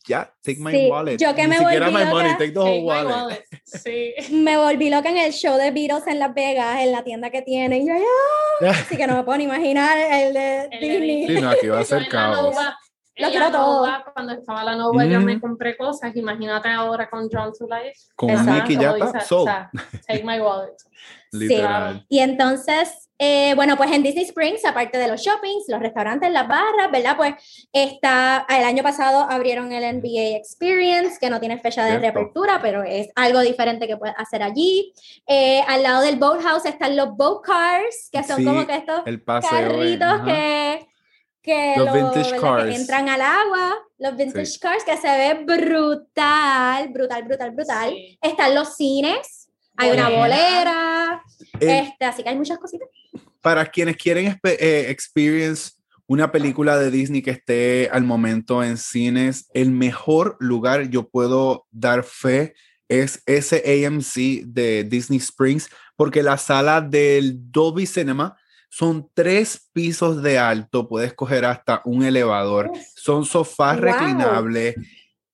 ya, 0.08 0.32
take 0.42 0.58
my 0.58 0.72
Sí, 0.72 0.86
wallet. 0.90 1.16
yo 1.18 1.34
que 1.34 1.42
Ni 1.42 1.48
me 1.48 1.58
siquiera 1.58 1.90
volví 1.90 2.04
my 2.04 2.10
money, 2.10 2.32
take 2.38 2.52
the 2.52 2.58
whole 2.58 2.70
Take 2.70 2.80
my 2.82 2.86
wallet. 2.88 3.14
wallet. 3.14 3.44
Sí. 3.66 4.14
Me 4.32 4.56
volví 4.56 4.88
loca 4.90 5.10
en 5.10 5.18
el 5.18 5.32
show 5.32 5.56
de 5.58 5.70
Beatles 5.70 6.06
en 6.06 6.18
Las 6.18 6.32
Vegas, 6.34 6.80
en 6.80 6.92
la 6.92 7.04
tienda 7.04 7.30
que 7.30 7.42
tienen. 7.42 7.82
Y 7.82 7.88
yo, 7.88 7.94
¡ah! 7.94 8.70
Así 8.70 8.96
que 8.96 9.06
no 9.06 9.16
me 9.16 9.22
puedo 9.24 9.36
ni 9.38 9.44
imaginar 9.44 9.98
el 9.98 10.32
de 10.32 10.62
El 10.72 10.80
de 10.80 10.88
Disney. 10.88 11.26
Sí, 11.26 11.42
no, 11.42 11.50
aquí 11.50 11.66
va 11.68 11.78
a 11.78 11.80
Yo 11.82 11.86
ser 11.86 12.08
caos. 12.08 12.56
Lo 13.18 13.28
quiero 13.30 13.50
todo. 13.50 13.86
Nova, 13.86 14.04
cuando 14.12 14.32
estaba 14.34 14.62
la 14.64 14.76
Nova, 14.76 15.04
yo 15.06 15.20
Mm. 15.20 15.24
me 15.24 15.40
compré 15.40 15.76
cosas. 15.76 16.14
Imagínate 16.16 16.68
ahora 16.68 17.08
con 17.08 17.28
Drawn 17.28 17.52
to 17.58 17.66
Life. 17.66 17.98
Con 18.14 18.30
Exacto. 18.30 18.52
Mickey 18.52 18.76
ya 18.76 18.90
está, 18.96 19.20
sold. 19.20 19.42
o 19.42 19.44
sea, 19.52 19.70
take 20.06 20.22
my 20.24 20.38
wallet. 20.40 20.74
Literal. 21.32 22.04
Y 22.08 22.20
entonces, 22.20 23.10
eh, 23.18 23.52
bueno, 23.56 23.76
pues 23.76 23.90
en 23.92 24.02
Disney 24.02 24.24
Springs, 24.24 24.64
aparte 24.64 24.96
de 24.96 25.08
los 25.08 25.20
shoppings, 25.20 25.64
los 25.68 25.80
restaurantes, 25.80 26.30
las 26.30 26.46
barras, 26.48 26.90
¿verdad? 26.90 27.16
Pues 27.16 27.68
está, 27.72 28.46
el 28.48 28.64
año 28.64 28.82
pasado 28.82 29.20
abrieron 29.28 29.72
el 29.72 29.82
NBA 29.84 30.36
Experience, 30.36 31.18
que 31.20 31.28
no 31.28 31.40
tiene 31.40 31.58
fecha 31.58 31.82
de 31.84 31.90
Cierto. 31.90 32.02
reapertura, 32.02 32.58
pero 32.62 32.82
es 32.84 33.08
algo 33.16 33.40
diferente 33.40 33.86
que 33.86 33.96
puedes 33.96 34.14
hacer 34.18 34.42
allí. 34.42 34.92
Eh, 35.26 35.62
al 35.66 35.82
lado 35.82 36.02
del 36.02 36.16
Boathouse 36.16 36.66
están 36.66 36.96
los 36.96 37.16
boat 37.16 37.42
cars, 37.44 38.08
que 38.12 38.22
son 38.22 38.38
Sí, 38.38 38.44
como 38.44 38.66
que 38.66 38.76
estos 38.76 39.02
El 39.06 39.20
paseo. 39.22 39.58
eh, 39.58 39.62
carritos 39.68 40.08
ajá. 40.08 40.24
que, 40.24 40.86
que, 41.46 41.74
Los 41.76 41.86
lo- 41.86 41.92
vintage 41.94 42.38
cars. 42.40 42.64
que 42.64 42.74
entran 42.74 43.08
al 43.08 43.20
agua, 43.22 43.74
los 43.98 44.16
vintage 44.16 44.46
Sí. 44.46 44.58
cars, 44.58 44.84
que 44.84 44.96
se 44.98 45.06
ve 45.06 45.44
brutal, 45.44 46.88
brutal, 46.92 47.22
brutal, 47.24 47.50
brutal. 47.52 47.90
Sí. 47.90 48.18
Están 48.20 48.54
los 48.54 48.76
cines, 48.76 49.48
hay 49.76 49.92
una 49.92 50.08
Bolera. 50.10 51.22
El- 51.60 51.68
este, 51.70 52.04
así 52.04 52.22
que 52.22 52.28
hay 52.28 52.36
muchas 52.36 52.58
cositas. 52.58 52.88
para 53.40 53.64
quienes 53.64 53.96
quieren 53.96 54.38
eh, 54.42 54.86
experience 54.88 55.74
una 56.08 56.32
película 56.32 56.76
de 56.78 56.90
Disney 56.90 57.22
que 57.22 57.30
esté 57.30 57.88
al 57.92 58.02
momento 58.02 58.64
en 58.64 58.76
cines, 58.76 59.48
el 59.54 59.70
mejor 59.70 60.36
lugar 60.40 60.90
yo 60.90 61.08
puedo 61.08 61.64
dar 61.70 62.02
fe 62.02 62.54
es 62.88 63.22
ese 63.24 63.62
AMC 63.86 64.42
de 64.46 64.82
Disney 64.82 65.18
Springs, 65.20 65.68
porque 65.94 66.24
la 66.24 66.38
sala 66.38 66.80
del 66.80 67.34
Dolby 67.52 67.86
Cinema 67.86 68.36
son 68.68 69.08
tres 69.14 69.68
pisos 69.72 70.22
de 70.22 70.38
alto, 70.38 70.88
puedes 70.88 71.14
coger 71.14 71.44
hasta 71.44 71.80
un 71.84 72.04
elevador, 72.04 72.70
son 72.94 73.24
sofás 73.24 73.76
Wow. 73.76 73.84
reclinables, 73.84 74.74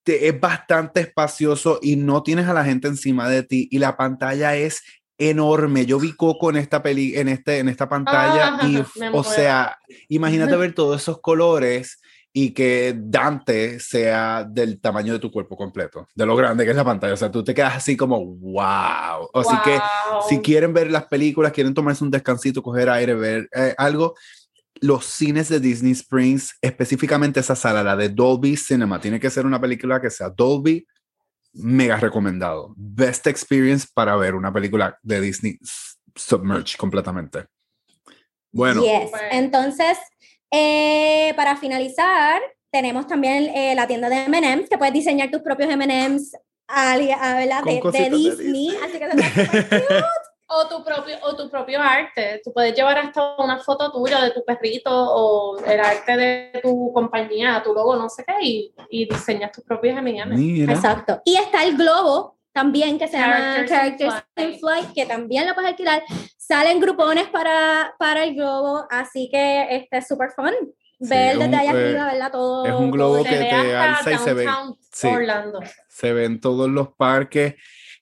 te- 0.05 0.29
es 0.29 0.39
bastante 0.41 1.01
espacioso 1.01 1.79
y 1.83 1.97
no 1.97 2.23
tienes 2.23 2.47
a 2.49 2.53
la 2.55 2.65
gente 2.65 2.89
encima 2.89 3.29
de 3.29 3.43
ti 3.43 3.69
y 3.71 3.79
la 3.79 3.97
pantalla 3.97 4.57
es 4.57 4.83
enorme. 5.19 5.87
Yo 5.87 6.01
vi 6.01 6.13
Coco 6.17 6.51
en 6.51 6.57
esta 6.57 6.83
peli, 6.83 7.17
en 7.17 7.29
este, 7.29 7.59
en 7.59 7.69
esta 7.69 7.89
pantalla 7.89 8.57
Ah, 8.61 8.67
y, 8.67 8.77
o 9.13 9.23
sea, 9.23 9.77
imagínate 10.09 10.57
ver 10.57 10.75
todos 10.75 11.01
esos 11.01 11.21
colores 11.21 12.01
y 12.35 12.53
que 12.53 12.95
Dante 12.97 13.79
sea 13.79 14.45
del 14.45 14.81
tamaño 14.81 15.13
de 15.13 15.19
tu 15.19 15.31
cuerpo 15.31 15.57
completo, 15.57 16.09
de 16.15 16.25
lo 16.25 16.35
grande 16.35 16.65
que 16.65 16.71
es 16.71 16.77
la 16.77 16.85
pantalla. 16.85 17.13
O 17.13 17.17
sea, 17.17 17.31
tú 17.31 17.45
te 17.45 17.53
quedas 17.53 17.77
así 17.77 17.97
como, 17.97 18.25
wow. 18.25 19.29
Así 19.35 19.57
que 19.65 19.79
Wow. 19.79 20.23
si 20.29 20.39
quieren 20.41 20.73
ver 20.73 20.91
las 20.91 21.07
películas, 21.07 21.53
quieren 21.53 21.75
tomarse 21.75 22.03
un 22.03 22.11
descansito, 22.11 22.63
coger 22.63 22.89
aire, 22.89 23.15
ver 23.15 23.49
eh, 23.55 23.75
algo, 23.77 24.15
los 24.81 25.05
cines 25.05 25.49
de 25.51 25.61
Disney 25.61 25.93
Springs, 25.93 26.57
específicamente 26.63 27.41
esa 27.41 27.55
sala, 27.55 27.83
la 27.83 27.97
de 27.97 28.09
Dolby 28.09 28.57
Cinema, 28.57 28.99
tiene 29.01 29.21
que 29.21 29.31
ser 29.31 29.45
una 29.45 29.61
película 29.61 30.01
que 30.01 30.11
sea 30.11 30.31
Dolby, 30.31 30.87
mega 31.53 31.99
recomendado. 31.99 32.73
Best 32.77 33.27
experience 33.27 33.87
para 33.93 34.17
ver 34.17 34.35
una 34.35 34.51
película 34.53 34.99
de 35.03 35.21
Disney 35.21 35.59
submerged 36.17 36.79
completamente. 36.79 37.45
Bueno, 38.51 38.83
Yes. 38.83 39.11
Bueno. 39.11 39.29
Entonces, 39.33 39.99
eh, 40.53 41.33
para 41.35 41.57
finalizar, 41.57 42.41
tenemos 42.71 43.07
también 43.07 43.51
eh, 43.55 43.75
la 43.75 43.87
tienda 43.87 44.09
de 44.09 44.25
M&M's, 44.25 44.69
que 44.69 44.79
puedes 44.79 44.95
diseñar 44.95 45.31
tus 45.31 45.43
propios 45.43 45.71
M&M's 45.71 46.37
a- 46.69 46.97
de, 47.63 47.81
de 47.99 48.11
Disney, 48.17 48.77
así 48.85 48.99
que 48.99 49.09
cute. 49.11 50.05
O 50.55 50.69
tu, 50.69 50.85
propio, 50.85 51.17
o 51.23 51.35
tu 51.35 51.49
propio 51.49 51.81
arte. 51.81 52.43
Tú 52.45 52.53
puedes 52.53 52.75
llevar 52.75 52.99
hasta 52.99 53.37
una 53.39 53.59
foto 53.59 53.91
tuya 53.91 54.21
de 54.23 54.33
tu 54.33 54.45
perrito 54.45 54.91
o 54.93 55.59
el 55.65 55.81
arte 55.81 56.15
de 56.19 56.61
tu 56.63 56.93
compañía, 56.93 57.63
tu 57.65 57.73
logo, 57.73 57.97
no 57.97 58.11
sé 58.11 58.23
qué, 58.27 58.35
y, 58.43 58.75
y 58.91 59.07
diseñas 59.09 59.51
tus 59.53 59.65
propios 59.65 59.97
M&M's. 59.97 60.39
Exacto. 60.71 61.23
Y 61.25 61.37
está 61.37 61.65
el 61.65 61.77
globo 61.79 62.37
también 62.53 62.99
que 62.99 63.09
se 63.09 63.17
llama 63.17 63.65
Characters 63.67 63.71
Characters 63.71 64.15
in 64.37 64.45
in 64.53 64.61
Flight, 64.61 64.93
que 64.95 65.07
también 65.07 65.47
lo 65.47 65.55
puedes 65.55 65.71
alquilar. 65.71 66.03
Salen 66.53 66.81
grupones 66.81 67.29
para, 67.29 67.95
para 67.99 68.25
el 68.25 68.35
globo, 68.35 68.87
así 68.91 69.31
que 69.33 69.75
este 69.75 69.97
es 69.97 70.07
súper 70.07 70.33
fun. 70.37 70.51
Sí, 71.01 71.09
Ver 71.09 71.33
es 71.33 71.39
desde 71.39 71.57
allá 71.57 71.71
eh, 71.73 71.85
arriba, 71.87 72.13
¿verdad? 72.13 72.31
Todo. 72.31 72.67
es 72.67 72.75
un 72.75 72.91
globo 72.91 73.25
que 73.25 73.39
te 73.39 73.75
alza 73.75 74.13
y 74.13 74.19
se 74.19 74.35
ve- 74.35 74.47
sí. 74.93 75.09
Orlando. 75.09 75.61
Se 75.89 76.13
ven 76.13 76.41
todos 76.41 76.69
los 76.69 76.91
parques. 76.95 77.55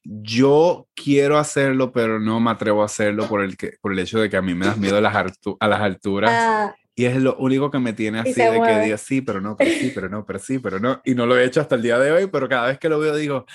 Yo 0.02 0.88
quiero 0.96 1.38
hacerlo, 1.38 1.92
pero 1.92 2.18
no 2.18 2.40
me 2.40 2.50
atrevo 2.50 2.82
a 2.82 2.86
hacerlo 2.86 3.28
por 3.28 3.40
el, 3.42 3.56
que, 3.56 3.74
por 3.80 3.92
el 3.92 4.00
hecho 4.00 4.18
de 4.18 4.28
que 4.28 4.36
a 4.36 4.42
mí 4.42 4.52
me 4.52 4.66
das 4.66 4.78
miedo 4.78 4.96
a 4.96 5.00
las, 5.00 5.14
altu- 5.14 5.56
a 5.60 5.68
las 5.68 5.80
alturas. 5.80 6.32
Ah, 6.34 6.74
Y 6.96 7.04
es 7.04 7.16
lo 7.22 7.36
único 7.36 7.70
que 7.70 7.78
me 7.78 7.92
tiene 7.92 8.18
así 8.18 8.34
de 8.34 8.60
que 8.62 8.80
digo 8.80 8.98
sí, 8.98 9.20
pero 9.20 9.40
no, 9.40 9.56
pero 9.56 9.70
sí, 9.70 9.92
pero 9.94 10.08
no, 10.08 10.26
pero 10.26 10.38
sí, 10.40 10.58
pero 10.58 10.80
no. 10.80 11.00
Y 11.04 11.14
no 11.14 11.24
lo 11.24 11.38
he 11.38 11.44
hecho 11.44 11.60
hasta 11.60 11.76
el 11.76 11.82
día 11.82 12.00
de 12.00 12.10
hoy, 12.10 12.26
pero 12.26 12.48
cada 12.48 12.66
vez 12.66 12.80
que 12.80 12.88
lo 12.88 12.98
veo 12.98 13.14
digo, 13.14 13.46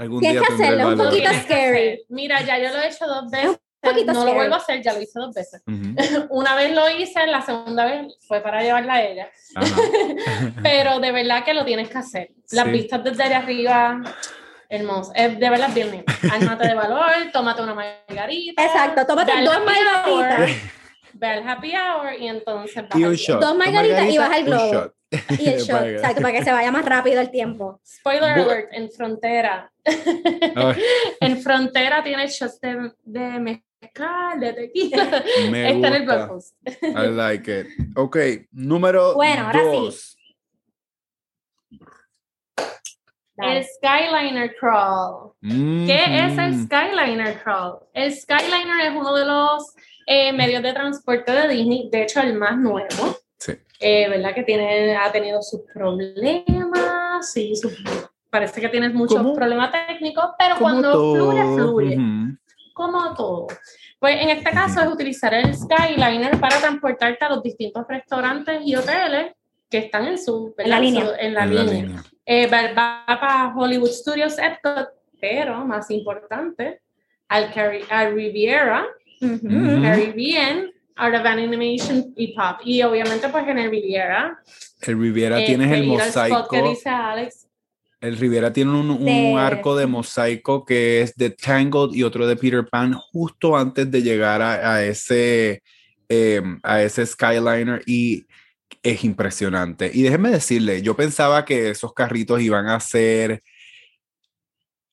algún 0.00 0.20
Tienes 0.20 0.40
día 0.40 0.48
el 0.48 0.54
hacerlo 0.54 0.88
un 0.88 0.98
poquito 0.98 1.30
scary. 1.44 2.04
Mira, 2.08 2.40
ya 2.42 2.58
yo 2.58 2.70
lo 2.70 2.80
he 2.80 2.88
hecho 2.88 3.06
dos 3.06 3.30
veces. 3.30 3.58
poquito 3.80 4.12
No 4.12 4.24
lo 4.24 4.34
vuelvo 4.34 4.54
a 4.54 4.58
hacer, 4.58 4.82
ya 4.82 4.92
lo 4.92 5.00
hice 5.00 5.18
dos 5.18 5.34
veces. 5.34 5.62
Una 6.30 6.54
vez 6.54 6.74
lo 6.74 6.90
hice, 6.90 7.26
la 7.26 7.42
segunda 7.42 7.84
vez 7.84 8.16
fue 8.26 8.40
para 8.40 8.62
llevarla 8.62 8.94
a 8.94 9.02
ella. 9.02 9.30
Pero 10.62 11.00
de 11.00 11.12
verdad 11.12 11.44
que 11.44 11.54
lo 11.54 11.64
tienes 11.64 11.88
que 11.88 11.98
hacer. 11.98 12.30
Las 12.50 12.64
Sí. 12.66 12.70
vistas 12.72 13.04
desde 13.04 13.22
allá 13.24 13.38
arriba, 13.38 14.00
hermoso. 14.68 15.12
Es 15.14 15.38
de 15.38 15.50
verdad 15.50 15.70
bien 15.74 15.90
lindo. 15.90 16.12
Ármate 16.32 16.68
de 16.68 16.74
valor, 16.74 17.10
tómate 17.32 17.62
una 17.62 17.74
margarita. 17.74 18.64
Exacto, 18.64 19.06
tómate 19.06 19.32
dos 19.44 19.58
margaritas. 19.64 20.50
Ve 21.12 21.26
al 21.26 21.48
happy 21.48 21.72
hour 21.74 22.14
y 22.18 22.28
entonces 22.28 22.88
vas 22.88 22.98
Y 22.98 23.04
un 23.04 23.14
shot. 23.14 23.40
Dos 23.40 23.56
margaritas 23.56 24.08
y 24.08 24.16
vas 24.18 24.30
al 24.30 24.40
un 24.40 24.46
globo. 24.46 24.92
Y 25.38 25.48
el 25.48 25.60
shot, 25.60 25.68
Para 25.70 25.84
que- 25.84 25.94
exacto, 25.96 26.22
para 26.22 26.32
que 26.38 26.44
se 26.44 26.52
vaya 26.52 26.70
más 26.70 26.84
rápido 26.84 27.20
el 27.20 27.30
tiempo. 27.30 27.80
Spoiler 27.84 28.36
Bu- 28.38 28.42
alert, 28.44 28.68
en 28.72 28.90
frontera. 28.90 29.72
En 31.20 31.40
frontera 31.42 32.02
tiene 32.04 32.26
shots 32.28 32.60
de, 32.60 32.92
de 33.02 33.20
mezcal, 33.40 34.38
de 34.40 34.52
tequila. 34.52 35.24
me 35.50 35.70
Está 35.72 35.88
en 35.88 35.94
el 35.94 36.02
blog 36.04 36.28
post. 36.28 36.56
I 36.82 37.08
like 37.10 37.60
it. 37.60 37.66
Ok, 37.96 38.16
número 38.52 39.14
Bueno, 39.14 39.46
ahora 39.46 39.60
sí. 39.60 39.66
dos. 39.72 40.16
El 43.42 43.64
Skyliner 43.64 44.54
Crawl. 44.60 45.32
¿Qué 45.40 46.04
es 46.04 46.38
el 46.38 46.52
Mhm. 46.52 46.66
Skyliner 46.66 47.42
Crawl? 47.42 47.78
El 47.94 48.12
Skyliner 48.14 48.86
es 48.86 48.90
uno 48.94 49.14
de 49.16 49.24
los 49.24 49.74
eh, 50.06 50.32
medios 50.32 50.62
de 50.62 50.72
transporte 50.74 51.32
de 51.32 51.48
Disney, 51.48 51.88
de 51.90 52.02
hecho 52.02 52.20
el 52.20 52.34
más 52.34 52.56
nuevo, 52.58 53.16
Sí. 53.40 53.52
eh, 53.80 54.08
¿verdad? 54.08 54.34
Que 54.34 54.42
tiene, 54.42 54.94
ha 54.96 55.10
tenido 55.10 55.40
sus 55.42 55.62
problemas, 55.72 57.32
sí, 57.32 57.56
sus- 57.56 57.82
parece 58.28 58.60
que 58.60 58.68
tienes 58.68 58.92
muchos 58.94 59.16
Como- 59.16 59.34
problemas 59.34 59.72
técnicos, 59.72 60.26
pero 60.38 60.56
cuando 60.58 60.92
todo. 60.92 61.32
fluye, 61.32 61.42
fluye, 61.56 61.96
Ujú. 61.96 62.36
como 62.74 63.14
todo. 63.14 63.46
Pues 63.98 64.20
en 64.22 64.30
este 64.30 64.50
caso 64.50 64.80
es 64.80 64.88
utilizar 64.88 65.34
el 65.34 65.54
Skyliner 65.54 66.38
para 66.38 66.58
transportarte 66.58 67.24
a 67.24 67.30
los 67.30 67.42
distintos 67.42 67.84
restaurantes 67.88 68.60
y 68.64 68.74
hoteles 68.76 69.32
que 69.68 69.78
están 69.78 70.06
en 70.06 70.18
su 70.18 70.54
En 70.58 70.70
la 70.70 70.80
línea. 70.80 71.02
En 71.18 71.34
la 71.34 71.44
En 71.44 71.54
la 71.54 71.62
línea. 71.62 71.82
línea. 71.82 72.02
Eh, 72.26 72.46
va, 72.46 72.62
va 72.72 73.04
para 73.20 73.54
Hollywood 73.56 73.90
Studios 73.90 74.38
Epcot, 74.38 74.88
pero 75.20 75.64
más 75.64 75.90
importante, 75.90 76.80
al, 77.28 77.52
Cari- 77.52 77.84
al 77.90 78.14
Riviera, 78.14 78.86
Ujú. 79.20 79.34
Ujú. 79.46 79.82
Caribbean, 79.82 80.69
Art 80.96 81.14
of 81.20 81.26
Animation 81.26 82.12
y 82.16 82.34
Pop. 82.34 82.60
Y 82.64 82.82
obviamente, 82.82 83.28
pues 83.28 83.46
en 83.48 83.58
el 83.58 83.70
Riviera. 83.70 84.40
El 84.82 84.98
Riviera 84.98 85.40
eh, 85.40 85.46
tienes 85.46 85.72
el 85.72 85.82
spot 85.84 85.98
mosaico. 85.98 86.48
que 86.48 86.62
dice 86.62 86.88
Alex. 86.88 87.46
El 88.00 88.16
Riviera 88.16 88.52
tiene 88.52 88.70
un, 88.70 88.90
un 88.90 89.04
De- 89.04 89.34
arco 89.36 89.76
de 89.76 89.86
mosaico 89.86 90.64
que 90.64 91.02
es 91.02 91.14
de 91.16 91.30
Tangled 91.30 91.92
y 91.92 92.02
otro 92.02 92.26
de 92.26 92.34
Peter 92.36 92.66
Pan 92.66 92.94
justo 92.94 93.56
antes 93.56 93.90
de 93.90 94.02
llegar 94.02 94.40
a, 94.40 94.74
a 94.74 94.84
ese, 94.84 95.62
eh, 96.08 96.40
a 96.62 96.82
ese 96.82 97.04
Skyliner 97.04 97.82
y 97.86 98.24
es 98.82 99.04
impresionante. 99.04 99.90
Y 99.92 100.00
déjeme 100.02 100.30
decirle, 100.30 100.80
yo 100.80 100.96
pensaba 100.96 101.44
que 101.44 101.68
esos 101.70 101.92
carritos 101.92 102.40
iban 102.40 102.68
a 102.68 102.80
ser, 102.80 103.42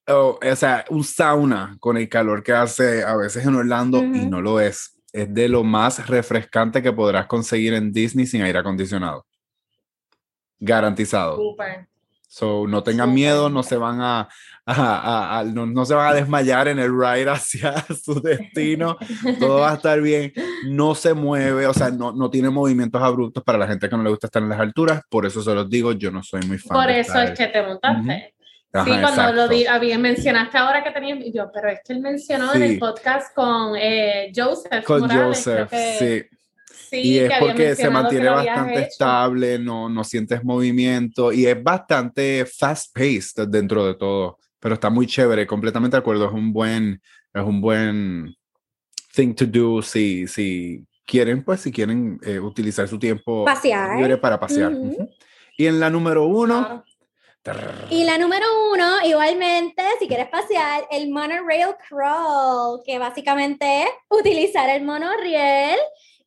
oh, 0.07 0.37
o 0.43 0.55
sea, 0.57 0.83
un 0.89 1.05
sauna 1.05 1.77
con 1.79 1.95
el 1.95 2.09
calor 2.09 2.43
que 2.43 2.51
hace 2.51 3.03
a 3.03 3.15
veces 3.15 3.45
en 3.45 3.55
Orlando 3.55 3.99
y 4.03 4.19
Ujú. 4.21 4.29
no 4.29 4.41
lo 4.41 4.59
es. 4.59 4.96
Es 5.17 5.33
de 5.33 5.49
lo 5.49 5.63
más 5.63 6.07
refrescante 6.07 6.81
que 6.83 6.93
podrás 6.93 7.25
conseguir 7.25 7.73
en 7.73 7.91
Disney 7.91 8.25
sin 8.27 8.43
aire 8.43 8.59
acondicionado. 8.59 9.25
Garantizado. 10.59 11.35
Super. 11.37 11.87
So, 12.29 12.67
no 12.67 12.83
tengan 12.83 13.13
miedo, 13.13 13.49
no 13.49 13.63
se 13.63 13.77
van 13.77 14.01
a, 14.01 14.19
a- 14.65 14.73
a- 14.75 15.39
a- 15.39 15.43
no, 15.45 15.65
no 15.65 15.85
se 15.85 15.93
van 15.95 16.09
a 16.09 16.13
desmayar 16.13 16.67
en 16.67 16.77
el 16.77 16.91
ride 16.91 17.29
hacia 17.29 17.73
su 18.03 18.21
destino. 18.21 18.97
Todo 19.39 19.61
va 19.61 19.71
a 19.71 19.75
estar 19.75 19.99
bien. 20.01 20.33
No 20.67 20.93
se 20.93 21.13
mueve, 21.13 21.65
o 21.67 21.73
sea, 21.73 21.89
no, 21.89 22.11
no 22.11 22.29
tiene 22.29 22.49
movimientos 22.49 23.01
abruptos 23.01 23.43
para 23.43 23.57
la 23.57 23.67
gente 23.67 23.89
que 23.89 23.95
no 23.97 24.03
le 24.03 24.09
gusta 24.09 24.27
estar 24.27 24.43
en 24.43 24.49
las 24.49 24.59
alturas. 24.59 25.01
Por 25.09 25.25
eso 25.25 25.41
se 25.41 25.53
los 25.55 25.69
digo, 25.69 25.93
yo 25.93 26.11
no 26.11 26.21
soy 26.21 26.41
muy 26.45 26.57
fan. 26.59 26.77
Por 26.77 26.87
de 26.87 26.99
eso 26.99 27.13
estar- 27.13 27.31
es 27.31 27.39
que 27.39 27.47
te 27.47 27.63
montaste. 27.63 28.33
Ajá, 28.73 28.85
sí, 28.85 28.91
cuando 29.01 29.21
lo 29.23 29.29
exacto. 29.43 29.47
di, 29.53 29.65
había, 29.65 29.97
mencionaste 29.97 30.57
ahora 30.57 30.83
que 30.83 30.91
tenías, 30.91 31.19
yo, 31.33 31.49
pero 31.53 31.69
es 31.69 31.79
que 31.85 31.93
él 31.93 32.01
mencionó 32.01 32.53
en 32.53 32.61
Sí. 32.61 32.67
el 32.73 32.79
podcast 32.79 33.33
con 33.33 33.75
eh, 33.77 34.31
Joseph. 34.35 34.83
Con 34.85 35.01
Morales, 35.01 35.37
Joseph, 35.37 35.69
que- 35.69 36.27
sí. 36.29 36.37
sí, 36.89 36.97
y 37.01 37.17
es 37.19 37.31
porque 37.39 37.75
se 37.75 37.89
mantiene 37.89 38.25
lo 38.25 38.35
bastante 38.35 38.81
estable, 38.81 39.57
no, 39.59 39.89
no 39.89 40.03
sientes 40.03 40.43
movimiento 40.43 41.31
y 41.31 41.45
es 41.47 41.61
bastante 41.63 42.45
fast-paced 42.45 43.47
dentro 43.47 43.85
de 43.85 43.95
todo, 43.95 44.37
pero 44.59 44.73
está 44.75 44.89
muy 44.89 45.07
chévere, 45.07 45.47
completamente 45.47 45.95
de 45.95 45.99
acuerdo, 45.99 46.27
es 46.27 46.33
un 46.33 46.51
buen, 46.53 47.01
es 47.33 47.43
un 47.43 47.61
buen 47.61 48.35
thing 49.15 49.33
to 49.33 49.45
do 49.47 49.81
si, 49.81 50.27
si 50.27 50.85
quieren, 51.05 51.43
pues 51.43 51.61
si 51.61 51.71
quieren 51.71 52.19
eh, 52.23 52.37
utilizar 52.39 52.87
su 52.87 52.99
tiempo 52.99 53.45
Pasear. 53.45 53.97
libre 53.97 54.17
para 54.17 54.39
pasear. 54.39 54.73
Ujú. 54.73 54.87
Ujú. 54.89 55.09
Y 55.57 55.65
en 55.65 55.79
la 55.79 55.89
número 55.89 56.25
uno, 56.25 56.59
Claro. 56.59 56.83
Y 57.89 58.03
la 58.03 58.17
número 58.17 58.45
uno, 58.73 59.05
igualmente, 59.05 59.83
si 59.99 60.07
quieres 60.07 60.27
pasear, 60.27 60.87
el 60.91 61.09
Monorail 61.09 61.75
Crawl, 61.87 62.81
que 62.85 62.99
básicamente 62.99 63.83
es 63.83 63.89
utilizar 64.09 64.69
el 64.69 64.83
monorriel 64.83 65.77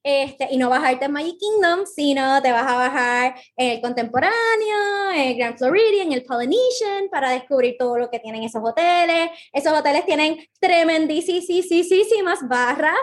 este, 0.03 0.49
y 0.51 0.57
no 0.57 0.71
bajarte 0.71 1.05
en 1.07 1.13
Magic 1.13 1.37
Kingdom, 1.39 1.85
sino 1.87 2.41
te 2.43 2.53
vas 2.53 2.67
a 2.67 2.77
bajar 2.77 3.35
en 3.57 3.71
el 3.73 3.81
Contemporáneo, 3.81 5.11
en 5.15 5.21
el 5.21 5.37
Grand 5.37 5.59
Floridian, 5.59 6.13
el 6.13 6.25
Polynesian, 6.25 7.09
para 7.11 7.31
descubrir 7.31 7.77
todo 7.79 7.99
lo 7.99 8.11
que 8.11 8.19
tienen 8.19 8.43
esos 8.45 8.63
hoteles. 8.65 9.31
Esos 9.53 9.73
hoteles 9.79 10.07
tienen 10.07 10.39
tremendísimas 10.59 12.47
barras, 12.49 12.97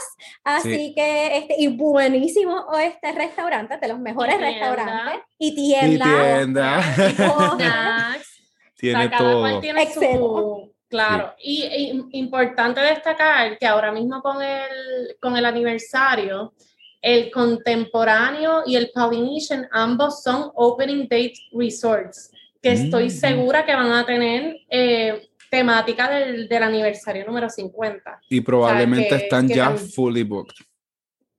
así 0.44 0.74
Sí. 0.88 0.94
que, 0.96 1.38
este, 1.38 1.56
y 1.58 1.68
buenísimos 1.68 2.66
este 2.82 3.12
restaurantes, 3.12 3.80
de 3.80 3.88
los 3.88 4.00
mejores 4.00 4.38
tienda. 4.38 4.50
restaurantes, 4.52 5.22
y 5.40 5.48
y 5.50 5.56
tienda. 5.56 6.06
tienda, 6.06 6.82
y. 6.98 7.14
Snacks. 7.56 8.44
tiene 8.78 9.06
O 9.06 9.10
sea, 9.10 9.18
cual 9.18 9.32
todo. 9.52 9.60
tiene 9.60 9.84
Excel. 9.84 10.18
su- 10.18 10.74
Claro, 10.90 11.36
y, 11.38 11.66
y 11.66 12.18
importante 12.18 12.80
destacar 12.80 13.58
que 13.58 13.68
ahora 13.68 13.92
mismo 13.92 14.22
con 14.22 14.42
el, 14.42 15.18
con 15.22 15.36
el 15.36 15.46
aniversario, 15.46 16.54
el 17.02 17.32
contemporáneo 17.32 18.64
y 18.66 18.76
el 18.76 18.90
Polynesian 18.94 19.68
ambos 19.72 20.24
son 20.24 20.52
opening 20.56 21.04
date 21.04 21.34
resorts, 21.52 22.32
que 22.62 22.72
estoy 22.72 23.06
Mm. 23.06 23.10
segura 23.10 23.66
que 23.66 23.74
van 23.76 23.92
a 23.92 24.06
tener 24.06 24.58
eh, 24.70 25.30
temática 25.50 26.10
del, 26.10 26.48
del 26.50 26.64
aniversario 26.64 27.26
número 27.26 27.50
50. 27.50 28.20
Y 28.30 28.42
probablemente 28.42 29.08
que- 29.10 29.16
están 29.16 29.48
que 29.48 29.56
ya 29.56 29.66
tan- 29.70 29.78
fully 29.78 30.24
booked. 30.24 30.56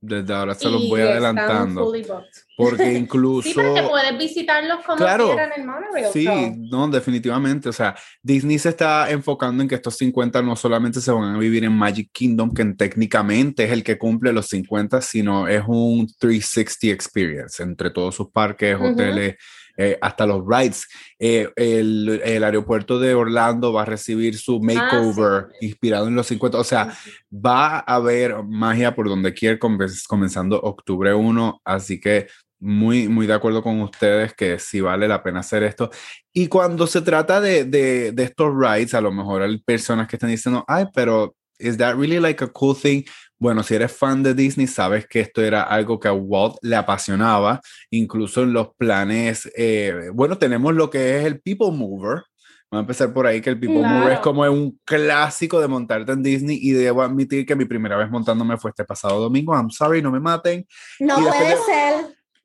Desde 0.00 0.32
ahora 0.32 0.54
se 0.54 0.70
los 0.70 0.88
voy 0.88 1.00
adelantando. 1.00 1.92
Porque 2.56 2.92
incluso... 2.92 3.48
Sí, 3.48 3.54
porque 3.54 3.82
puedes 3.82 4.18
visitarlos 4.18 4.84
como 4.84 4.96
Claro. 4.96 5.26
quieran 5.26 5.52
en 5.52 5.60
el 5.60 5.66
monorail. 5.66 6.06
Sí, 6.12 6.24
so. 6.24 6.32
no, 6.56 6.88
definitivamente. 6.88 7.68
O 7.68 7.72
sea, 7.72 7.94
Disney 8.20 8.58
se 8.58 8.70
está 8.70 9.10
enfocando 9.12 9.62
en 9.62 9.68
que 9.68 9.76
estos 9.76 9.96
50 9.96 10.42
no 10.42 10.56
solamente 10.56 11.00
se 11.00 11.12
van 11.12 11.36
a 11.36 11.38
vivir 11.38 11.62
en 11.64 11.72
Magic 11.72 12.10
Kingdom, 12.12 12.52
que 12.52 12.64
técnicamente 12.74 13.64
es 13.64 13.70
el 13.70 13.84
que 13.84 13.96
cumple 13.96 14.32
los 14.32 14.48
50, 14.48 15.00
sino 15.02 15.46
es 15.46 15.62
un 15.68 16.08
360 16.18 16.92
experience 16.92 17.62
entre 17.62 17.90
todos 17.90 18.16
sus 18.16 18.28
parques, 18.30 18.76
hoteles, 18.80 19.36
eh, 19.80 19.96
hasta 20.00 20.26
los 20.26 20.42
rides. 20.44 20.88
Eh, 21.20 21.48
el, 21.54 22.20
el 22.24 22.42
aeropuerto 22.42 22.98
de 22.98 23.14
Orlando 23.14 23.72
va 23.72 23.82
a 23.82 23.84
recibir 23.84 24.36
su 24.36 24.60
makeover 24.60 25.46
inspirado 25.60 26.08
en 26.08 26.16
los 26.16 26.26
50. 26.26 26.58
O 26.58 26.64
sea, 26.64 26.92
va 27.32 27.78
a 27.78 27.94
haber 27.94 28.42
magia 28.42 28.94
por 28.94 29.08
donde 29.08 29.32
quiera, 29.32 29.56
comenzando 29.56 30.02
comenzando 30.08 30.60
octubre 30.60 31.14
1, 31.14 31.62
así 31.64 32.00
que 32.00 32.26
muy, 32.58 33.06
muy 33.06 33.28
de 33.28 33.34
acuerdo 33.34 33.62
con 33.62 33.80
ustedes 33.80 34.34
que 34.34 34.58
sí 34.58 34.80
vale 34.80 35.06
la 35.06 35.22
pena 35.22 35.40
hacer 35.40 35.62
esto. 35.62 35.90
Y 36.32 36.48
cuando 36.48 36.88
se 36.88 37.00
trata 37.00 37.40
de, 37.40 37.64
de, 37.64 38.10
de 38.10 38.22
estos 38.24 38.52
rides, 38.52 38.94
a 38.94 39.00
lo 39.00 39.12
mejor 39.12 39.42
hay 39.42 39.58
personas 39.58 40.08
que 40.08 40.16
están 40.16 40.30
diciendo, 40.30 40.64
ay, 40.66 40.86
pero 40.92 41.36
¿is 41.58 41.76
that 41.76 41.94
really 41.94 42.18
like 42.18 42.42
a 42.42 42.48
cool 42.48 42.76
thing? 42.76 43.04
Bueno, 43.38 43.62
si 43.62 43.74
eres 43.74 43.92
fan 43.92 44.22
de 44.22 44.34
Disney, 44.34 44.66
sabes 44.66 45.06
que 45.06 45.20
esto 45.20 45.42
era 45.42 45.62
algo 45.62 46.00
que 46.00 46.08
a 46.08 46.12
Walt 46.12 46.56
le 46.62 46.76
apasionaba, 46.76 47.60
incluso 47.90 48.42
en 48.42 48.52
los 48.52 48.68
planes, 48.76 49.50
eh, 49.56 50.10
bueno, 50.12 50.38
tenemos 50.38 50.74
lo 50.74 50.90
que 50.90 51.18
es 51.18 51.24
el 51.24 51.40
People 51.40 51.70
Mover, 51.72 52.22
Vamos 52.70 52.82
a 52.82 52.84
empezar 52.84 53.14
por 53.14 53.26
ahí, 53.26 53.40
que 53.40 53.48
el 53.48 53.58
People 53.58 53.80
Mover 53.80 54.12
es 54.12 54.18
como 54.18 54.42
un 54.42 54.78
clásico 54.84 55.58
de 55.58 55.68
montarte 55.68 56.12
en 56.12 56.22
Disney 56.22 56.58
y 56.60 56.72
debo 56.72 57.00
admitir 57.00 57.46
que 57.46 57.56
mi 57.56 57.64
primera 57.64 57.96
vez 57.96 58.10
montándome 58.10 58.58
fue 58.58 58.72
este 58.72 58.84
pasado 58.84 59.18
domingo. 59.20 59.54
I'm 59.54 59.70
sorry, 59.70 60.02
no 60.02 60.10
me 60.10 60.20
maten. 60.20 60.66
No 61.00 61.16
puede 61.16 61.48
de- 61.48 61.56
ser. 61.56 61.94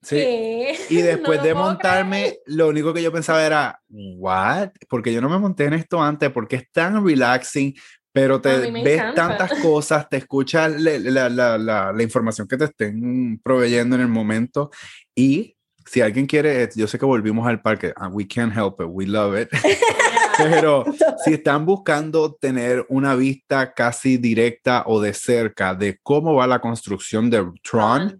Sí. 0.01 0.15
¿Qué? 0.15 0.75
Y 0.91 0.95
después 1.01 1.39
No 1.39 1.43
de 1.43 1.53
montarme, 1.53 2.37
lo 2.45 2.69
único 2.69 2.93
que 2.93 3.03
yo 3.03 3.11
pensaba 3.11 3.45
era, 3.45 3.81
¿what? 3.89 4.69
Porque 4.87 5.11
yo 5.11 5.19
no 5.19 5.27
me 5.27 5.39
monté 5.39 5.65
en 5.65 5.73
esto 5.73 6.01
antes, 6.01 6.29
porque 6.31 6.55
es 6.55 6.71
tan 6.71 7.05
relaxing, 7.05 7.73
pero 8.13 8.39
te 8.39 8.71
ves 8.71 8.99
encanta. 8.99 9.13
tantas 9.37 9.59
cosas, 9.59 10.07
te 10.07 10.17
escuchas 10.17 10.79
la, 10.79 11.29
la- 11.29 11.57
la- 11.57 11.91
la 11.91 12.03
información 12.03 12.47
que 12.47 12.55
te 12.57 12.65
estén 12.65 13.39
proveyendo 13.43 13.95
en 13.95 14.01
el 14.03 14.07
momento 14.07 14.69
y 15.15 15.57
si 15.85 15.99
alguien 15.99 16.25
quiere, 16.27 16.69
yo 16.75 16.87
sé 16.87 16.97
que 16.97 17.05
volvimos 17.05 17.45
al 17.45 17.61
parque, 17.61 17.91
ah, 17.97 18.07
we 18.07 18.25
can't 18.25 18.55
help 18.55 18.79
it, 18.79 18.87
we 18.89 19.05
love 19.05 19.37
it, 19.37 19.49
pero 20.37 20.85
si 21.25 21.33
están 21.33 21.65
buscando 21.65 22.33
tener 22.35 22.85
una 22.87 23.15
vista 23.15 23.73
casi 23.73 24.17
directa 24.17 24.83
o 24.85 25.01
de 25.01 25.13
cerca 25.13 25.75
de 25.75 25.99
cómo 26.01 26.35
va 26.35 26.47
la 26.47 26.59
construcción 26.61 27.29
de 27.29 27.43
Tron, 27.63 28.19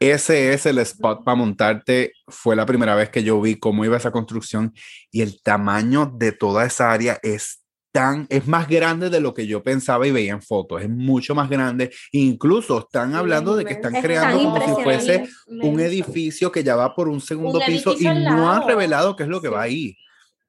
ese 0.00 0.52
es 0.52 0.66
el 0.66 0.78
spot 0.78 1.24
para 1.24 1.36
montarte. 1.36 2.12
Fue 2.28 2.54
la 2.54 2.66
primera 2.66 2.94
vez 2.94 3.08
que 3.08 3.22
yo 3.22 3.40
vi 3.40 3.56
cómo 3.58 3.82
iba 3.84 3.96
esa 3.96 4.10
construcción 4.10 4.74
y 5.10 5.22
el 5.22 5.40
tamaño 5.42 6.12
de 6.18 6.32
toda 6.32 6.66
esa 6.66 6.92
área 6.92 7.18
es 7.22 7.62
tan, 7.96 8.26
es 8.28 8.46
más 8.46 8.68
grande 8.68 9.08
de 9.10 9.20
lo 9.20 9.32
que 9.32 9.46
yo 9.46 9.62
pensaba 9.62 10.06
y 10.06 10.10
veía 10.10 10.32
en 10.32 10.42
fotos. 10.42 10.82
Es 10.82 10.88
mucho 10.90 11.34
más 11.34 11.48
grande. 11.48 11.90
Incluso 12.12 12.80
están 12.80 13.14
hablando 13.14 13.56
de 13.56 13.64
que 13.64 13.72
están 13.72 13.96
Es 13.96 14.02
creando 14.02 14.38
como 14.38 14.76
si 14.76 14.82
fuese 14.82 15.24
un 15.48 15.80
edificio 15.80 16.52
que 16.52 16.62
ya 16.62 16.76
va 16.76 16.94
por 16.94 17.08
un 17.08 17.20
segundo 17.20 17.58
Un 17.58 17.64
piso 17.66 17.94
y 17.98 18.04
no 18.04 18.10
han 18.10 18.24
lado. 18.24 18.68
revelado 18.68 19.16
qué 19.16 19.22
es 19.22 19.28
lo 19.28 19.40
que 19.40 19.48
Sí. 19.48 19.54
va 19.54 19.62
ahí 19.62 19.96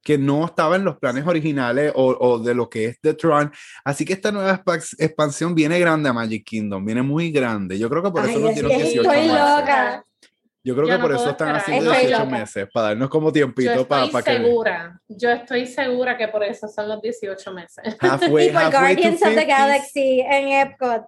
que 0.04 0.18
no 0.18 0.46
estaba 0.46 0.78
en 0.78 0.86
los 0.86 0.98
planes 1.00 1.28
originales 1.28 1.92
o, 1.94 2.16
o 2.20 2.40
de 2.40 2.54
lo 2.56 2.70
que 2.70 2.86
es 2.86 3.00
The 3.02 3.14
Tron. 3.14 3.52
Así 3.84 4.06
que 4.06 4.14
esta 4.14 4.32
nueva 4.32 4.64
expa- 4.64 4.96
expansión 5.00 5.54
viene 5.54 5.80
grande 5.80 6.08
a 6.08 6.14
Magic 6.14 6.46
Kingdom, 6.46 6.86
viene 6.86 7.02
muy 7.02 7.30
grande. 7.32 7.78
Yo 7.78 7.90
creo 7.90 8.02
que 8.04 8.12
por 8.12 8.24
eso 8.26 8.38
Ay, 8.48 8.54
dieron 8.54 8.72
que 8.72 8.78
18 8.84 9.02
estoy 9.12 9.28
loca. 9.28 10.06
Yo 10.68 10.76
creo 10.76 10.86
Yo 10.86 10.96
que 10.96 10.98
no 10.98 11.08
por 11.08 11.16
eso 11.16 11.30
están 11.30 11.56
haciendo 11.56 11.92
Estoy 11.94 12.08
18 12.08 12.26
loca. 12.26 12.38
meses, 12.40 12.68
para 12.74 12.88
darnos 12.90 13.10
como 13.10 13.28
Yo 13.30 13.34
tiempito 13.34 13.88
para, 13.88 14.04
estoy 14.04 14.22
para 14.22 14.26
que... 14.38 14.44
segura, 14.44 15.02
yo 15.08 15.30
estoy 15.30 15.66
segura 15.66 16.18
que 16.18 16.28
por 16.28 16.44
eso 16.44 16.68
son 16.68 16.90
los 16.90 17.02
18 17.02 17.54
meses. 17.54 17.96
Halfway, 18.02 18.48
Y 18.50 18.52
por 18.52 18.72
Guardians 18.72 19.22
of 19.22 19.30
the 19.34 19.46
50s. 19.46 19.48
Galaxy 19.48 20.20
en 20.20 20.48
Epcot. 20.50 21.06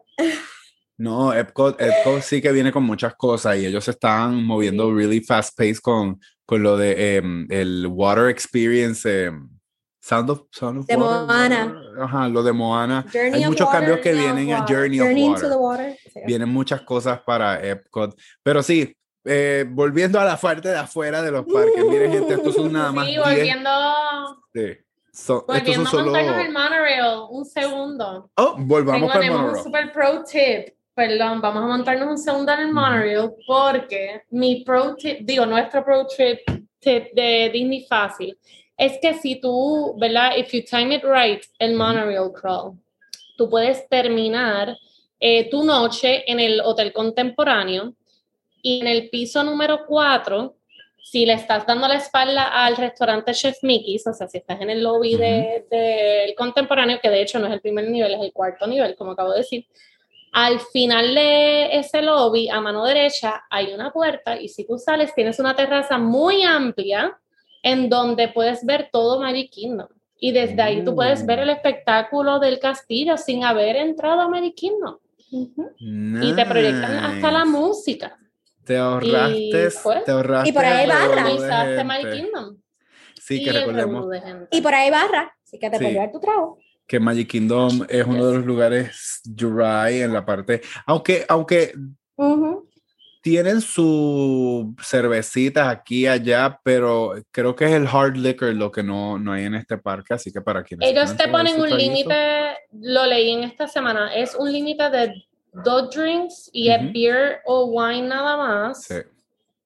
No, 0.98 1.34
Epcot, 1.34 1.82
Epcot 1.82 2.22
sí 2.22 2.42
que 2.42 2.54
viene 2.54 2.72
con 2.72 2.84
muchas 2.84 3.16
cosas 3.16 3.58
y 3.58 3.66
ellos 3.66 3.86
están 3.86 4.42
moviendo 4.46 4.94
really 4.96 5.20
fast 5.20 5.58
pace 5.58 5.80
con, 5.82 6.22
con 6.46 6.64
lo 6.64 6.78
de 6.78 7.18
em, 7.18 7.46
el 7.50 7.86
Water 7.88 8.30
Experience. 8.30 9.26
em, 9.26 9.50
Sound 10.02 10.30
of, 10.30 10.44
Sound 10.52 10.80
of 10.80 10.86
De 10.88 10.96
Water, 10.96 11.26
Moana. 11.28 11.66
Water, 11.66 12.02
Ajá, 12.02 12.30
lo 12.30 12.44
de 12.44 12.54
Moana. 12.54 13.06
Journey 13.14 13.44
Hay 13.44 13.46
muchos 13.46 13.68
Water, 13.68 13.80
cambios 13.82 14.00
que 14.00 14.14
Journey 14.14 14.26
of 14.30 14.36
vienen 14.36 14.56
a 14.56 14.60
Water. 14.62 14.76
Journey 14.78 15.00
of 15.02 15.06
Journey 15.08 15.24
Water. 15.30 15.44
into 15.44 15.50
the 15.50 15.62
Water. 15.62 15.98
Sí. 16.14 16.20
Vienen 16.26 16.50
muchas 16.50 16.82
cosas 16.82 17.20
para 17.26 17.62
Epcot. 17.62 18.18
Pero 18.42 18.64
sí, 18.64 18.96
eh, 19.26 19.66
volviendo 19.68 20.20
a 20.20 20.26
la 20.26 20.38
parte 20.38 20.70
de 20.70 20.78
afuera 20.78 21.22
de 21.22 21.32
los 21.32 21.46
parques. 21.46 21.86
Miren, 21.86 22.12
gente, 22.12 22.34
estos 22.36 22.56
son 22.56 22.72
nada 22.74 22.92
más 22.92 23.06
Sí, 23.06 23.12
10. 23.14 23.24
volviendo, 23.26 23.70
sí. 24.54 24.78
Son- 25.12 25.38
estos 25.40 25.48
volviendo 25.48 25.90
son 25.90 26.00
a 26.00 26.04
solo. 26.24 26.40
el 26.40 26.52
monorail, 26.52 27.04
un 27.30 27.46
segundo. 27.46 28.30
Oh, 28.36 28.56
volvamos 28.58 29.12
con 29.12 29.22
el 29.22 29.28
Tenemos 29.28 29.40
un 29.40 29.46
monorail. 29.48 29.64
super 29.64 29.92
pro 29.92 30.24
tip. 30.24 30.74
Perdón, 30.94 31.40
vamos 31.42 31.64
a 31.64 31.68
montarnos 31.68 32.10
un 32.10 32.18
segundo 32.18 32.52
en 32.54 32.60
el 32.60 32.74
monorail 32.74 33.30
porque 33.48 34.24
mi 34.32 34.64
pro 34.64 34.96
tip, 34.96 35.20
digo, 35.22 35.46
nuestro 35.46 35.84
pro 35.84 36.06
tip, 36.08 36.40
tip 36.80 37.14
de 37.14 37.50
Disney 37.54 37.86
Fácil 37.88 38.38
es 38.78 38.98
que 39.02 39.14
si 39.16 39.40
tú, 39.42 39.96
¿verdad? 40.00 40.32
If 40.38 40.52
you 40.54 40.62
time 40.64 40.96
it 40.96 41.04
right, 41.04 41.42
el 41.60 41.76
monorail 41.76 42.32
crawl, 42.34 42.78
tú 43.38 43.50
puedes 43.50 43.88
terminar 43.90 44.76
eh, 45.20 45.50
tu 45.50 45.64
noche 45.66 46.24
en 46.32 46.40
el 46.40 46.62
hotel 46.62 46.94
contemporáneo 46.94 47.94
y 48.62 48.82
en 48.82 48.88
el 48.88 49.10
piso 49.10 49.44
número 49.44 49.86
4, 49.88 50.56
si 51.02 51.26
le 51.26 51.34
estás 51.34 51.66
dando 51.66 51.88
la 51.88 51.96
espalda 51.96 52.44
al 52.66 52.76
restaurante 52.78 53.34
Chef 53.34 53.58
Mickey's, 53.64 54.06
o 54.06 54.14
sea, 54.14 54.28
si 54.28 54.38
estás 54.38 54.62
en 54.62 54.70
el 54.70 54.84
lobby 54.84 55.16
de- 55.16 55.66
del 55.70 56.36
contemporáneo, 56.36 57.00
que 57.02 57.10
de 57.10 57.22
hecho 57.22 57.40
no 57.40 57.48
es 57.48 57.54
el 57.54 57.62
primer 57.62 57.90
nivel, 57.90 58.14
es 58.14 58.22
el 58.22 58.32
cuarto 58.34 58.68
nivel, 58.68 58.96
como 58.96 59.12
acabo 59.12 59.32
de 59.32 59.40
decir, 59.40 59.66
al 60.32 60.60
final 60.60 61.16
de 61.16 61.76
ese 61.80 62.04
lobby, 62.04 62.50
a 62.50 62.62
mano 62.62 62.86
derecha, 62.86 63.42
hay 63.50 63.74
una 63.74 63.92
puerta 63.92 64.40
y 64.40 64.48
si 64.50 64.66
tú 64.68 64.78
sales, 64.78 65.16
tienes 65.16 65.40
una 65.40 65.56
terraza 65.56 65.98
muy 65.98 66.44
amplia 66.44 67.18
en 67.64 67.90
donde 67.90 68.28
puedes 68.28 68.64
ver 68.66 68.90
todo 68.92 69.20
Magic 69.20 69.50
Kingdom. 69.52 69.88
Y 70.20 70.32
desde 70.34 70.62
ahí 70.62 70.84
tú 70.84 70.94
puedes 70.96 71.26
ver 71.26 71.40
el 71.40 71.50
espectáculo 71.50 72.40
del 72.40 72.60
castillo 72.60 73.18
sin 73.18 73.44
haber 73.44 73.78
entrado 73.78 74.22
a 74.22 74.28
Magic 74.28 74.54
Kingdom. 74.54 74.98
Ujú. 75.32 75.70
Y 75.80 76.34
te 76.36 76.46
proyectan 76.46 76.98
hasta 76.98 77.32
la 77.32 77.46
Nice. 77.46 77.58
música. 77.58 78.18
Te 78.70 78.78
ahorraste, 78.78 79.70
pues, 79.82 80.04
te 80.06 80.12
ahorraste. 80.12 80.50
y 80.50 80.54
por 80.54 80.64
ahí 80.64 80.86
barra. 80.88 81.84
Magic. 81.84 82.12
Kingdom. 82.14 82.58
Sí, 83.20 83.42
y 83.42 83.44
que 83.44 83.52
recordemos. 83.52 84.06
Y 84.52 84.62
por 84.62 84.76
ahí 84.76 84.92
barra. 84.92 85.36
Así 85.44 85.58
que 85.58 85.72
te 85.72 85.78
Sí. 85.78 85.84
puedes 85.84 85.94
llevar 85.94 86.12
tu 86.12 86.20
trago. 86.20 86.60
que 86.86 87.00
Magic 87.00 87.28
Kingdom 87.30 87.86
es 87.88 88.04
uno 88.06 88.26
de 88.28 88.38
los 88.38 88.46
lugares 88.48 89.22
dry 89.24 90.02
en 90.02 90.12
la 90.14 90.26
parte, 90.26 90.62
aunque, 90.88 91.24
aunque 91.30 91.74
Ujú. 92.16 92.68
tienen 93.22 93.62
su 93.62 94.76
cervecitas 94.84 95.68
aquí 95.68 96.02
y 96.02 96.08
allá, 96.08 96.60
pero 96.64 97.14
creo 97.30 97.56
que 97.56 97.66
es 97.66 97.72
el 97.74 97.86
hard 97.88 98.18
liquor 98.18 98.54
lo 98.56 98.72
que 98.72 98.82
no, 98.82 99.20
no 99.20 99.34
hay 99.34 99.46
en 99.46 99.54
este 99.54 99.78
parque, 99.78 100.16
así 100.16 100.32
que 100.32 100.42
para 100.42 100.64
quienes 100.64 100.90
Ellos 100.90 101.16
te 101.16 101.28
ponen 101.28 101.62
un 101.62 101.70
límite, 101.70 102.56
lo 102.72 103.06
leí 103.06 103.34
en 103.34 103.44
esta 103.44 103.68
semana, 103.68 104.12
es 104.16 104.34
un 104.34 104.52
límite 104.52 104.90
de 104.90 105.14
dos 105.54 105.90
drinks 105.96 106.50
y 106.54 106.70
Ujú. 106.74 106.80
es 106.88 106.94
beer 106.94 107.42
o 107.46 107.66
wine 107.66 108.08
nada 108.08 108.38
más. 108.38 108.84
Sí, 108.84 108.96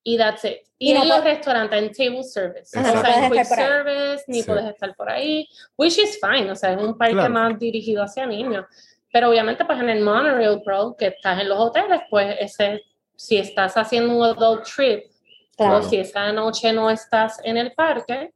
Y 0.05 0.17
that's 0.17 0.43
it. 0.43 0.57
Y, 0.77 0.91
Y 0.91 0.93
no 0.95 1.03
en 1.03 1.09
los 1.09 1.23
restaurantes, 1.23 1.81
en 1.81 1.91
table 1.93 2.23
service. 2.25 2.77
Ajá, 2.77 2.91
o 2.91 2.95
no 2.95 3.01
sea, 3.01 3.23
en 3.23 3.29
puedes 3.29 3.47
quick 3.47 3.57
service, 3.57 4.23
ni 4.27 4.41
Sí. 4.41 4.47
puedes 4.47 4.65
estar 4.65 4.95
por 4.95 5.09
ahí. 5.09 5.47
Which 5.77 5.97
is 5.97 6.19
fine, 6.19 6.51
o 6.51 6.55
sea, 6.57 6.73
es 6.73 6.81
un 6.81 6.97
parque 6.97 7.13
Claro. 7.15 7.33
más 7.33 7.57
dirigido 7.57 8.03
hacia 8.03 8.25
niños. 8.25 8.65
Pero 9.11 9.29
obviamente, 9.29 9.63
pues 9.63 9.79
en 9.79 9.89
el 9.89 10.01
Monorail 10.03 10.61
Pro, 10.61 10.95
que 10.97 11.07
estás 11.07 11.39
en 11.39 11.47
los 11.47 11.57
hoteles, 11.59 12.01
pues 12.09 12.35
ese, 12.39 12.81
si 13.15 13.37
estás 13.37 13.77
haciendo 13.77 14.13
un 14.17 14.23
adult 14.25 14.63
trip, 14.65 15.05
Claro. 15.55 15.77
o 15.77 15.81
si 15.83 15.97
esa 15.97 16.31
noche 16.33 16.73
no 16.73 16.89
estás 16.89 17.39
en 17.43 17.55
el 17.57 17.71
parque, 17.73 18.33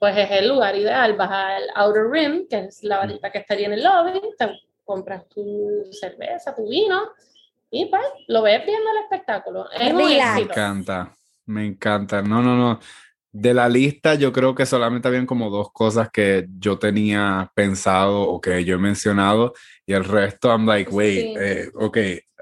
pues 0.00 0.16
es 0.16 0.30
el 0.32 0.48
lugar 0.48 0.74
ideal. 0.74 1.12
Vas 1.12 1.30
al 1.30 1.62
Outer 1.76 2.10
Rim, 2.10 2.48
que 2.48 2.58
es 2.58 2.82
la 2.82 2.96
varita 2.98 3.30
que 3.30 3.38
está 3.38 3.54
allí 3.54 3.64
en 3.66 3.74
el 3.74 3.84
lobby, 3.84 4.20
te 4.38 4.48
compras 4.84 5.28
tu 5.28 5.84
cerveza, 5.90 6.54
tu 6.54 6.68
vino, 6.68 7.00
y 7.70 7.86
pues 7.86 8.02
lo 8.28 8.42
ves 8.42 8.64
viendo 8.64 8.90
el 8.90 9.02
espectáculo. 9.04 9.70
Es 9.70 9.92
un 9.92 9.96
me 9.96 10.40
encanta, 10.42 11.12
me 11.46 11.66
encanta, 11.66 12.22
no, 12.22 12.40
no, 12.42 12.56
no, 12.56 12.80
de 13.34 13.52
la 13.52 13.68
lista 13.68 14.14
yo 14.14 14.32
creo 14.32 14.54
que 14.54 14.64
solamente 14.64 15.08
habían 15.08 15.26
como 15.26 15.50
dos 15.50 15.72
cosas 15.72 16.08
que 16.10 16.46
yo 16.56 16.78
tenía 16.78 17.50
pensado 17.54 18.22
o 18.22 18.40
que 18.40 18.64
yo 18.64 18.76
he 18.76 18.78
mencionado 18.78 19.54
y 19.84 19.92
el 19.92 20.04
resto 20.04 20.50
I'm 20.50 20.66
like, 20.66 20.88
wait, 20.90 21.20
Sí. 21.20 21.34
eh, 21.36 21.70
ok, 21.74 21.98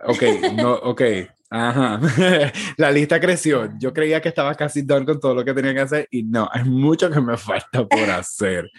ok, 0.07 0.23
no, 0.55 0.75
ok, 0.75 1.03
ajá, 1.49 1.99
la 2.77 2.91
lista 2.91 3.19
creció, 3.19 3.71
yo 3.79 3.95
creía 3.95 4.21
que 4.21 4.29
estaba 4.29 4.55
casi 4.55 4.83
done 4.83 5.07
con 5.07 5.19
todo 5.19 5.35
lo 5.35 5.45
que 5.47 5.55
tenía 5.55 5.73
que 5.73 5.81
hacer 5.81 6.09
y 6.11 6.25
no, 6.25 6.47
hay 6.53 6.65
mucho 6.65 7.11
que 7.11 7.23
me 7.23 7.39
falta 7.39 7.87
por 7.89 8.11
hacer, 8.11 8.71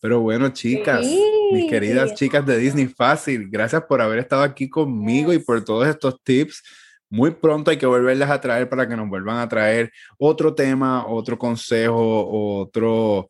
pero 0.00 0.20
bueno 0.20 0.48
chicas, 0.50 1.06
mis 1.52 1.68
queridas 1.70 2.14
chicas 2.14 2.44
de 2.46 2.58
Disney 2.58 2.86
Fácil, 2.86 3.48
gracias 3.50 3.82
por 3.84 4.00
haber 4.00 4.18
estado 4.20 4.42
aquí 4.42 4.68
conmigo 4.68 5.32
y 5.32 5.36
Yes. 5.36 5.44
por 5.44 5.64
todos 5.64 5.86
estos 5.88 6.20
tips. 6.22 6.62
Muy 7.08 7.32
pronto 7.32 7.70
hay 7.70 7.76
que 7.76 7.86
volverlas 7.86 8.30
a 8.30 8.40
traer 8.40 8.68
para 8.68 8.88
que 8.88 8.96
nos 8.96 9.08
vuelvan 9.08 9.38
a 9.38 9.48
traer 9.48 9.90
otro 10.16 10.54
tema, 10.54 11.06
otro 11.06 11.36
consejo, 11.36 12.28
otro, 12.60 13.28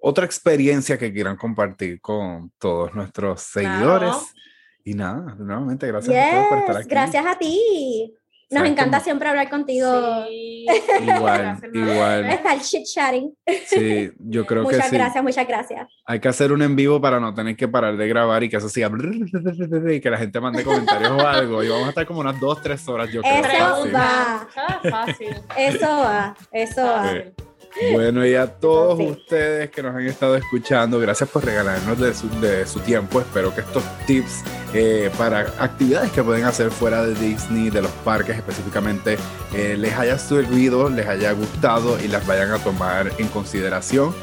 otra 0.00 0.24
experiencia 0.24 0.98
que 0.98 1.12
quieran 1.12 1.36
compartir 1.36 2.00
con 2.00 2.50
todos 2.58 2.92
nuestros 2.94 3.42
seguidores. 3.42 4.10
Claro. 4.10 4.26
Y 4.84 4.94
nada, 4.94 5.36
nuevamente 5.38 5.86
gracias 5.86 6.16
a 6.16 6.30
todos 6.32 6.46
por 6.48 6.58
estar 6.58 6.74
Yes, 6.76 6.80
aquí. 6.84 6.90
gracias 6.90 7.26
a 7.26 7.38
ti. 7.38 8.14
Nos 8.52 8.68
encanta 8.68 9.00
siempre 9.00 9.28
hablar 9.28 9.48
contigo. 9.48 10.24
Sí. 10.28 10.66
Igual, 11.02 11.40
Gracias, 11.42 11.74
igual. 11.74 12.24
Estar 12.26 12.60
chit 12.60 12.84
chatting. 12.84 13.34
Sí, 13.66 14.10
yo 14.18 14.46
creo 14.46 14.66
que 14.66 14.74
Muchas 14.76 14.90
sí. 14.90 14.96
gracias, 14.96 15.24
muchas 15.24 15.48
gracias. 15.48 15.88
Hay 16.06 16.20
que 16.20 16.28
hacer 16.28 16.52
un 16.52 16.62
en 16.62 16.76
vivo 16.76 17.00
para 17.00 17.18
no 17.18 17.34
tener 17.34 17.56
que 17.56 17.66
parar 17.66 17.96
de 17.96 18.06
grabar 18.08 18.42
y 18.44 18.48
que 18.48 18.58
eso 18.58 18.68
siga 18.68 18.90
y 19.90 20.00
que 20.00 20.10
la 20.10 20.18
gente 20.18 20.40
mande 20.40 20.62
comentarios 20.62 21.10
o 21.10 21.26
algo. 21.26 21.62
Y 21.64 21.68
vamos 21.68 21.86
a 21.86 21.88
estar 21.88 22.06
como 22.06 22.20
unas 22.20 22.38
dos, 22.38 22.60
tres 22.62 22.86
horas, 22.88 23.10
yo 23.10 23.22
creo. 23.22 23.34
Eso 23.34 23.48
fácil. 23.48 23.94
va. 23.94 24.48
Ah, 24.56 24.80
fácil. 24.90 25.36
Eso 25.56 25.86
va, 25.88 26.36
eso 26.52 26.82
va. 26.82 27.12
Bueno, 27.92 28.24
y 28.26 28.34
a 28.34 28.46
todos 28.46 28.98
Sí. 28.98 29.06
ustedes 29.06 29.70
que 29.70 29.82
nos 29.82 29.94
han 29.94 30.06
estado 30.06 30.36
escuchando, 30.36 30.98
gracias 31.00 31.28
por 31.30 31.44
regalarnos 31.44 31.98
de 31.98 32.14
su, 32.14 32.28
de 32.40 32.66
su 32.66 32.80
tiempo. 32.80 33.20
Espero 33.20 33.54
que 33.54 33.62
estos 33.62 33.82
tips 34.06 34.42
eh, 34.74 35.10
para 35.18 35.40
actividades 35.58 36.10
que 36.12 36.22
pueden 36.22 36.44
hacer 36.44 36.70
fuera 36.70 37.04
de 37.04 37.14
Disney, 37.14 37.70
de 37.70 37.82
los 37.82 37.90
parques 38.04 38.36
específicamente, 38.36 39.16
eh, 39.54 39.76
les 39.78 39.94
haya 39.94 40.18
servido, 40.18 40.88
les 40.90 41.06
haya 41.06 41.32
gustado 41.32 41.98
y 42.02 42.08
las 42.08 42.26
vayan 42.26 42.50
a 42.52 42.58
tomar 42.58 43.10
en 43.18 43.28
consideración. 43.28 44.14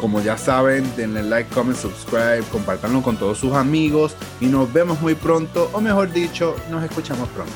Como 0.00 0.20
ya 0.20 0.36
saben, 0.36 0.84
denle 0.96 1.22
like, 1.22 1.48
comment, 1.54 1.78
subscribe, 1.78 2.42
compártanlo 2.52 3.00
con 3.02 3.16
todos 3.16 3.38
sus 3.38 3.54
amigos 3.54 4.16
y 4.40 4.46
nos 4.46 4.70
vemos 4.72 5.00
muy 5.00 5.14
pronto, 5.14 5.70
o 5.72 5.80
mejor 5.80 6.12
dicho, 6.12 6.56
nos 6.70 6.82
escuchamos 6.84 7.28
pronto. 7.30 7.52